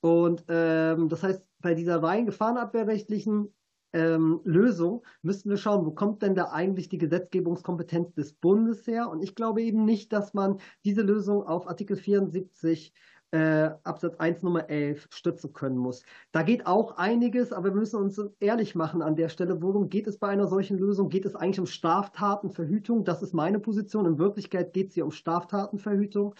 [0.00, 3.52] Und ähm, das heißt, bei dieser rein gefahrenabwehrrechtlichen
[3.92, 9.08] ähm, Lösung müssten wir schauen, wo kommt denn da eigentlich die Gesetzgebungskompetenz des Bundes her?
[9.08, 12.92] Und ich glaube eben nicht, dass man diese Lösung auf Artikel 74
[13.32, 16.02] äh, Absatz 1 Nummer 11 stützen können muss.
[16.32, 20.06] Da geht auch einiges, aber wir müssen uns ehrlich machen an der Stelle, worum geht
[20.06, 21.08] es bei einer solchen Lösung?
[21.08, 23.04] Geht es eigentlich um Straftatenverhütung?
[23.04, 24.06] Das ist meine Position.
[24.06, 26.34] In Wirklichkeit geht es hier um Straftatenverhütung.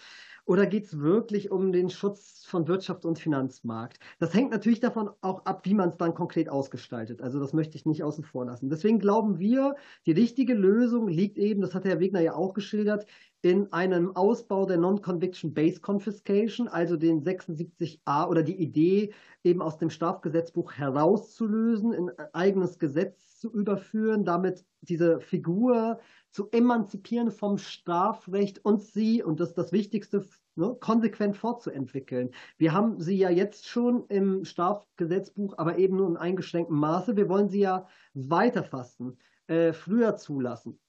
[0.47, 3.99] Oder geht es wirklich um den Schutz von Wirtschaft und Finanzmarkt?
[4.17, 7.21] Das hängt natürlich davon auch ab, wie man es dann konkret ausgestaltet.
[7.21, 8.69] Also das möchte ich nicht außen vor lassen.
[8.69, 13.05] Deswegen glauben wir, die richtige Lösung liegt eben, das hat Herr Wegner ja auch geschildert,
[13.41, 19.89] in einem Ausbau der Non-Conviction-Based Confiscation, also den 76a oder die Idee, eben aus dem
[19.89, 25.99] Strafgesetzbuch herauszulösen, in ein eigenes Gesetz zu überführen, damit diese Figur
[26.31, 32.31] zu emanzipieren vom Strafrecht und sie, und das ist das Wichtigste, ne, konsequent fortzuentwickeln.
[32.57, 37.15] Wir haben sie ja jetzt schon im Strafgesetzbuch, aber eben nur in eingeschränktem Maße.
[37.15, 40.79] Wir wollen sie ja weiterfassen, äh, früher zulassen.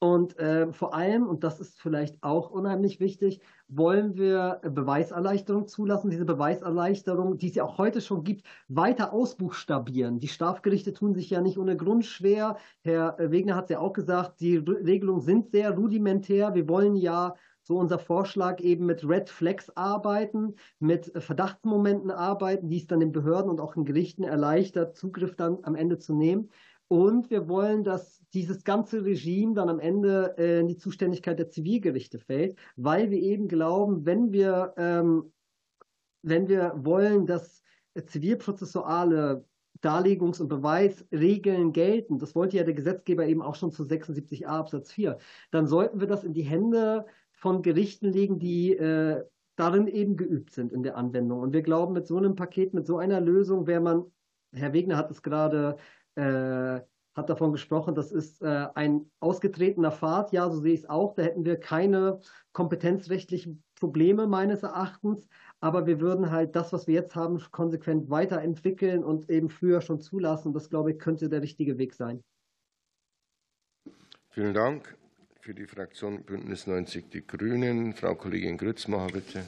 [0.00, 6.10] Und äh, vor allem, und das ist vielleicht auch unheimlich wichtig, wollen wir Beweiserleichterung zulassen,
[6.10, 10.20] diese Beweiserleichterung, die es ja auch heute schon gibt, weiter ausbuchstabieren.
[10.20, 12.58] Die Strafgerichte tun sich ja nicht ohne Grund schwer.
[12.82, 16.54] Herr Wegner hat es ja auch gesagt, die Regelungen sind sehr rudimentär.
[16.54, 17.34] Wir wollen ja
[17.64, 23.12] so unser Vorschlag eben mit Red Flags arbeiten, mit Verdachtsmomenten arbeiten, die es dann den
[23.12, 26.48] Behörden und auch den Gerichten erleichtert, Zugriff dann am Ende zu nehmen.
[26.88, 31.50] Und wir wollen, dass dieses ganze Regime dann am Ende äh, in die Zuständigkeit der
[31.50, 35.32] Zivilgerichte fällt, weil wir eben glauben, wenn wir, ähm,
[36.22, 37.62] wenn wir wollen, dass
[38.06, 39.44] zivilprozessuale
[39.82, 44.92] Darlegungs- und Beweisregeln gelten, das wollte ja der Gesetzgeber eben auch schon zu 76a Absatz
[44.92, 45.18] 4,
[45.50, 49.24] dann sollten wir das in die Hände von Gerichten legen, die äh,
[49.56, 51.40] darin eben geübt sind in der Anwendung.
[51.40, 54.04] Und wir glauben, mit so einem Paket, mit so einer Lösung wäre man,
[54.52, 55.76] Herr Wegner hat es gerade
[56.18, 56.80] äh,
[57.14, 60.32] hat davon gesprochen, das ist äh, ein ausgetretener Pfad.
[60.32, 61.14] Ja, so sehe ich es auch.
[61.14, 62.20] Da hätten wir keine
[62.52, 65.28] kompetenzrechtlichen Probleme meines Erachtens.
[65.60, 70.00] Aber wir würden halt das, was wir jetzt haben, konsequent weiterentwickeln und eben früher schon
[70.00, 70.52] zulassen.
[70.52, 72.22] Das, glaube ich, könnte der richtige Weg sein.
[74.30, 74.96] Vielen Dank.
[75.40, 79.42] Für die Fraktion Bündnis 90 Die Grünen, Frau Kollegin Grützmacher, bitte.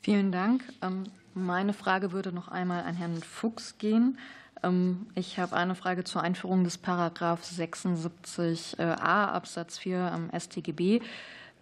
[0.00, 0.62] Vielen Dank.
[0.80, 1.04] Ähm,
[1.34, 4.16] meine Frage würde noch einmal an Herrn Fuchs gehen.
[4.62, 11.00] Ähm, ich habe eine Frage zur Einführung des Paragraph 76a Absatz 4 am StGB.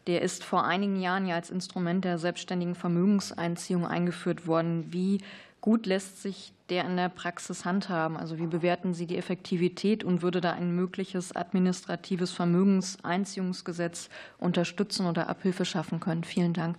[0.07, 4.87] Der ist vor einigen Jahren ja als Instrument der selbstständigen Vermögenseinziehung eingeführt worden.
[4.91, 5.19] Wie
[5.61, 8.17] gut lässt sich der in der Praxis handhaben?
[8.17, 14.09] Also wie bewerten Sie die Effektivität und würde da ein mögliches administratives Vermögenseinziehungsgesetz
[14.39, 16.25] unterstützen oder Abhilfe schaffen können?
[16.25, 16.79] Vielen Dank.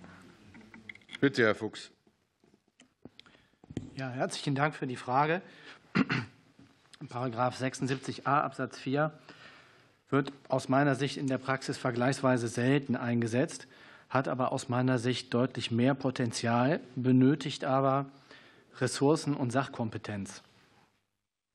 [1.20, 1.90] Bitte, Herr Fuchs.
[3.94, 5.42] Ja, herzlichen Dank für die Frage.
[7.08, 9.12] Paragraph 76a Absatz 4
[10.10, 13.66] wird aus meiner Sicht in der Praxis vergleichsweise selten eingesetzt,
[14.08, 18.06] hat aber aus meiner Sicht deutlich mehr Potenzial, benötigt aber
[18.80, 20.42] Ressourcen und Sachkompetenz.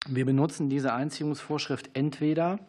[0.07, 2.59] Wir benutzen diese Einziehungsvorschrift entweder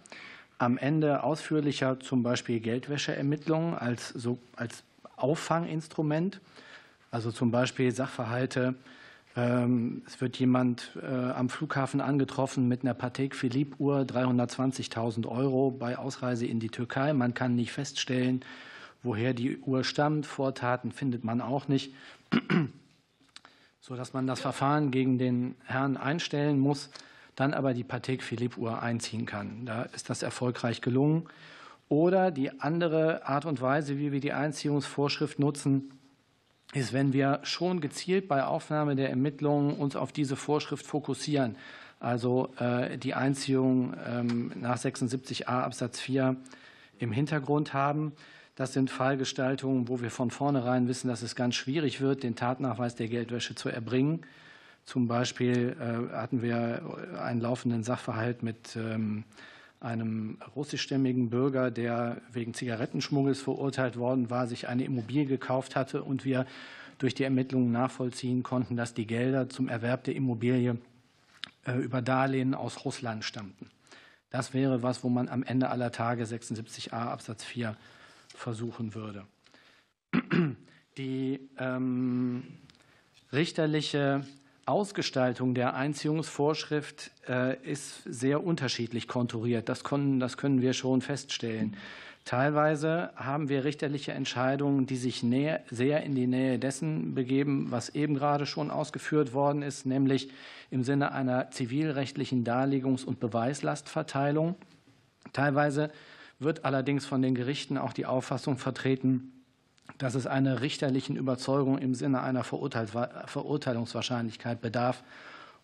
[0.58, 4.82] am Ende ausführlicher zum Beispiel Geldwäscheermittlungen als, so, als
[5.16, 6.40] Auffanginstrument,
[7.10, 8.74] also zum Beispiel Sachverhalte
[9.36, 15.98] es wird jemand äh, am Flughafen angetroffen mit einer Patek Philippe Uhr, 320.000 Euro bei
[15.98, 17.12] Ausreise in die Türkei.
[17.12, 18.42] Man kann nicht feststellen,
[19.02, 20.24] woher die Uhr stammt.
[20.24, 21.92] Vortaten findet man auch nicht,
[23.80, 26.88] sodass man das Verfahren gegen den Herrn einstellen muss,
[27.34, 29.66] dann aber die Patek Philippe Uhr einziehen kann.
[29.66, 31.28] Da ist das erfolgreich gelungen.
[31.90, 35.90] Oder die andere Art und Weise, wie wir die Einziehungsvorschrift nutzen,
[36.76, 41.56] ist, wenn wir schon gezielt bei Aufnahme der Ermittlungen uns auf diese Vorschrift fokussieren,
[42.00, 46.36] also äh, die Einziehung ähm, nach 76a Absatz 4
[46.98, 48.12] im Hintergrund haben.
[48.56, 52.94] Das sind Fallgestaltungen, wo wir von vornherein wissen, dass es ganz schwierig wird, den Tatnachweis
[52.94, 54.20] der Geldwäsche zu erbringen.
[54.84, 56.82] Zum Beispiel äh, hatten wir
[57.18, 59.24] einen laufenden Sachverhalt mit ähm,
[59.86, 66.24] einem russischstämmigen Bürger, der wegen Zigarettenschmuggels verurteilt worden war, sich eine Immobilie gekauft hatte und
[66.24, 66.44] wir
[66.98, 70.76] durch die Ermittlungen nachvollziehen konnten, dass die Gelder zum Erwerb der Immobilie
[71.64, 73.70] äh, über Darlehen aus Russland stammten.
[74.30, 77.76] Das wäre was, wo man am Ende aller Tage 76a Absatz 4
[78.34, 79.24] versuchen würde.
[80.98, 82.42] Die ähm,
[83.32, 84.26] richterliche
[84.66, 89.68] Ausgestaltung der Einziehungsvorschrift äh, ist sehr unterschiedlich konturiert.
[89.68, 91.76] Das können, das können wir schon feststellen.
[92.24, 97.90] Teilweise haben wir richterliche Entscheidungen, die sich näher, sehr in die Nähe dessen begeben, was
[97.90, 100.30] eben gerade schon ausgeführt worden ist, nämlich
[100.72, 104.56] im Sinne einer zivilrechtlichen Darlegungs- und Beweislastverteilung.
[105.32, 105.92] Teilweise
[106.40, 109.30] wird allerdings von den Gerichten auch die Auffassung vertreten,
[109.98, 115.02] dass es einer richterlichen Überzeugung im Sinne einer Verurteilungswahrscheinlichkeit bedarf,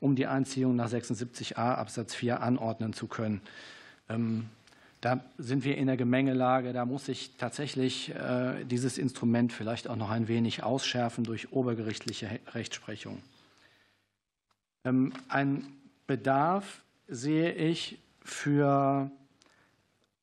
[0.01, 3.41] um die Einziehung nach 76a Absatz 4 anordnen zu können.
[4.09, 4.47] Ähm,
[5.01, 6.73] da sind wir in der Gemengelage.
[6.73, 12.39] Da muss sich tatsächlich äh, dieses Instrument vielleicht auch noch ein wenig ausschärfen durch obergerichtliche
[12.55, 13.21] Rechtsprechung.
[14.85, 15.67] Ähm, ein
[16.07, 19.11] Bedarf sehe ich für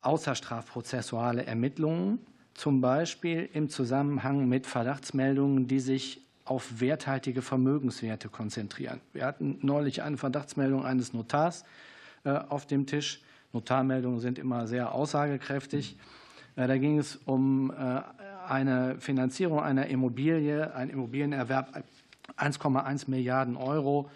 [0.02, 2.20] außerstrafprozessuale Ermittlungen
[2.60, 9.00] zum Beispiel im Zusammenhang mit Verdachtsmeldungen, die sich auf werthaltige Vermögenswerte konzentrieren.
[9.14, 11.64] Wir hatten neulich eine Verdachtsmeldung eines Notars
[12.26, 13.22] äh, auf dem Tisch.
[13.54, 15.96] Notarmeldungen sind immer sehr aussagekräftig.
[16.58, 18.02] Äh, da ging es um äh,
[18.46, 21.82] eine Finanzierung einer Immobilie, ein Immobilienerwerb
[22.36, 24.10] 1,1 Milliarden Euro.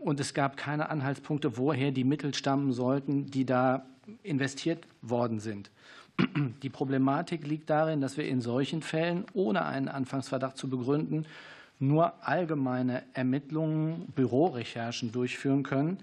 [0.00, 3.86] Und es gab keine Anhaltspunkte, woher die Mittel stammen sollten, die da
[4.22, 5.70] investiert worden sind.
[6.62, 11.26] Die Problematik liegt darin, dass wir in solchen Fällen, ohne einen Anfangsverdacht zu begründen,
[11.78, 15.98] nur allgemeine Ermittlungen, Bürorecherchen durchführen können.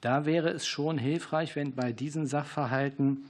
[0.00, 3.24] Da wäre es schon hilfreich, wenn bei diesen Sachverhalten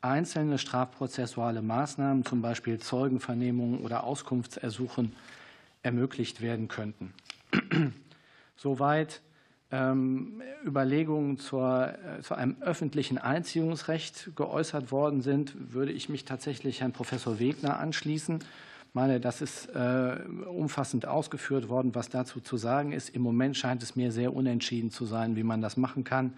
[0.00, 5.14] einzelne strafprozessuale Maßnahmen, zum Beispiel Zeugenvernehmungen oder Auskunftsersuchen,
[5.82, 7.14] ermöglicht werden könnten.
[8.56, 9.22] Soweit
[9.72, 16.92] Überlegungen zur, äh, zu einem öffentlichen Einziehungsrecht geäußert worden sind, würde ich mich tatsächlich Herrn
[16.92, 18.38] Professor Wegner anschließen.
[18.38, 23.10] Ich meine, das ist äh, umfassend ausgeführt worden, was dazu zu sagen ist.
[23.10, 26.34] Im Moment scheint es mir sehr unentschieden zu sein, wie man das machen kann.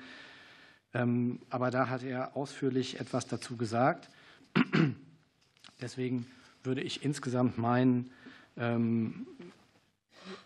[0.95, 4.09] Ähm, aber da hat er ausführlich etwas dazu gesagt.
[5.81, 6.27] Deswegen
[6.65, 8.11] würde ich insgesamt meinen,
[8.57, 9.27] ähm,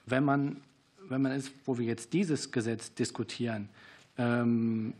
[0.04, 0.56] wenn man
[1.08, 3.68] wenn man ist, wo wir jetzt dieses Gesetz diskutieren,
[4.18, 4.94] ähm,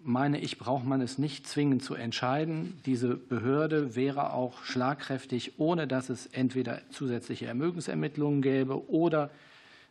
[0.00, 2.80] meine ich, braucht man es nicht zwingend zu entscheiden.
[2.86, 9.30] Diese Behörde wäre auch schlagkräftig, ohne dass es entweder zusätzliche Ermögensermittlungen gäbe oder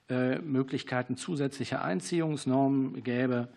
[0.10, 3.48] äh, Möglichkeiten zusätzlicher Einziehungsnormen gäbe.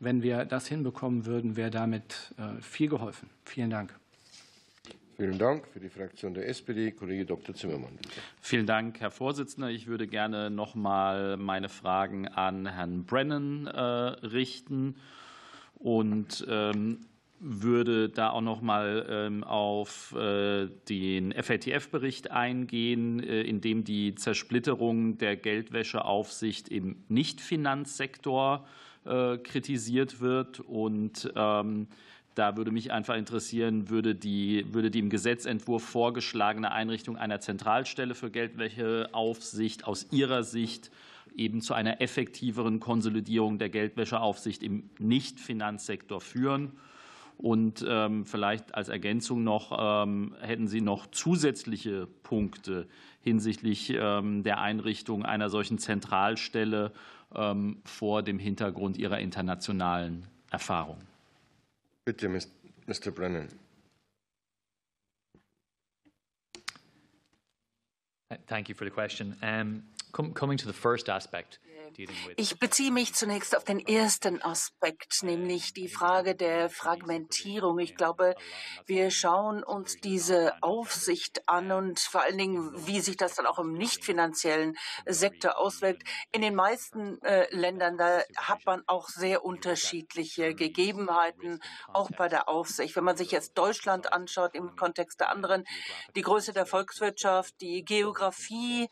[0.00, 3.30] Wenn wir das hinbekommen würden, wäre damit viel geholfen.
[3.44, 3.94] Vielen Dank.
[5.16, 5.66] Vielen Dank.
[5.68, 7.54] Für die Fraktion der SPD, Kollege Dr.
[7.54, 7.98] Zimmermann.
[8.40, 9.70] Vielen Dank, Herr Vorsitzender.
[9.70, 14.96] Ich würde gerne noch mal meine Fragen an Herrn Brennan richten
[15.78, 17.00] und ähm,
[17.46, 24.14] würde da auch noch mal ähm, auf äh, den FATF-Bericht eingehen, äh, in dem die
[24.14, 28.66] Zersplitterung der Geldwäscheaufsicht im Nichtfinanzsektor
[29.04, 30.60] äh, kritisiert wird.
[30.60, 31.88] Und ähm,
[32.34, 38.14] da würde mich einfach interessieren, würde die, würde die im Gesetzentwurf vorgeschlagene Einrichtung einer Zentralstelle
[38.14, 40.90] für Geldwäscheaufsicht aus Ihrer Sicht
[41.36, 46.72] eben zu einer effektiveren Konsolidierung der Geldwäscheaufsicht im Nichtfinanzsektor führen?
[47.36, 52.86] Und ähm, vielleicht als Ergänzung noch, ähm, hätten Sie noch zusätzliche Punkte
[53.20, 56.92] hinsichtlich ähm, der Einrichtung einer solchen Zentralstelle
[57.82, 60.98] vor dem Hintergrund Ihrer internationalen Erfahrung?
[62.06, 62.28] Bitte,
[62.86, 63.14] Mr.
[63.14, 63.48] Brennan.
[68.46, 69.36] Thank you for the question.
[69.42, 69.84] Um,
[70.34, 71.58] coming to the first aspect,
[72.36, 77.78] ich beziehe mich zunächst auf den ersten Aspekt, nämlich die Frage der Fragmentierung.
[77.78, 78.34] Ich glaube,
[78.86, 83.58] wir schauen uns diese Aufsicht an und vor allen Dingen, wie sich das dann auch
[83.58, 86.02] im nicht finanziellen Sektor auswirkt.
[86.32, 91.60] In den meisten äh, Ländern, da hat man auch sehr unterschiedliche Gegebenheiten,
[91.92, 92.96] auch bei der Aufsicht.
[92.96, 95.64] Wenn man sich jetzt Deutschland anschaut im Kontext der anderen,
[96.16, 98.88] die Größe der Volkswirtschaft, die Geografie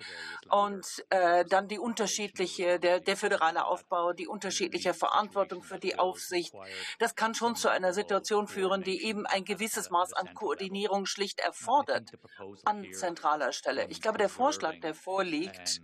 [0.51, 5.99] und äh, dann die unterschiedliche, der der, der föderale Aufbau, die unterschiedliche Verantwortung für die
[5.99, 6.55] Aufsicht.
[6.99, 11.41] Das kann schon zu einer Situation führen, die eben ein gewisses Maß an Koordinierung schlicht
[11.41, 12.13] erfordert
[12.65, 13.87] an zentraler Stelle.
[13.89, 15.81] Ich glaube, der Vorschlag, der vorliegt,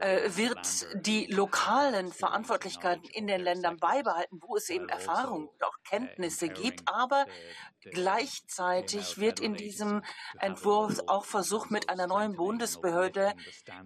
[0.00, 5.76] äh, wird die lokalen Verantwortlichkeiten in den Ländern beibehalten, wo es eben Erfahrung und auch
[5.84, 6.82] Kenntnisse gibt.
[6.86, 7.26] Aber
[7.90, 10.02] gleichzeitig wird in diesem
[10.38, 13.34] Entwurf auch versucht, mit einer neuen Bundesbehörde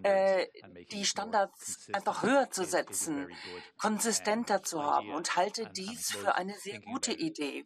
[0.03, 0.47] äh,
[0.93, 3.29] die Standards einfach höher zu setzen,
[3.79, 7.65] konsistenter zu haben und halte dies für eine sehr gute Idee.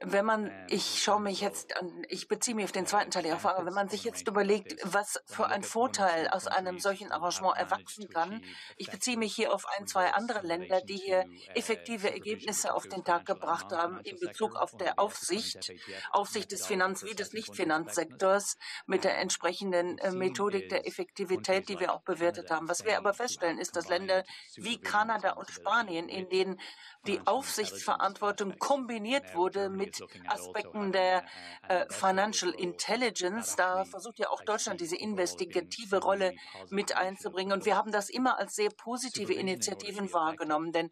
[0.00, 3.38] Wenn man, ich schaue mich jetzt an, ich beziehe mich auf den zweiten Teil Ihrer
[3.38, 8.08] Frage, wenn man sich jetzt überlegt, was für ein Vorteil aus einem solchen Arrangement erwachsen
[8.08, 8.42] kann.
[8.76, 11.24] Ich beziehe mich hier auf ein, zwei andere Länder, die hier
[11.54, 15.72] effektive Ergebnisse auf den Tag gebracht haben in Bezug auf der Aufsicht,
[16.10, 21.94] Aufsicht des Finanz- wie des Nichtfinanzsektors mit der entsprechenden äh, Methodik der Effektivität, die wir
[21.94, 22.68] auch bewertet haben.
[22.68, 24.24] Was wir aber feststellen, ist, dass Länder
[24.56, 26.60] wie Kanada und Spanien, in denen
[27.06, 31.24] die Aufsichtsverantwortung kombiniert wurde mit Aspekten der
[31.68, 33.56] äh, Financial Intelligence.
[33.56, 36.34] Da versucht ja auch Deutschland diese investigative Rolle
[36.70, 37.52] mit einzubringen.
[37.52, 40.72] Und wir haben das immer als sehr positive Initiativen wahrgenommen.
[40.72, 40.90] Denn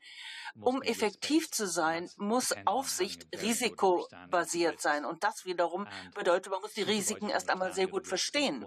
[0.61, 3.27] um effektiv zu sein, muss Aufsicht
[3.67, 5.05] risikobasiert sein.
[5.05, 8.65] Und das wiederum bedeutet, man muss die Risiken erst einmal sehr gut verstehen.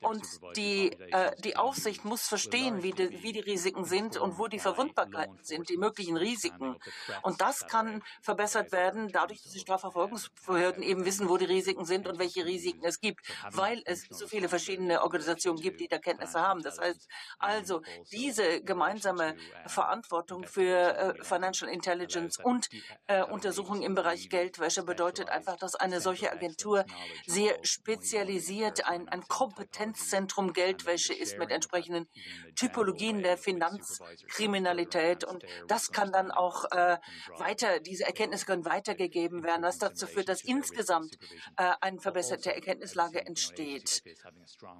[0.00, 0.24] Und
[0.56, 4.58] die, äh, die Aufsicht muss verstehen, wie die, wie die Risiken sind und wo die
[4.58, 6.76] Verwundbarkeiten sind, die möglichen Risiken.
[7.22, 12.06] Und das kann verbessert werden, dadurch, dass die Strafverfolgungsbehörden eben wissen, wo die Risiken sind
[12.06, 13.20] und welche Risiken es gibt,
[13.52, 16.62] weil es so viele verschiedene Organisationen gibt, die da Kenntnisse haben.
[16.62, 17.08] Das heißt
[17.38, 17.82] also,
[18.12, 19.36] diese gemeinsame
[19.66, 22.68] Verantwortung für äh, Financial Intelligence und
[23.06, 26.84] äh, Untersuchungen im Bereich Geldwäsche bedeutet einfach, dass eine solche Agentur
[27.26, 32.08] sehr spezialisiert ein, ein Kompetenzzentrum Geldwäsche ist mit entsprechenden
[32.56, 35.24] Typologien der Finanzkriminalität.
[35.24, 36.98] Und das kann dann auch äh,
[37.38, 41.18] weiter, diese Erkenntnisse können weitergegeben werden, was dazu führt, dass insgesamt
[41.56, 44.02] äh, eine verbesserte Erkenntnislage entsteht.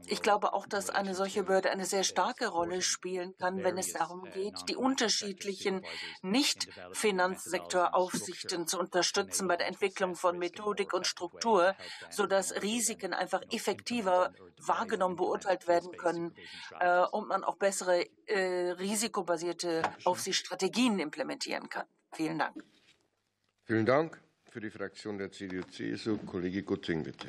[0.06, 3.92] Ich glaube auch, dass eine solche Behörde eine sehr starke Rolle spielen kann, wenn es
[3.92, 5.86] darum geht, die unterschiedlichen
[6.22, 11.74] nicht-Finanzsektoraufsichten zu unterstützen bei der Entwicklung von Methodik und Struktur,
[12.10, 16.34] sodass Risiken einfach effektiver wahrgenommen, beurteilt werden können
[16.78, 21.86] äh, und man auch bessere äh, risikobasierte Aufsichtsstrategien implementieren kann.
[22.12, 22.64] Vielen Dank.
[23.64, 24.20] Vielen Dank.
[24.50, 27.28] Für die Fraktion der CDU-CSU, Kollege Gutting, bitte.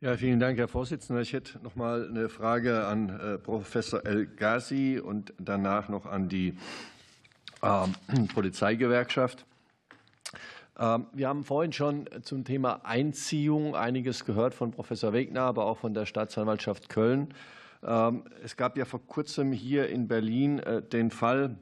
[0.00, 1.20] Ja, vielen Dank, Herr Vorsitzender.
[1.20, 6.28] Ich hätte noch mal eine Frage an äh, Professor El Ghazi und danach noch an
[6.28, 6.54] die äh,
[8.34, 9.44] Polizeigewerkschaft.
[10.78, 15.78] Ähm, wir haben vorhin schon zum Thema Einziehung einiges gehört von Professor Wegner, aber auch
[15.78, 17.28] von der Staatsanwaltschaft Köln.
[17.82, 21.56] Ähm, es gab ja vor kurzem hier in Berlin äh, den Fall,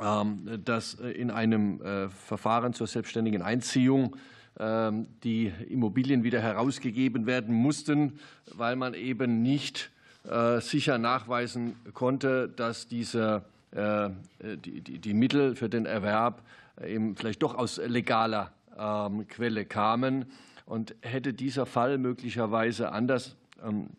[0.00, 4.16] ähm, dass äh, in einem äh, Verfahren zur selbstständigen Einziehung
[4.56, 8.20] die Immobilien wieder herausgegeben werden mussten,
[8.54, 9.90] weil man eben nicht
[10.60, 13.42] sicher nachweisen konnte, dass diese,
[13.74, 16.42] die, die, die Mittel für den Erwerb
[16.86, 20.26] eben vielleicht doch aus legaler ähm, Quelle kamen.
[20.66, 23.90] Und hätte dieser Fall möglicherweise anders ähm,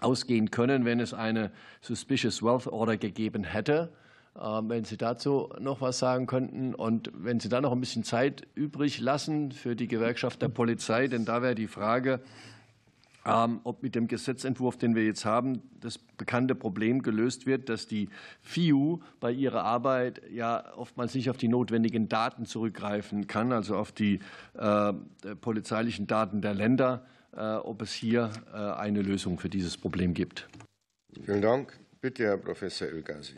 [0.00, 1.50] ausgehen können, wenn es eine
[1.82, 3.92] Suspicious Wealth Order gegeben hätte.
[4.40, 8.04] Ähm, wenn Sie dazu noch was sagen könnten und wenn Sie dann noch ein bisschen
[8.04, 12.20] Zeit übrig lassen für die Gewerkschaft der Polizei, denn da wäre die Frage,
[13.24, 18.08] ob mit dem Gesetzentwurf, den wir jetzt haben, das bekannte Problem gelöst wird, dass die
[18.40, 23.92] FIU bei ihrer Arbeit ja oftmals nicht auf die notwendigen Daten zurückgreifen kann, also auf
[23.92, 24.20] die
[24.54, 24.92] äh,
[25.40, 30.48] polizeilichen Daten der Länder, äh, ob es hier äh, eine Lösung für dieses Problem gibt.
[31.24, 31.78] Vielen Dank.
[32.00, 33.36] Bitte, Herr Professor Elgazi.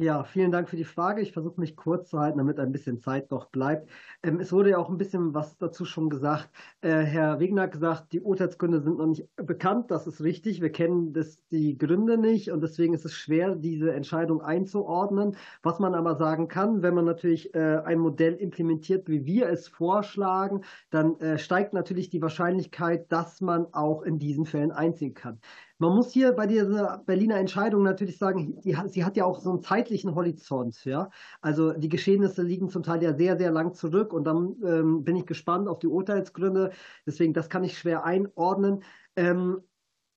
[0.00, 1.20] Ja, vielen Dank für die Frage.
[1.22, 3.90] Ich versuche mich kurz zu halten, damit ein bisschen Zeit noch bleibt.
[4.22, 6.50] Ähm, es wurde ja auch ein bisschen was dazu schon gesagt.
[6.82, 9.90] Äh, Herr Wegner hat gesagt, die Urteilsgründe sind noch nicht bekannt.
[9.90, 10.60] Das ist richtig.
[10.60, 15.36] Wir kennen das, die Gründe nicht und deswegen ist es schwer, diese Entscheidung einzuordnen.
[15.64, 19.66] Was man aber sagen kann, wenn man natürlich äh, ein Modell implementiert, wie wir es
[19.66, 25.40] vorschlagen, dann äh, steigt natürlich die Wahrscheinlichkeit, dass man auch in diesen Fällen einziehen kann.
[25.80, 29.50] Man muss hier bei dieser Berliner Entscheidung natürlich sagen, die, sie hat ja auch so
[29.50, 30.84] einen zeitlichen Horizont.
[30.84, 31.10] Ja?
[31.40, 35.14] Also die Geschehnisse liegen zum Teil ja sehr, sehr lang zurück und dann ähm, bin
[35.14, 36.72] ich gespannt auf die Urteilsgründe.
[37.06, 38.82] Deswegen, das kann ich schwer einordnen.
[39.14, 39.60] Ähm,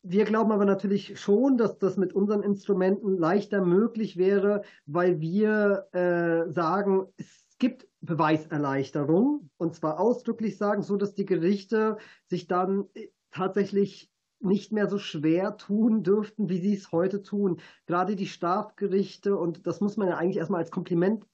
[0.04, 5.88] wir glauben aber natürlich schon, dass das mit unseren Instrumenten leichter möglich wäre, weil wir
[5.92, 12.86] äh, sagen, es gibt Beweiserleichterung und zwar ausdrücklich sagen, so dass die Gerichte sich dann
[12.96, 14.11] äh, tatsächlich
[14.44, 17.60] nicht mehr so schwer tun dürften, wie sie es heute tun.
[17.86, 21.26] Gerade die Strafgerichte, und das muss man ja eigentlich erstmal als Kompliment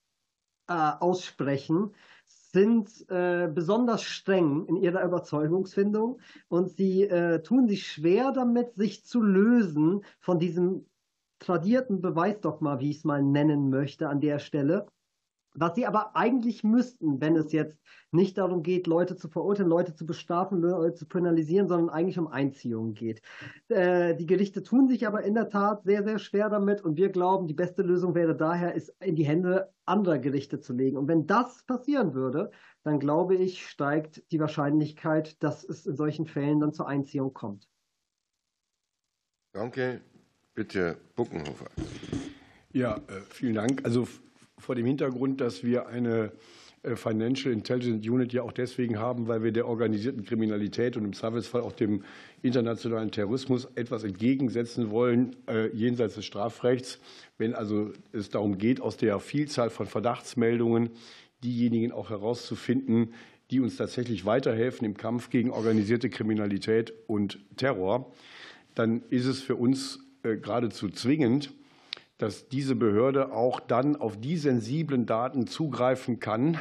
[0.67, 1.93] äh, aussprechen,
[2.25, 9.05] sind äh, besonders streng in ihrer Überzeugungsfindung und sie äh, tun sich schwer damit, sich
[9.05, 10.85] zu lösen von diesem
[11.39, 14.87] tradierten Beweisdogma, wie ich es mal nennen möchte an der Stelle.
[15.59, 17.81] Was sie aber eigentlich müssten, wenn es jetzt
[18.11, 22.27] nicht darum geht, Leute zu verurteilen, Leute zu bestrafen, Leute zu penalisieren, sondern eigentlich um
[22.27, 23.23] Einziehung geht.
[23.67, 27.09] Äh, die Gerichte tun sich aber in der Tat sehr, sehr schwer damit und wir
[27.09, 30.95] glauben, die beste Lösung wäre daher, es in die Hände anderer Gerichte zu legen.
[30.95, 32.51] Und wenn das passieren würde,
[32.83, 37.67] dann glaube ich, steigt die Wahrscheinlichkeit, dass es in solchen Fällen dann zur Einziehung kommt.
[39.53, 40.01] Danke.
[40.53, 41.69] Bitte, Buckenhofer.
[42.73, 43.83] Ja, äh, vielen Dank.
[43.83, 44.07] Also
[44.59, 46.31] vor dem Hintergrund, dass wir eine
[46.83, 51.13] äh, Financial Intelligence Unit ja auch deswegen haben, weil wir der organisierten Kriminalität und im
[51.13, 52.03] Zweifelsfall auch dem
[52.41, 56.99] internationalen Terrorismus etwas entgegensetzen wollen, äh, jenseits des Strafrechts.
[57.37, 60.89] Wenn also es darum geht, aus der Vielzahl von Verdachtsmeldungen
[61.43, 63.13] diejenigen auch herauszufinden,
[63.51, 68.11] die uns tatsächlich weiterhelfen im Kampf gegen organisierte Kriminalität und Terror,
[68.75, 71.53] dann ist es für uns äh, geradezu zwingend,
[72.17, 76.57] dass diese Behörde auch dann auf die sensiblen Daten zugreifen kann,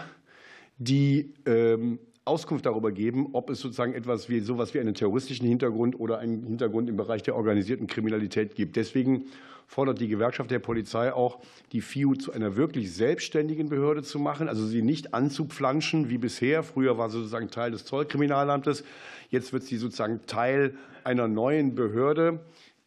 [0.78, 5.98] die ähm, Auskunft darüber geben, ob es sozusagen etwas wie sowas wie einen terroristischen Hintergrund
[5.98, 8.74] oder einen Hintergrund im Bereich der organisierten Kriminalität gibt.
[8.74, 9.26] Deswegen
[9.68, 11.38] fordert die Gewerkschaft der Polizei auch,
[11.72, 16.64] die FIU zu einer wirklich selbstständigen Behörde zu machen, also sie nicht anzupflanschen wie bisher.
[16.64, 18.84] Früher war sie sozusagen Teil des Zollkriminalamtes.
[19.30, 20.74] Jetzt wird sie sozusagen Teil
[21.04, 22.40] einer neuen Behörde.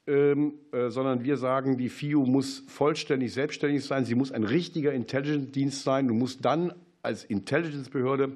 [0.10, 4.06] Ähm, äh, sondern wir sagen, die FIU muss vollständig selbstständig sein.
[4.06, 6.74] Sie muss ein richtiger Intelligence-Dienst sein und muss dann
[7.04, 8.32] als Intelligence-Behörde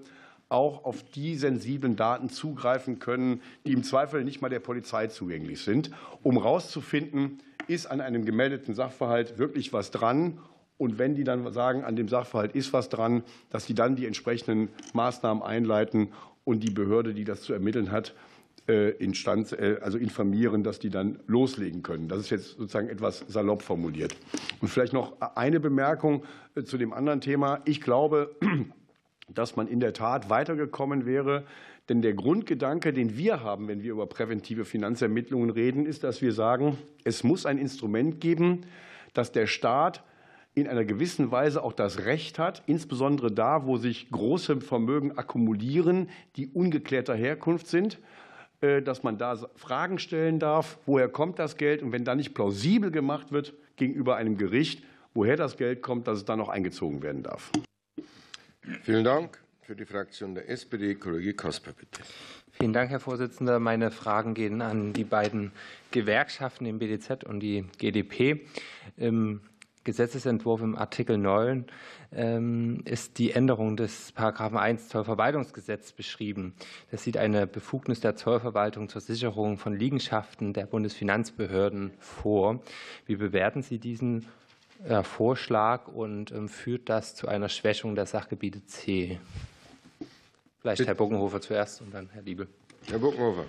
[0.49, 5.63] auch auf die sensiblen Daten zugreifen können, die im Zweifel nicht mal der Polizei zugänglich
[5.63, 5.89] sind,
[6.21, 10.37] um herauszufinden, ist an einem gemeldeten Sachverhalt wirklich was dran.
[10.77, 14.05] Und wenn die dann sagen, an dem Sachverhalt ist was dran, dass die dann die
[14.05, 16.09] entsprechenden Maßnahmen einleiten
[16.43, 18.13] und die Behörde, die das zu ermitteln hat,
[18.71, 22.07] instand, äh, also informieren, dass die dann loslegen können.
[22.07, 24.15] Das ist jetzt sozusagen etwas salopp formuliert.
[24.61, 26.23] Und vielleicht noch eine Bemerkung
[26.55, 27.61] äh, zu dem anderen Thema.
[27.65, 28.35] Ich glaube,
[29.33, 31.43] dass man in der Tat weitergekommen wäre.
[31.89, 36.31] Denn der Grundgedanke, den wir haben, wenn wir über präventive Finanzermittlungen reden, ist, dass wir
[36.31, 38.65] sagen, es muss ein Instrument geben,
[39.13, 40.03] dass der Staat
[40.55, 46.09] in einer gewissen Weise auch das Recht hat, insbesondere da, wo sich große Vermögen akkumulieren,
[46.37, 48.22] die ungeklärter Herkunft sind, äh,
[48.63, 52.91] dass man da Fragen stellen darf, woher kommt das Geld und wenn dann nicht plausibel
[52.91, 54.83] gemacht wird gegenüber einem Gericht,
[55.13, 57.51] woher das Geld kommt, dass es dann noch eingezogen werden darf.
[58.83, 59.39] Vielen Dank.
[59.61, 62.01] Für die Fraktion der SPD, Kollege Kasper, bitte.
[62.51, 63.59] Vielen Dank, Herr Vorsitzender.
[63.59, 65.53] Meine Fragen gehen an die beiden
[65.91, 68.41] Gewerkschaften, den BDZ und die GdP.
[69.83, 71.65] Gesetzesentwurf im Artikel 9
[72.13, 76.53] ähm, ist die Änderung des Paragraphen 1 Zollverwaltungsgesetz beschrieben.
[76.91, 82.61] Das sieht eine Befugnis der Zollverwaltung zur Sicherung von Liegenschaften der Bundesfinanzbehörden vor.
[83.05, 84.25] Wie bewerten Sie diesen
[84.87, 89.19] äh, Vorschlag und ähm, führt das zu einer Schwächung der Sachgebiete C?
[90.61, 92.47] Vielleicht Herr Bockenhofer zuerst und dann Herr Liebe.
[92.89, 93.43] Herr Bockenhofer.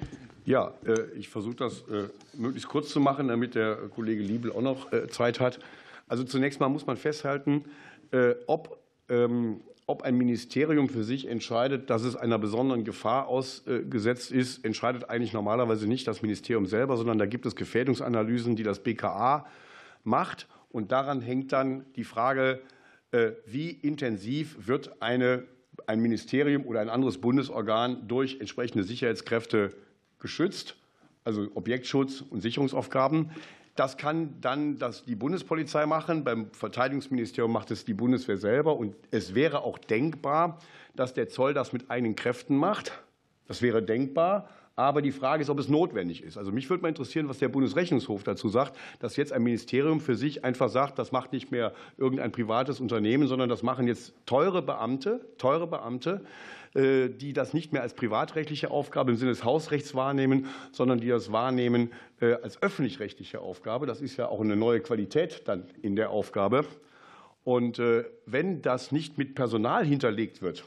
[0.46, 4.62] Ja, äh, ich versuche das äh, möglichst kurz zu machen, damit der Kollege Liebel auch
[4.62, 5.60] noch Zeit hat.
[6.06, 7.64] Also zunächst mal muss man festhalten,
[8.10, 8.78] äh, ob,
[9.08, 15.10] ähm, ob ein Ministerium für sich entscheidet, dass es einer besonderen Gefahr ausgesetzt ist, entscheidet
[15.10, 19.46] eigentlich normalerweise nicht das Ministerium selber, sondern da gibt es Gefährdungsanalysen, die das BKA
[20.02, 20.46] macht.
[20.70, 22.60] Und daran hängt dann die Frage,
[23.12, 25.44] äh, wie intensiv wird eine,
[25.86, 29.70] ein Ministerium oder ein anderes Bundesorgan durch entsprechende Sicherheitskräfte
[30.18, 30.76] geschützt,
[31.22, 33.30] also Objektschutz und Sicherungsaufgaben.
[33.74, 36.22] Das kann dann das die Bundespolizei machen.
[36.22, 38.76] Beim Verteidigungsministerium macht es die Bundeswehr selber.
[38.76, 40.58] Und es wäre auch denkbar,
[40.94, 42.92] dass der Zoll das mit eigenen Kräften macht.
[43.48, 44.48] Das wäre denkbar.
[44.76, 46.36] Aber die Frage ist, ob es notwendig ist.
[46.36, 50.16] Also mich würde mal interessieren, was der Bundesrechnungshof dazu sagt, dass jetzt ein Ministerium für
[50.16, 54.62] sich einfach sagt, das macht nicht mehr irgendein privates Unternehmen, sondern das machen jetzt teure
[54.62, 56.24] Beamte, teure Beamte,
[56.74, 61.08] äh, die das nicht mehr als privatrechtliche Aufgabe im Sinne des Hausrechts wahrnehmen, sondern die
[61.08, 63.86] das wahrnehmen äh, als öffentlich-rechtliche Aufgabe.
[63.86, 66.64] Das ist ja auch eine neue Qualität dann in der Aufgabe.
[67.44, 70.64] Und äh, wenn das nicht mit Personal hinterlegt wird,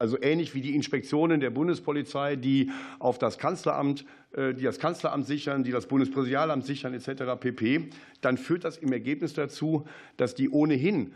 [0.00, 4.04] also ähnlich wie die Inspektionen der Bundespolizei, die auf das Kanzleramt,
[4.34, 7.38] die das Kanzleramt sichern, die das Bundespräsidialamt sichern etc.
[7.38, 7.90] pp.,
[8.20, 9.86] dann führt das im Ergebnis dazu,
[10.16, 11.12] dass die ohnehin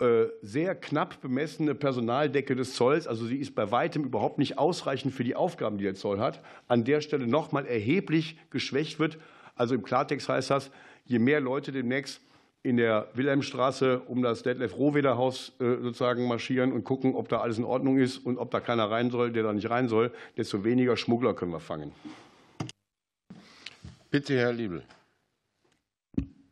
[0.00, 5.12] äh, sehr knapp bemessene Personaldecke des Zolls, also sie ist bei weitem überhaupt nicht ausreichend
[5.12, 9.18] für die Aufgaben, die der Zoll hat, an der Stelle noch mal erheblich geschwächt wird.
[9.56, 10.70] Also im Klartext heißt das,
[11.04, 12.20] je mehr Leute demnächst
[12.62, 17.40] in der Wilhelmstraße um das Detlef Rohweder Haus äh, sozusagen marschieren und gucken, ob da
[17.40, 20.12] alles in Ordnung ist und ob da keiner rein soll, der da nicht rein soll,
[20.36, 21.92] desto weniger Schmuggler können wir fangen.
[24.10, 24.82] Bitte, Herr Liebel.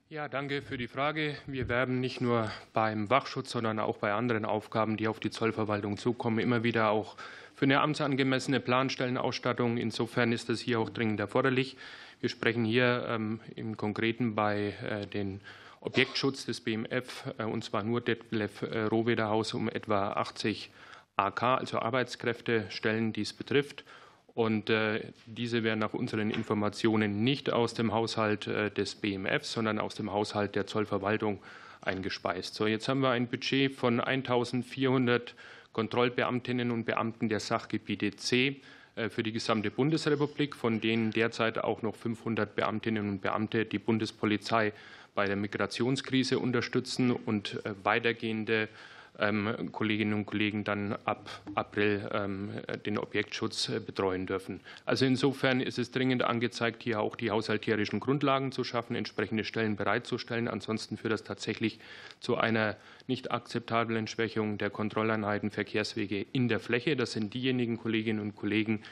[0.08, 1.36] Ja, danke für die Frage.
[1.46, 5.96] Wir werben nicht nur beim Wachschutz, sondern auch bei anderen Aufgaben, die auf die Zollverwaltung
[5.96, 7.16] zukommen, immer wieder auch
[7.54, 9.78] für eine amtsangemessene Planstellenausstattung.
[9.78, 11.76] Insofern ist das hier auch dringend erforderlich.
[12.20, 15.40] Wir sprechen hier ähm, im Konkreten bei äh, den
[15.80, 20.70] Objektschutz des BMF, äh, und zwar nur Detlef äh, Rohwederhaus um etwa 80
[21.16, 23.84] AK, also Arbeitskräftestellen, die es betrifft.
[24.34, 29.94] Und äh, diese werden nach unseren Informationen nicht aus dem Haushalt des BMF, sondern aus
[29.94, 31.40] dem Haushalt der Zollverwaltung
[31.80, 32.54] eingespeist.
[32.54, 35.32] So, jetzt haben wir ein Budget von 1.400
[35.72, 38.60] Kontrollbeamtinnen und Beamten der Sachgebiete C
[39.08, 44.74] für die gesamte Bundesrepublik, von denen derzeit auch noch 500 Beamtinnen und Beamte die Bundespolizei
[45.16, 48.68] bei der Migrationskrise unterstützen und weitergehende
[49.18, 52.50] ähm, Kolleginnen und Kollegen dann ab April ähm,
[52.84, 54.60] den Objektschutz äh, betreuen dürfen.
[54.84, 59.76] Also insofern ist es dringend angezeigt, hier auch die haushalterischen Grundlagen zu schaffen, entsprechende Stellen
[59.76, 60.48] bereitzustellen.
[60.48, 61.78] Ansonsten führt das tatsächlich
[62.20, 62.76] zu einer
[63.06, 66.96] nicht akzeptablen Schwächung der Kontrolleinheiten Verkehrswege in der Fläche.
[66.96, 68.82] Das sind diejenigen Kolleginnen und Kollegen,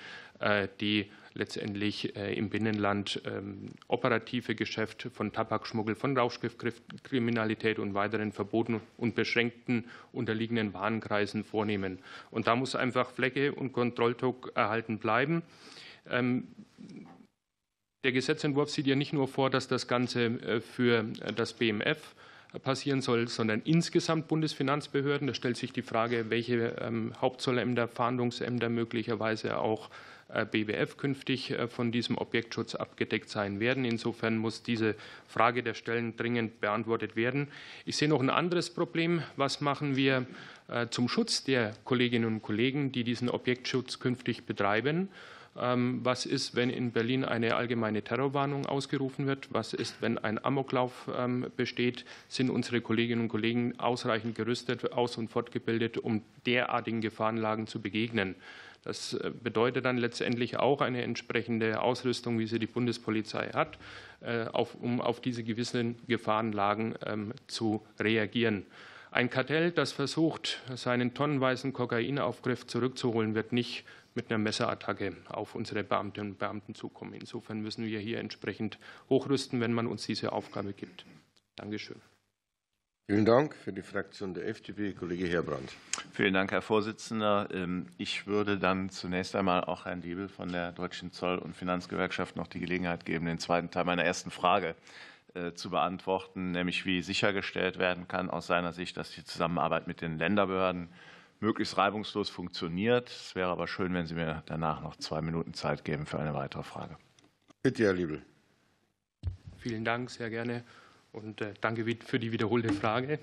[0.41, 8.33] äh, die letztendlich äh, im Binnenland ähm, operative Geschäft von Tabakschmuggel, von Rauschgiftkriminalität und weiteren
[8.33, 11.99] verboten und beschränkten unterliegenden Warenkreisen vornehmen.
[12.31, 15.43] Und da muss einfach Fläche und Kontrolldruck erhalten bleiben.
[16.09, 16.47] Ähm,
[18.05, 21.03] der Gesetzentwurf sieht ja nicht nur vor, dass das Ganze äh, für
[21.35, 22.15] das BMF
[22.63, 25.27] passieren soll, sondern insgesamt Bundesfinanzbehörden.
[25.27, 31.69] Da stellt sich die Frage, welche ähm, Hauptzollämter, Fahndungsämter möglicherweise auch äh, BWF künftig äh,
[31.69, 33.85] von diesem Objektschutz abgedeckt sein werden.
[33.85, 34.97] Insofern muss diese
[35.29, 37.49] Frage der Stellen dringend beantwortet werden.
[37.85, 39.23] Ich sehe noch ein anderes Problem.
[39.37, 40.27] Was machen wir
[40.69, 45.09] äh, zum Schutz der Kolleginnen und Kollegen, die diesen Objektschutz künftig betreiben?
[45.57, 49.49] Ähm, was ist, wenn in Berlin eine allgemeine Terrorwarnung ausgerufen wird?
[49.53, 52.05] Was ist, wenn ein Amoklauf ähm, besteht?
[52.29, 58.35] Sind unsere Kolleginnen und Kollegen ausreichend gerüstet, aus- und fortgebildet, um derartigen Gefahrenlagen zu begegnen?
[58.85, 63.79] Das äh, bedeutet dann letztendlich auch eine entsprechende Ausrüstung, wie sie die Bundespolizei hat,
[64.21, 64.47] äh,
[64.81, 68.67] um auf diese gewissen Gefahrenlagen ähm, zu reagieren.
[69.11, 73.85] Ein Kartell, das versucht, seinen tonnenweisen Kokainaufgriff zurückzuholen, wird nicht
[74.15, 77.15] mit einer Messerattacke auf unsere Beamtinnen und Beamten zukommen.
[77.15, 78.79] Insofern müssen wir hier entsprechend
[79.09, 81.05] hochrüsten, wenn man uns diese Aufgabe gibt.
[81.57, 82.01] Dankeschön.
[83.07, 83.55] Vielen Dank.
[83.55, 85.71] Für die Fraktion der FDP, Kollege Heerbrand.
[86.13, 87.49] Vielen Dank, Herr Vorsitzender.
[87.53, 92.37] Ähm, ich würde dann zunächst einmal auch Herrn Diebel von der Deutschen Zoll- und Finanzgewerkschaft
[92.37, 94.75] noch die Gelegenheit geben, den zweiten Teil meiner ersten Frage
[95.57, 100.17] zu beantworten, nämlich wie sichergestellt werden kann aus seiner Sicht, dass die Zusammenarbeit mit den
[100.17, 100.91] Länderbehörden
[101.41, 103.09] möglichst reibungslos funktioniert.
[103.09, 106.35] Es wäre aber schön, wenn Sie mir danach noch zwei Minuten Zeit geben für eine
[106.35, 106.97] weitere Frage.
[107.63, 108.23] Bitte, Herr Liebel.
[109.59, 110.63] Vielen Dank, sehr gerne.
[111.15, 113.21] Und äh, danke für die wiederholte Frage.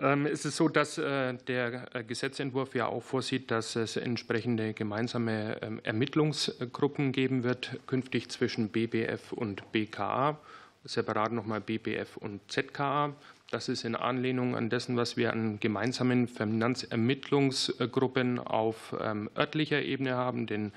[0.00, 4.74] Ähm, es ist so, dass äh, der äh, Gesetzentwurf ja auch vorsieht, dass es entsprechende
[4.74, 10.38] gemeinsame ähm, Ermittlungsgruppen geben wird, künftig zwischen BBF und BKA,
[10.84, 13.14] separat nochmal BBF und ZKA.
[13.50, 20.16] Das ist in Anlehnung an dessen, was wir an gemeinsamen Finanzermittlungsgruppen auf ähm, örtlicher Ebene
[20.16, 20.72] haben, den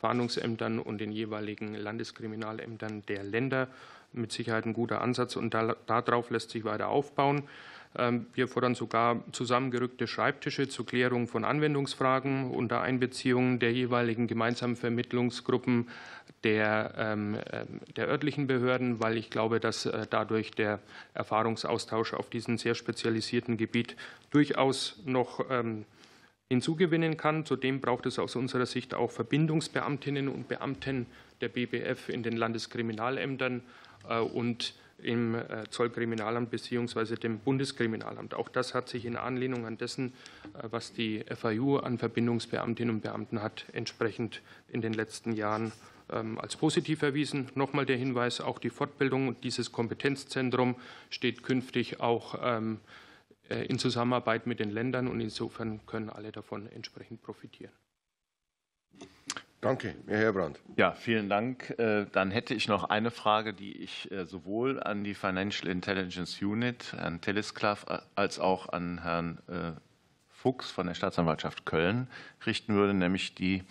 [0.00, 3.68] Fahndungsämtern und den jeweiligen Landeskriminalämtern der Länder.
[4.14, 7.44] Mit Sicherheit ein guter Ansatz und darauf lässt sich weiter aufbauen.
[7.96, 14.76] Ähm, wir fordern sogar zusammengerückte Schreibtische zur Klärung von Anwendungsfragen unter Einbeziehung der jeweiligen gemeinsamen
[14.76, 15.88] Vermittlungsgruppen
[16.42, 20.80] der, ähm, ähm, der örtlichen Behörden, weil ich glaube, dass äh, dadurch der
[21.14, 23.96] Erfahrungsaustausch auf diesem sehr spezialisierten Gebiet
[24.30, 25.44] durchaus noch
[26.48, 27.46] hinzugewinnen kann.
[27.46, 31.06] Zudem braucht es aus unserer Sicht auch Verbindungsbeamtinnen und Beamten
[31.40, 33.62] der BBF in den Landeskriminalämtern
[34.12, 34.74] und
[35.04, 37.16] im äh, Zollkriminalamt bzw.
[37.16, 38.34] dem Bundeskriminalamt.
[38.34, 40.12] Auch das hat sich in Anlehnung an dessen,
[40.54, 45.72] äh, was die FAU an Verbindungsbeamtinnen und Beamten hat, entsprechend in den letzten Jahren
[46.10, 47.50] ähm, als positiv erwiesen.
[47.54, 50.76] Nochmal der Hinweis, auch die Fortbildung dieses Kompetenzzentrum
[51.10, 52.80] steht künftig auch ähm,
[53.48, 57.72] äh, in Zusammenarbeit mit den Ländern und insofern können alle davon entsprechend profitieren.
[59.64, 60.60] Danke, Herr Heerbrand.
[60.76, 61.70] Ja, vielen Dank.
[61.78, 66.42] Äh, dann hätte ich noch eine Frage, die ich äh, sowohl an die Financial Intelligence
[66.42, 69.38] Unit, Herrn Telesklav, äh, als auch an Herrn
[70.28, 72.08] Fuchs von der Staatsanwaltschaft Köln
[72.44, 73.62] richten würde, nämlich die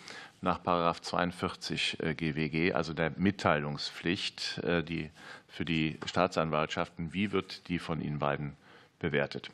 [0.41, 0.63] nach
[0.99, 5.11] 42 GWG, also der Mitteilungspflicht die
[5.47, 7.13] für die Staatsanwaltschaften.
[7.13, 8.57] Wie wird die von Ihnen beiden
[8.97, 9.51] bewertet?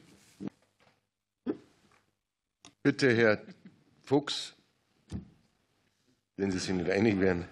[2.81, 3.39] Bitte, Herr
[4.03, 4.55] Fuchs
[6.39, 7.45] wenn Sie sich nicht einig werden.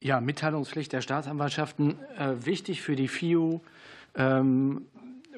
[0.00, 1.98] Ja, Mitteilungspflicht der Staatsanwaltschaften.
[2.18, 3.60] Äh, wichtig für die FIU,
[4.14, 4.86] ähm,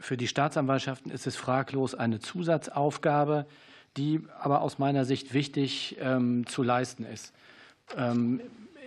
[0.00, 3.46] für die Staatsanwaltschaften ist es fraglos eine Zusatzaufgabe,
[3.96, 7.34] die aber aus meiner Sicht wichtig ähm, zu leisten ist.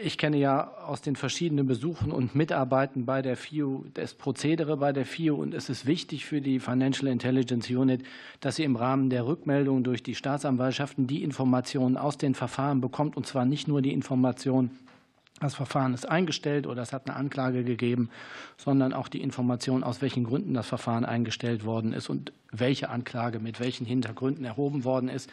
[0.01, 4.91] Ich kenne ja aus den verschiedenen Besuchen und Mitarbeiten bei der FIU das Prozedere bei
[4.91, 8.03] der FIU und es ist wichtig für die Financial Intelligence Unit,
[8.39, 13.15] dass sie im Rahmen der Rückmeldung durch die Staatsanwaltschaften die Informationen aus den Verfahren bekommt
[13.17, 14.71] und zwar nicht nur die Information,
[15.39, 18.09] das Verfahren ist eingestellt oder es hat eine Anklage gegeben,
[18.57, 23.39] sondern auch die Information, aus welchen Gründen das Verfahren eingestellt worden ist und welche Anklage
[23.39, 25.29] mit welchen Hintergründen erhoben worden ist,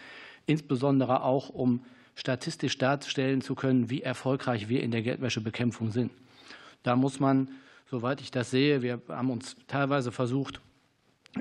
[0.46, 1.80] insbesondere auch um
[2.20, 6.12] statistisch darstellen zu können, wie erfolgreich wir in der Geldwäschebekämpfung sind.
[6.82, 7.48] Da muss man,
[7.90, 10.60] soweit ich das sehe, wir haben uns teilweise versucht,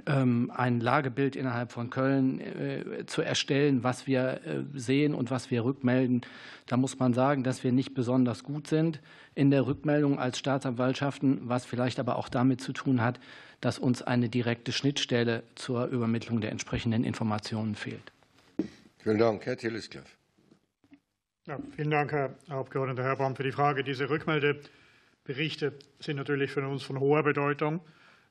[0.05, 5.49] ähm, ein Lagebild innerhalb von Köln äh, zu erstellen, was wir äh, sehen und was
[5.51, 6.21] wir rückmelden.
[6.67, 9.01] Da muss man sagen, dass wir nicht besonders gut sind
[9.35, 13.19] in der Rückmeldung als Staatsanwaltschaften, was vielleicht aber auch damit zu tun hat,
[13.61, 18.13] dass uns eine direkte Schnittstelle zur Übermittlung der entsprechenden Informationen fehlt.
[18.99, 20.18] Vielen Dank, Herr Telesklav.
[21.49, 23.83] Ja, vielen Dank, Herr Abgeordneter Herbrand, für die Frage.
[23.83, 27.81] Diese Rückmeldeberichte sind natürlich für uns von hoher Bedeutung.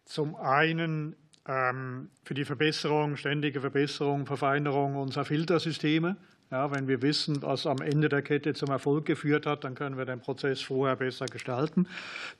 [0.04, 6.16] Zum einen ähm, für die Verbesserung, ständige Verbesserung, Verfeinerung unserer Filtersysteme.
[6.52, 9.98] Ja, wenn wir wissen, was am Ende der Kette zum Erfolg geführt hat, dann können
[9.98, 11.88] wir den Prozess vorher besser gestalten.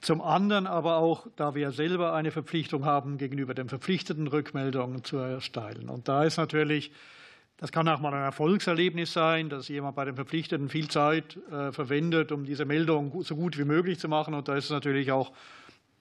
[0.00, 5.16] Zum anderen aber auch, da wir selber eine Verpflichtung haben, gegenüber den verpflichteten Rückmeldungen zu
[5.16, 5.88] erstellen.
[5.88, 6.92] Und da ist natürlich
[7.58, 11.72] das kann auch mal ein Erfolgserlebnis sein, dass jemand bei den Verpflichteten viel Zeit äh,
[11.72, 14.32] verwendet, um diese Meldung so gut wie möglich zu machen.
[14.34, 15.32] Und da ist es natürlich auch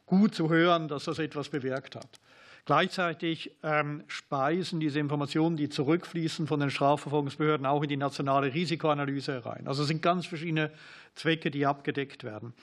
[0.05, 2.19] gut zu hören, dass das etwas bewirkt hat.
[2.65, 9.33] Gleichzeitig ähm, speisen diese Informationen, die zurückfließen von den Strafverfolgungsbehörden, auch in die nationale Risikoanalyse
[9.33, 9.67] herein.
[9.67, 10.71] Also es sind ganz verschiedene
[11.15, 12.53] Zwecke, die abgedeckt werden.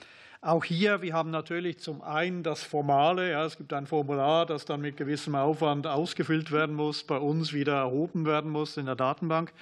[0.44, 4.66] Auch hier, wir haben natürlich zum einen das Formale, ja, es gibt ein Formular, das
[4.66, 8.94] dann mit gewissem Aufwand ausgefüllt werden muss, bei uns wieder erhoben werden muss in der
[8.94, 9.54] Datenbank.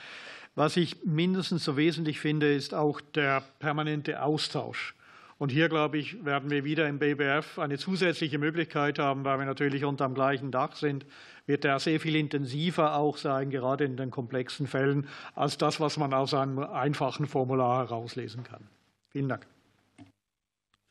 [0.56, 4.96] Was ich mindestens so wesentlich finde, ist auch der permanente Austausch.
[5.38, 9.46] Und hier, glaube ich, werden wir wieder im BBF eine zusätzliche Möglichkeit haben, weil wir
[9.46, 11.06] natürlich unter dem gleichen Dach sind,
[11.46, 15.06] wird er sehr viel intensiver auch sein, gerade in den komplexen Fällen,
[15.36, 18.66] als das, was man aus einem einfachen Formular herauslesen kann.
[19.10, 19.46] Vielen Dank.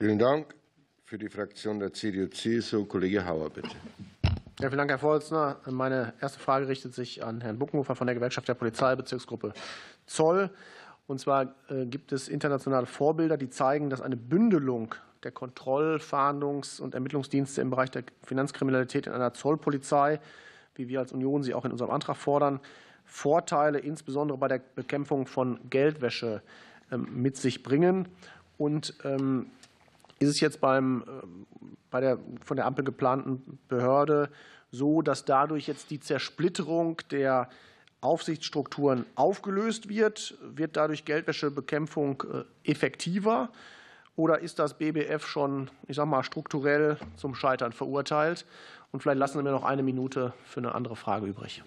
[0.02, 0.56] Vielen Dank.
[1.06, 3.70] Für die Fraktion der CDU-CSU, Kollege Hauer, bitte.
[4.60, 5.60] Ja, vielen Dank, Herr Vorsitzender.
[5.70, 9.54] Meine erste Frage richtet sich an Herrn Buckenhofer von der Gewerkschaft der Polizei, Bezirksgruppe
[10.08, 10.50] Zoll.
[11.06, 16.82] Und zwar äh, gibt es internationale Vorbilder, die zeigen, dass eine Bündelung der Kontroll-, Fahndungs-
[16.82, 20.20] und Ermittlungsdienste im Bereich der Finanzkriminalität in einer Zollpolizei,
[20.74, 22.60] wie wir als Union sie auch in unserem Antrag fordern,
[23.06, 26.42] Vorteile insbesondere bei der Bekämpfung von Geldwäsche
[26.92, 28.08] ähm, mit sich bringen.
[28.58, 29.46] Und ähm,
[30.22, 31.04] ist es jetzt beim,
[31.90, 34.30] bei der von der Ampel geplanten Behörde
[34.72, 37.50] so, dass dadurch jetzt die Zersplitterung der
[38.02, 40.38] Aufsichtsstrukturen aufgelöst wird?
[40.42, 43.50] Wird dadurch Geldwäschebekämpfung äh, effektiver?
[44.16, 48.46] Oder ist das BBF schon, ich sag mal, strukturell zum Scheitern verurteilt?
[48.92, 51.64] Und vielleicht lassen Sie mir noch eine Minute für eine andere Frage übrig.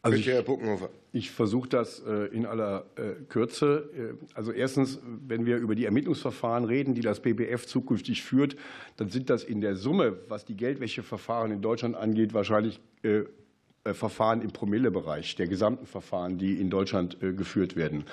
[0.00, 0.88] Also ich, Herr Buckenhofer.
[1.16, 4.18] Ich versuche das äh, in aller äh, Kürze.
[4.34, 8.54] Also erstens, wenn wir über die Ermittlungsverfahren reden, die das BBF zukünftig führt,
[8.98, 13.22] dann sind das in der Summe, was die Geldwäscheverfahren in Deutschland angeht, wahrscheinlich äh,
[13.94, 18.04] Verfahren im Promillebereich der gesamten Verfahren, die in Deutschland äh, geführt werden.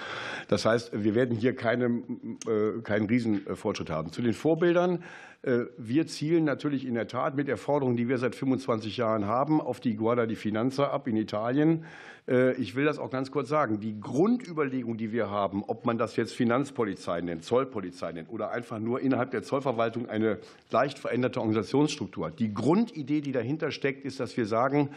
[0.47, 1.55] Das heißt, wir werden hier äh,
[2.83, 4.11] keinen Riesenfortschritt haben.
[4.11, 5.03] Zu den Vorbildern.
[5.77, 9.59] Wir zielen natürlich in der Tat mit der Forderung, die wir seit 25 Jahren haben,
[9.59, 11.83] auf die Guarda di Finanza ab in Italien.
[12.57, 13.81] Ich will das auch ganz kurz sagen.
[13.81, 18.79] Die Grundüberlegung, die wir haben, ob man das jetzt Finanzpolizei nennt, Zollpolizei nennt oder einfach
[18.79, 20.39] nur innerhalb der Zollverwaltung eine
[20.71, 22.39] leicht veränderte Organisationsstruktur hat.
[22.39, 24.91] Die Grundidee, die dahinter steckt, ist, dass wir sagen,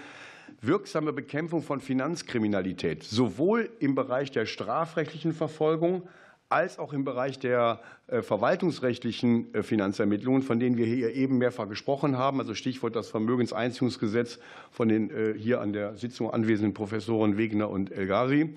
[0.61, 6.09] wirksame Bekämpfung von Finanzkriminalität, sowohl im Bereich der strafrechtlichen Verfolgung
[6.49, 11.69] als auch im Bereich der äh, verwaltungsrechtlichen äh, Finanzermittlungen, von denen wir hier eben mehrfach
[11.69, 14.39] gesprochen haben, also Stichwort das Vermögenseinziehungsgesetz
[14.71, 18.57] von den äh, hier an der Sitzung anwesenden Professoren Wegner und Elgari,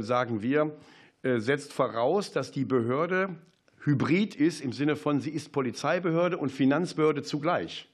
[0.00, 0.76] sagen wir,
[1.22, 3.36] setzt voraus, dass die Behörde
[3.84, 7.88] hybrid ist im Sinne von, sie ist Polizeibehörde und Finanzbehörde zugleich.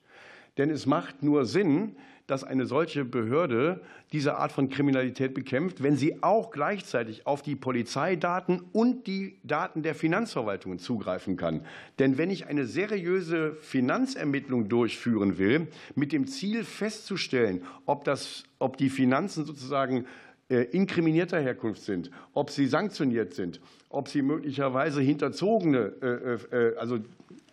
[0.57, 1.97] Denn es macht nur Sinn,
[2.27, 3.81] dass eine solche Behörde
[4.12, 9.82] diese Art von Kriminalität bekämpft, wenn sie auch gleichzeitig auf die Polizeidaten und die Daten
[9.82, 11.65] der Finanzverwaltungen zugreifen kann.
[11.99, 18.77] Denn wenn ich eine seriöse Finanzermittlung durchführen will, mit dem Ziel festzustellen, ob, das, ob
[18.77, 20.07] die Finanzen sozusagen
[20.49, 26.99] äh, inkriminierter Herkunft sind, ob sie sanktioniert sind, ob sie möglicherweise hinterzogene, äh, äh, also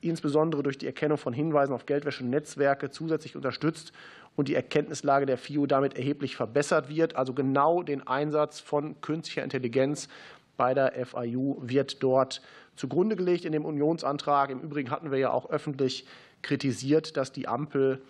[0.00, 3.92] insbesondere durch die Erkennung von Hinweisen auf Geldwäschenetzwerke zusätzlich unterstützt
[4.36, 7.16] und die Erkenntnislage der FIU damit erheblich verbessert wird.
[7.16, 10.08] Also genau den Einsatz von künstlicher Intelligenz
[10.56, 12.42] bei der FIU wird dort
[12.76, 14.50] zugrunde gelegt in dem Unionsantrag.
[14.50, 16.06] Im Übrigen hatten wir ja auch öffentlich
[16.42, 18.00] kritisiert, dass die Ampel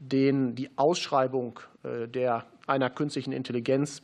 [0.00, 4.02] den die Ausschreibung äh, der, einer künstlichen Intelligenz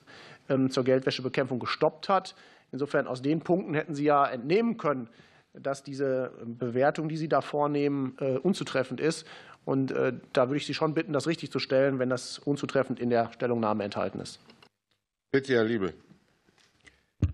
[0.48, 2.34] ähm, zur Geldwäschebekämpfung gestoppt hat.
[2.70, 5.08] Insofern aus den Punkten hätten Sie ja entnehmen können,
[5.54, 9.26] dass diese Bewertung, die Sie da vornehmen, äh, unzutreffend ist.
[9.64, 13.00] Und äh, da würde ich Sie schon bitten, das richtig zu stellen, wenn das unzutreffend
[13.00, 14.38] in der Stellungnahme enthalten ist.
[15.32, 15.94] Bitte, Herr Liebe.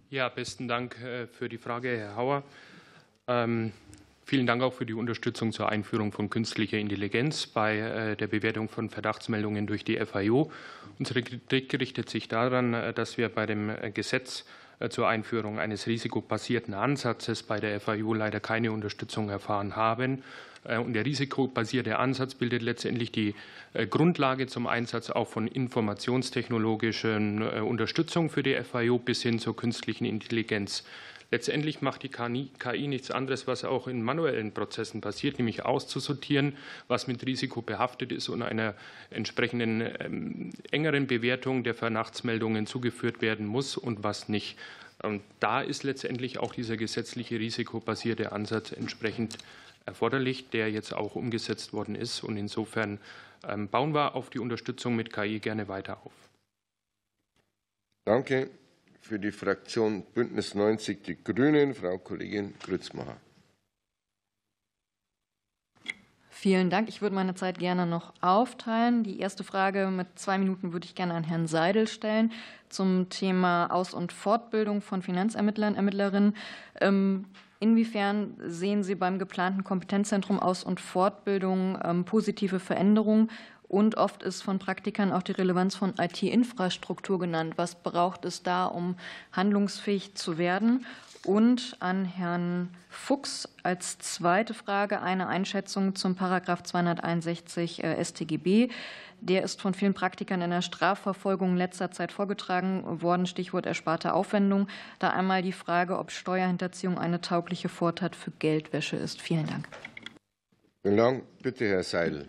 [0.09, 0.97] Ja, besten Dank
[1.33, 2.43] für die Frage, Herr Hauer.
[4.25, 8.69] Vielen Dank auch für die Unterstützung zur Einführung von künstlicher Intelligenz bei äh, der Bewertung
[8.69, 10.51] von Verdachtsmeldungen durch die FIO.
[10.99, 14.45] Unsere Kritik richtet sich daran, äh, dass wir bei dem äh, Gesetz
[14.91, 20.25] zur Einführung eines risikobasierten Ansatzes bei der FIU leider keine Unterstützung erfahren haben.
[20.65, 23.37] Und der risikobasierte Ansatz bildet letztendlich die
[23.91, 30.83] Grundlage zum Einsatz auch von informationstechnologischen Unterstützung für die FIU bis hin zur künstlichen Intelligenz.
[31.33, 37.07] Letztendlich macht die KI nichts anderes, was auch in manuellen Prozessen passiert, nämlich auszusortieren, was
[37.07, 38.75] mit Risiko behaftet ist und einer
[39.09, 44.59] entsprechenden ähm, engeren Bewertung der Vernachtsmeldungen zugeführt werden muss und was nicht.
[45.03, 49.39] Und da ist letztendlich auch dieser gesetzliche risikobasierte Ansatz entsprechend
[49.87, 52.23] erforderlich, der jetzt auch umgesetzt worden ist.
[52.23, 53.01] Und insofern
[53.49, 56.13] ähm, bauen wir auf die Unterstützung mit KI gerne weiter auf.
[58.05, 58.51] Danke.
[59.05, 63.17] Für die Fraktion Bündnis 90 Die Grünen, Frau Kollegin Grützmacher.
[66.31, 66.89] Vielen Dank.
[66.89, 69.03] Ich würde meine Zeit gerne noch aufteilen.
[69.03, 72.31] Die erste Frage mit zwei Minuten würde ich gerne an Herrn Seidel stellen
[72.69, 76.37] zum Thema Aus- und Fortbildung von Finanzermittlern, Ermittlerinnen.
[76.81, 77.25] Ähm,
[77.59, 83.31] inwiefern sehen Sie beim geplanten Kompetenzzentrum Aus- und Fortbildung ähm, positive Veränderungen
[83.73, 87.55] und oft ist von Praktikern auch die Relevanz von IT-Infrastruktur genannt.
[87.57, 88.97] Was braucht es da, um
[89.33, 90.85] handlungsfähig zu werden?
[91.25, 98.69] Und an Herrn Fuchs als zweite Frage eine Einschätzung zum Paragraph 261 äh, StGB.
[99.23, 103.25] Der ist von vielen Praktikern in der Strafverfolgung in letzter Zeit vorgetragen worden.
[103.25, 104.69] Stichwort ersparte Aufwendung.
[104.99, 109.23] Da einmal die Frage, ob Steuerhinterziehung eine taugliche Vortat für Geldwäsche ist.
[109.23, 109.67] Vielen Dank.
[110.83, 111.25] Vielen Dank.
[111.41, 112.29] Bitte, Herr Seidel.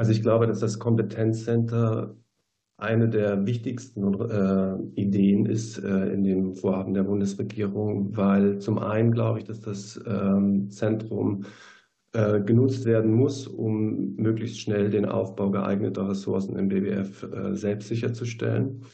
[0.00, 2.16] Also ich glaube, dass das Kompetenzcenter
[2.78, 9.12] eine der wichtigsten äh, Ideen ist äh, in dem Vorhaben der Bundesregierung, weil zum einen
[9.12, 11.44] glaube ich, dass das ähm, Zentrum
[12.12, 17.88] äh, genutzt werden muss, um möglichst schnell den Aufbau geeigneter Ressourcen im BWF äh, selbst
[17.88, 18.86] sicherzustellen.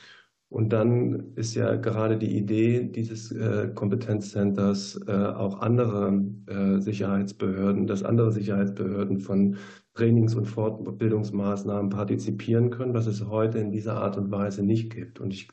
[0.48, 7.86] Und dann ist ja gerade die Idee dieses äh, Kompetenzcenters äh, auch andere äh, Sicherheitsbehörden,
[7.86, 9.56] dass andere Sicherheitsbehörden von
[9.96, 15.20] Trainings- und Fortbildungsmaßnahmen partizipieren können, was es heute in dieser Art und Weise nicht gibt.
[15.20, 15.48] Und ich,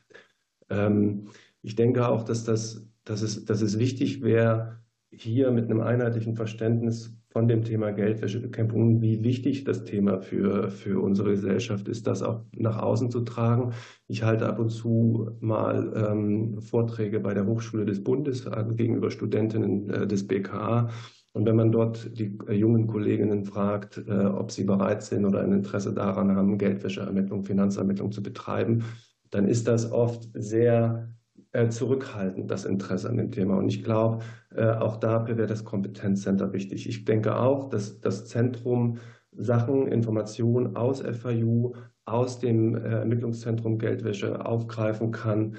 [0.70, 1.28] ähm,
[1.62, 4.80] ich denke auch, dass, das, dass, es, dass es wichtig wäre,
[5.10, 11.02] hier mit einem einheitlichen Verständnis von dem Thema Geldwäschebekämpfung, wie wichtig das Thema für, für
[11.02, 13.72] unsere Gesellschaft ist, das auch nach außen zu tragen.
[14.06, 19.90] Ich halte ab und zu mal ähm, Vorträge bei der Hochschule des Bundes gegenüber Studentinnen
[19.90, 20.90] äh, des BKA.
[21.34, 25.40] Und wenn man dort die äh, jungen Kolleginnen fragt, äh, ob sie bereit sind oder
[25.40, 28.84] ein Interesse daran haben, Geldwäscheermittlung, Finanzermittlung zu betreiben,
[29.30, 31.12] dann ist das oft sehr
[31.50, 33.56] äh, zurückhaltend, das Interesse an dem Thema.
[33.56, 34.20] Und ich glaube,
[34.56, 36.88] auch dafür wäre das Kompetenzcenter wichtig.
[36.88, 38.98] Ich denke auch, dass das Zentrum
[39.32, 41.74] Sachen, Informationen aus FAU,
[42.04, 45.56] aus dem Ermittlungszentrum Geldwäsche aufgreifen kann,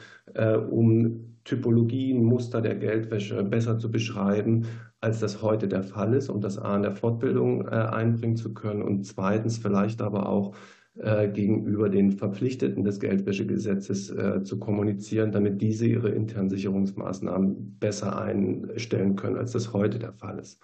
[0.70, 4.66] um Typologien, Muster der Geldwäsche besser zu beschreiben,
[5.06, 8.82] als das heute der Fall ist, um das A in der Fortbildung einbringen zu können
[8.82, 10.56] und zweitens vielleicht aber auch
[10.98, 18.18] äh, gegenüber den Verpflichteten des Geldwäschegesetzes äh, zu kommunizieren, damit diese ihre internen Sicherungsmaßnahmen besser
[18.18, 20.62] einstellen können, als das heute der Fall ist.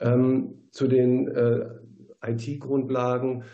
[0.00, 1.64] Ähm, zu den äh,
[2.22, 3.44] IT-Grundlagen.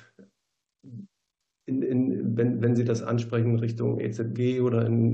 [1.68, 5.12] In, in, wenn, wenn, Sie das ansprechen Richtung EZG oder in,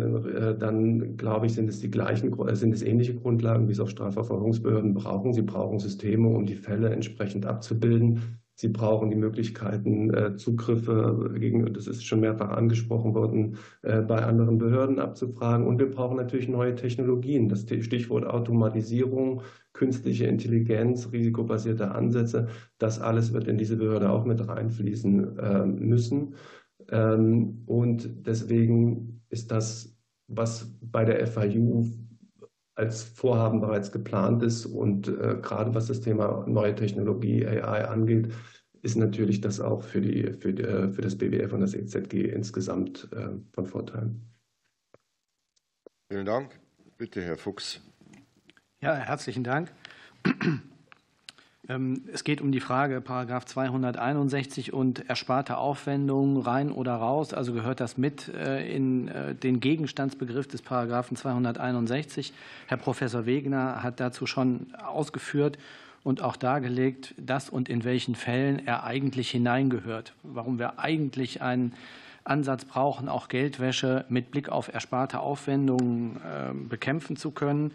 [0.61, 4.95] dann glaube ich, sind es die gleichen, sind es ähnliche Grundlagen, wie es auch Strafverfolgungsbehörden
[4.95, 5.33] brauchen.
[5.33, 8.39] Sie brauchen Systeme, um die Fälle entsprechend abzubilden.
[8.57, 14.23] Sie brauchen die Möglichkeiten, äh, Zugriffe gegen, das ist schon mehrfach angesprochen worden, äh, bei
[14.23, 15.67] anderen Behörden abzufragen.
[15.67, 17.49] Und wir brauchen natürlich neue Technologien.
[17.49, 22.47] Das Stichwort Automatisierung, künstliche Intelligenz, risikobasierte Ansätze,
[22.79, 26.35] das alles wird in diese Behörde auch mit reinfließen äh, müssen.
[26.91, 29.97] Ähm, und deswegen ist das,
[30.29, 31.87] was bei der FIU
[32.75, 34.67] als Vorhaben bereits geplant ist.
[34.67, 38.33] Und äh, gerade was das Thema neue Technologie, AI angeht,
[38.83, 42.31] ist natürlich das auch für, die, für, die, äh, für das BWF und das EZG
[42.31, 44.15] insgesamt äh, von Vorteil.
[46.11, 46.61] Vielen Dank.
[46.99, 47.81] Bitte, Herr Fuchs.
[48.81, 49.73] Ja, herzlichen Dank.
[51.69, 57.33] Ähm, es geht um die Frage, Paragraph 261 und ersparte Aufwendungen rein oder raus.
[57.33, 62.33] Also gehört das mit äh, in äh, den Gegenstandsbegriff des Paragraphen 261.
[62.67, 65.59] Herr Professor Wegner hat dazu schon ausgeführt
[66.03, 70.13] und auch dargelegt, dass und in welchen Fällen er eigentlich hineingehört.
[70.23, 71.73] Warum wir eigentlich einen
[72.25, 77.73] Ansatz brauchen, auch Geldwäsche mit Blick auf ersparte Aufwendungen ähm, bekämpfen zu können.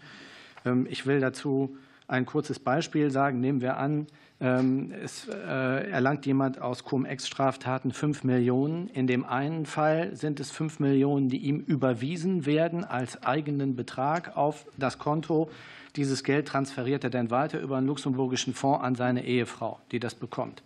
[0.64, 1.76] Ähm, ich will dazu
[2.10, 3.40] ein kurzes Beispiel sagen.
[3.40, 4.06] Nehmen wir an,
[4.40, 8.88] ähm, es äh, erlangt jemand aus Cum-Ex-Straftaten 5 Millionen.
[8.88, 14.36] In dem einen Fall sind es 5 Millionen, die ihm überwiesen werden als eigenen Betrag
[14.36, 15.50] auf das Konto.
[15.96, 20.14] Dieses Geld transferiert er dann weiter über einen luxemburgischen Fonds an seine Ehefrau, die das
[20.14, 20.62] bekommt.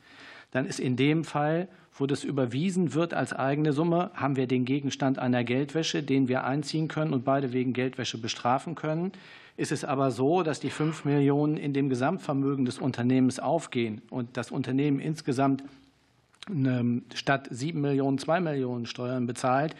[0.50, 1.66] dann ist in dem Fall,
[1.96, 6.44] wo das überwiesen wird als eigene Summe, haben wir den Gegenstand einer Geldwäsche, den wir
[6.44, 9.12] einziehen können und beide wegen Geldwäsche bestrafen können.
[9.56, 14.36] Ist es aber so, dass die 5 Millionen in dem Gesamtvermögen des Unternehmens aufgehen und
[14.36, 15.62] das Unternehmen insgesamt
[17.14, 19.74] statt 7 Millionen 2 Millionen Steuern bezahlt,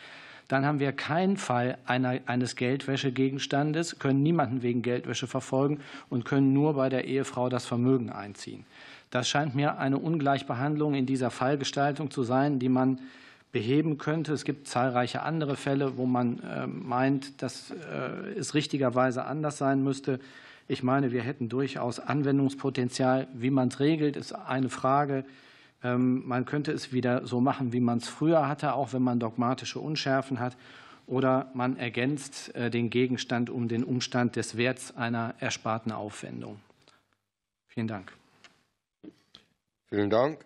[0.48, 5.80] dann haben wir keinen Fall einer, eines Geldwäschegegenstandes, können niemanden wegen Geldwäsche verfolgen
[6.10, 8.64] und können nur bei der Ehefrau das Vermögen einziehen.
[9.10, 13.00] Das scheint mir eine Ungleichbehandlung in dieser Fallgestaltung zu sein, die man
[13.54, 14.32] beheben könnte.
[14.32, 19.84] Es gibt zahlreiche andere Fälle, wo man äh, meint, dass äh, es richtigerweise anders sein
[19.84, 20.18] müsste.
[20.66, 23.28] Ich meine, wir hätten durchaus Anwendungspotenzial.
[23.32, 25.24] Wie man es regelt, ist eine Frage.
[25.84, 29.20] Ähm, man könnte es wieder so machen, wie man es früher hatte, auch wenn man
[29.20, 30.56] dogmatische Unschärfen hat.
[31.06, 36.58] Oder man ergänzt äh, den Gegenstand um den Umstand des Werts einer ersparten Aufwendung.
[37.68, 38.12] Vielen Dank.
[39.86, 40.44] Vielen Dank.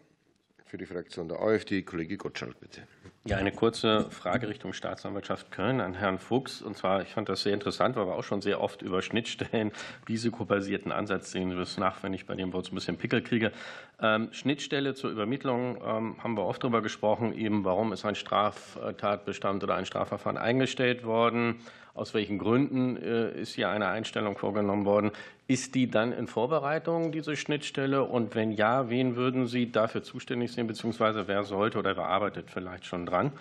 [0.69, 2.83] Für die Fraktion der AfD, Kollege Gottschalk, bitte.
[3.25, 6.61] Ja, eine kurze Frage Richtung Staatsanwaltschaft Köln an Herrn Fuchs.
[6.61, 9.73] Und zwar, ich fand das sehr interessant, weil wir auch schon sehr oft über Schnittstellen,
[10.11, 11.53] risikobasierten Ansatz sehen.
[11.53, 13.51] Wir es nach, wenn ich bei dem Wort so ein bisschen Pickel kriege.
[13.99, 19.65] Ähm, Schnittstelle zur Übermittlung ähm, haben wir oft darüber gesprochen, eben warum ist ein Straftatbestand
[19.65, 21.61] oder ein Strafverfahren eingestellt worden
[21.99, 25.11] aus welchen Gründen äh, ist hier eine Einstellung vorgenommen worden?
[25.51, 28.05] Ist die dann in Vorbereitung, diese Schnittstelle?
[28.05, 32.51] Und wenn ja, wen würden Sie dafür zuständig sehen, beziehungsweise wer sollte oder wer arbeitet
[32.51, 33.33] vielleicht schon dran?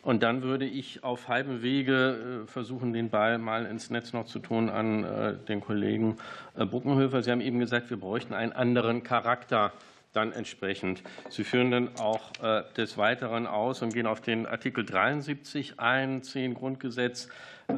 [0.00, 4.26] Und dann würde ich auf halbem Wege äh, versuchen, den Ball mal ins Netz noch
[4.26, 6.18] zu tun an äh, den Kollegen
[6.54, 7.20] Buckenhöfer.
[7.24, 9.72] Sie haben eben gesagt, wir bräuchten einen anderen Charakter
[10.12, 11.02] dann entsprechend.
[11.30, 12.32] Sie führen dann auch
[12.76, 17.28] des Weiteren aus und gehen auf den Artikel 73 ein, 10 Grundgesetz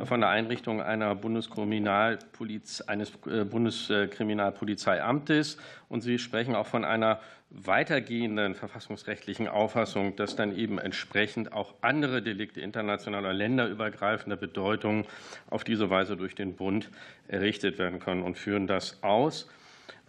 [0.05, 5.59] von der Einrichtung einer Bundeskriminalpoliz eines äh, Bundeskriminalpolizeiamtes.
[5.89, 7.21] Und Sie sprechen auch von einer
[7.51, 15.07] weitergehenden verfassungsrechtlichen Auffassung, dass dann eben entsprechend auch andere Delikte internationaler länderübergreifender Bedeutung
[15.51, 16.91] auf diese Weise durch den Bund
[17.29, 19.49] errichtet werden können und führen das aus.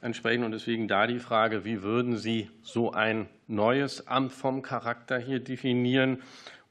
[0.02, 5.18] Entsprechend und deswegen da die Frage, wie würden Sie so ein neues Amt vom Charakter
[5.18, 6.22] hier definieren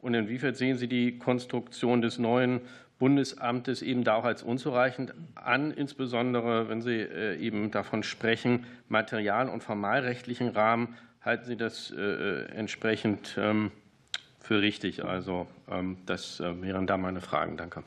[0.02, 2.60] und inwiefern sehen Sie die Konstruktion des neuen
[3.02, 9.48] Bundesamtes eben da auch als unzureichend an, insbesondere wenn Sie äh, eben davon sprechen, material-
[9.48, 10.94] und formalrechtlichen Rahmen.
[11.20, 13.72] Halten Sie das äh, äh, entsprechend ähm,
[14.38, 15.04] für richtig?
[15.04, 17.56] Also, ähm, das wären da meine Fragen.
[17.56, 17.82] Danke.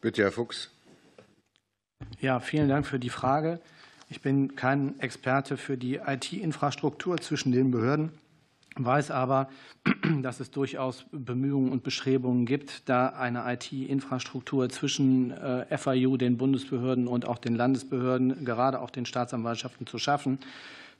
[0.00, 0.70] Bitte, Herr Fuchs.
[2.18, 3.60] Ja, vielen Dank für die Frage.
[4.08, 8.10] Ich bin kein Experte für die IT-Infrastruktur zwischen den Behörden
[8.76, 9.48] weiß aber,
[10.22, 17.06] dass es durchaus Bemühungen und Bestrebungen gibt, da eine IT-Infrastruktur zwischen äh, FIU, den Bundesbehörden
[17.06, 20.38] und auch den Landesbehörden, gerade auch den Staatsanwaltschaften zu schaffen.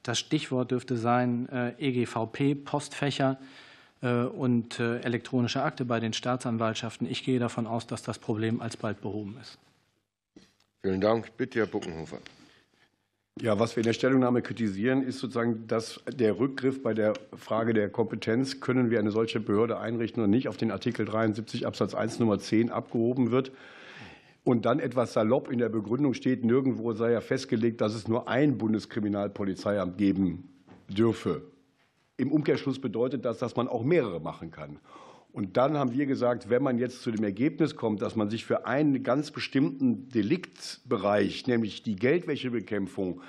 [0.03, 3.39] Das Stichwort dürfte sein äh, EGVP, Postfächer
[4.03, 7.11] äh, und elektronische Akte bei den Staatsanwaltschaften.
[7.11, 9.59] Ich gehe davon aus, dass das Problem alsbald behoben ist.
[10.83, 11.35] Vielen Dank.
[11.39, 12.19] Bitte, Herr Buckenhofer.
[13.43, 17.75] Ja, was wir in der Stellungnahme kritisieren, ist sozusagen, dass der Rückgriff bei der Frage
[17.75, 21.95] der Kompetenz, können wir eine solche Behörde einrichten oder nicht, auf den Artikel 73 Absatz
[21.95, 23.51] 1 Nummer 10 abgehoben wird.
[24.45, 28.29] Und dann etwas salopp in der Begründung steht, nirgendwo sei ja festgelegt, dass es nur
[28.29, 30.49] ein Bundeskriminalpolizeiamt geben
[30.89, 31.43] dürfe.
[32.17, 34.79] Im Umkehrschluss bedeutet das, dass man auch mehrere machen kann.
[35.35, 38.45] Und dann haben wir gesagt, wenn man jetzt zu dem Ergebnis kommt, dass man sich
[38.45, 43.21] für einen ganz bestimmten Deliktbereich, nämlich die Geldwäschebekämpfung,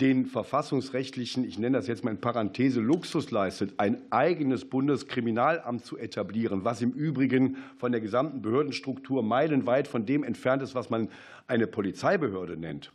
[0.00, 5.98] den verfassungsrechtlichen, ich nenne das jetzt mal in Parenthese, Luxus leistet, ein eigenes Bundeskriminalamt zu
[5.98, 11.08] etablieren, was im Übrigen von der gesamten Behördenstruktur meilenweit von dem entfernt ist, was man
[11.48, 12.92] eine Polizeibehörde nennt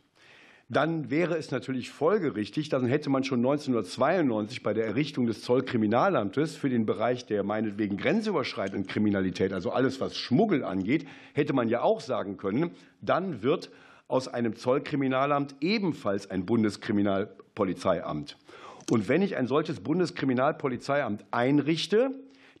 [0.68, 6.56] dann wäre es natürlich folgerichtig, dann hätte man schon 1992 bei der Errichtung des Zollkriminalamtes
[6.56, 11.82] für den Bereich der meinetwegen grenzüberschreitenden Kriminalität, also alles, was Schmuggel angeht, hätte man ja
[11.82, 12.70] auch sagen können,
[13.02, 13.70] dann wird
[14.08, 18.36] aus einem Zollkriminalamt ebenfalls ein Bundeskriminalpolizeiamt.
[18.90, 22.10] Und wenn ich ein solches Bundeskriminalpolizeiamt einrichte,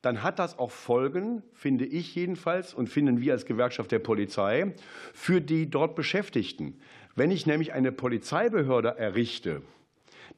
[0.04, 4.74] dann hat das auch Folgen, finde ich jedenfalls und finden wir als Gewerkschaft der Polizei,
[5.14, 6.78] für die dort Beschäftigten.
[7.16, 9.62] Wenn ich nämlich eine Polizeibehörde errichte,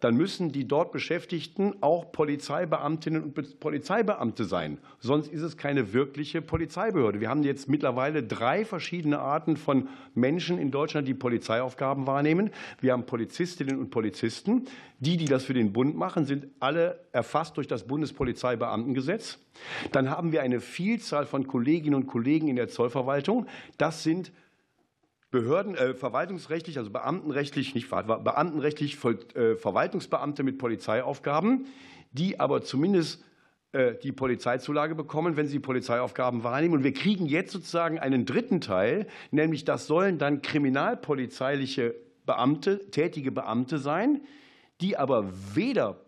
[0.01, 4.79] dann müssen die dort Beschäftigten auch Polizeibeamtinnen und Polizeibeamte sein.
[4.99, 7.21] Sonst ist es keine wirkliche Polizeibehörde.
[7.21, 12.51] Wir haben jetzt mittlerweile drei verschiedene Arten von Menschen in Deutschland, die Polizeiaufgaben wahrnehmen.
[12.81, 14.67] Wir haben Polizistinnen und Polizisten.
[14.99, 19.39] Die, die das für den Bund machen, sind alle erfasst durch das Bundespolizeibeamtengesetz.
[19.93, 23.47] Dann haben wir eine Vielzahl von Kolleginnen und Kollegen in der Zollverwaltung.
[23.79, 24.31] Das sind
[25.31, 28.97] Behörden, äh, verwaltungsrechtlich, also beamtenrechtlich, nicht beamtenrechtlich,
[29.35, 31.67] äh, Verwaltungsbeamte mit Polizeiaufgaben,
[32.13, 33.25] die aber zumindest
[33.73, 36.75] äh, die Polizeizulage bekommen, wenn sie Polizeiaufgaben wahrnehmen.
[36.75, 41.95] Und wir kriegen jetzt sozusagen einen dritten Teil, nämlich das sollen dann kriminalpolizeiliche
[42.25, 44.23] Beamte, tätige Beamte sein,
[44.81, 46.06] die aber weder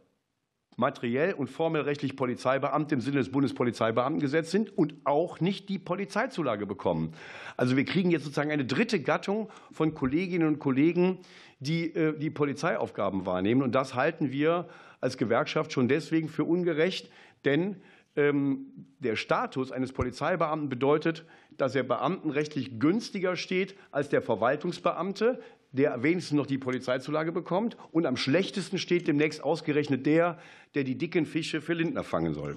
[0.78, 6.66] materiell und formell rechtlich Polizeibeamte im Sinne des Bundespolizeibeamtengesetzes sind und auch nicht die Polizeizulage
[6.66, 7.12] bekommen.
[7.56, 11.18] Also wir kriegen jetzt sozusagen eine dritte Gattung von Kolleginnen und Kollegen,
[11.58, 13.62] die äh, die Polizeiaufgaben wahrnehmen.
[13.62, 14.68] Und das halten wir
[15.00, 17.10] als Gewerkschaft schon deswegen für ungerecht,
[17.44, 17.76] denn
[18.14, 18.66] ähm,
[19.00, 21.24] der Status eines Polizeibeamten bedeutet,
[21.56, 25.40] dass er beamtenrechtlich günstiger steht als der Verwaltungsbeamte,
[25.72, 27.76] der wenigstens noch die Polizeizulage bekommt.
[27.92, 30.38] Und am schlechtesten steht demnächst ausgerechnet der,
[30.74, 32.56] der die dicken Fische für Lindner fangen soll.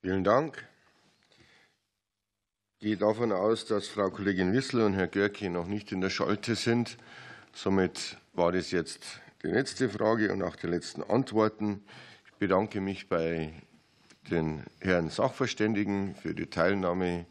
[0.00, 0.66] Vielen Dank.
[2.80, 6.10] Ich gehe davon aus, dass Frau Kollegin Wissler und Herr Görke noch nicht in der
[6.10, 6.96] Schalte sind.
[7.52, 11.82] Somit war das jetzt die letzte Frage und auch die letzten Antworten.
[12.26, 13.52] Ich bedanke mich bei
[14.30, 17.26] den Herren Sachverständigen für die Teilnahme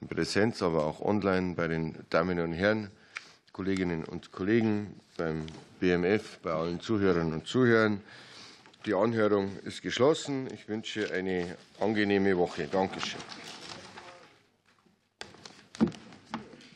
[0.00, 2.90] in Präsenz, aber auch online bei den Damen und Herren,
[3.52, 5.46] Kolleginnen und Kollegen, beim
[5.80, 8.00] BMF, bei allen Zuhörern und Zuhörern.
[8.86, 10.48] Die Anhörung ist geschlossen.
[10.52, 12.68] Ich wünsche eine angenehme Woche.
[12.70, 13.20] Dankeschön.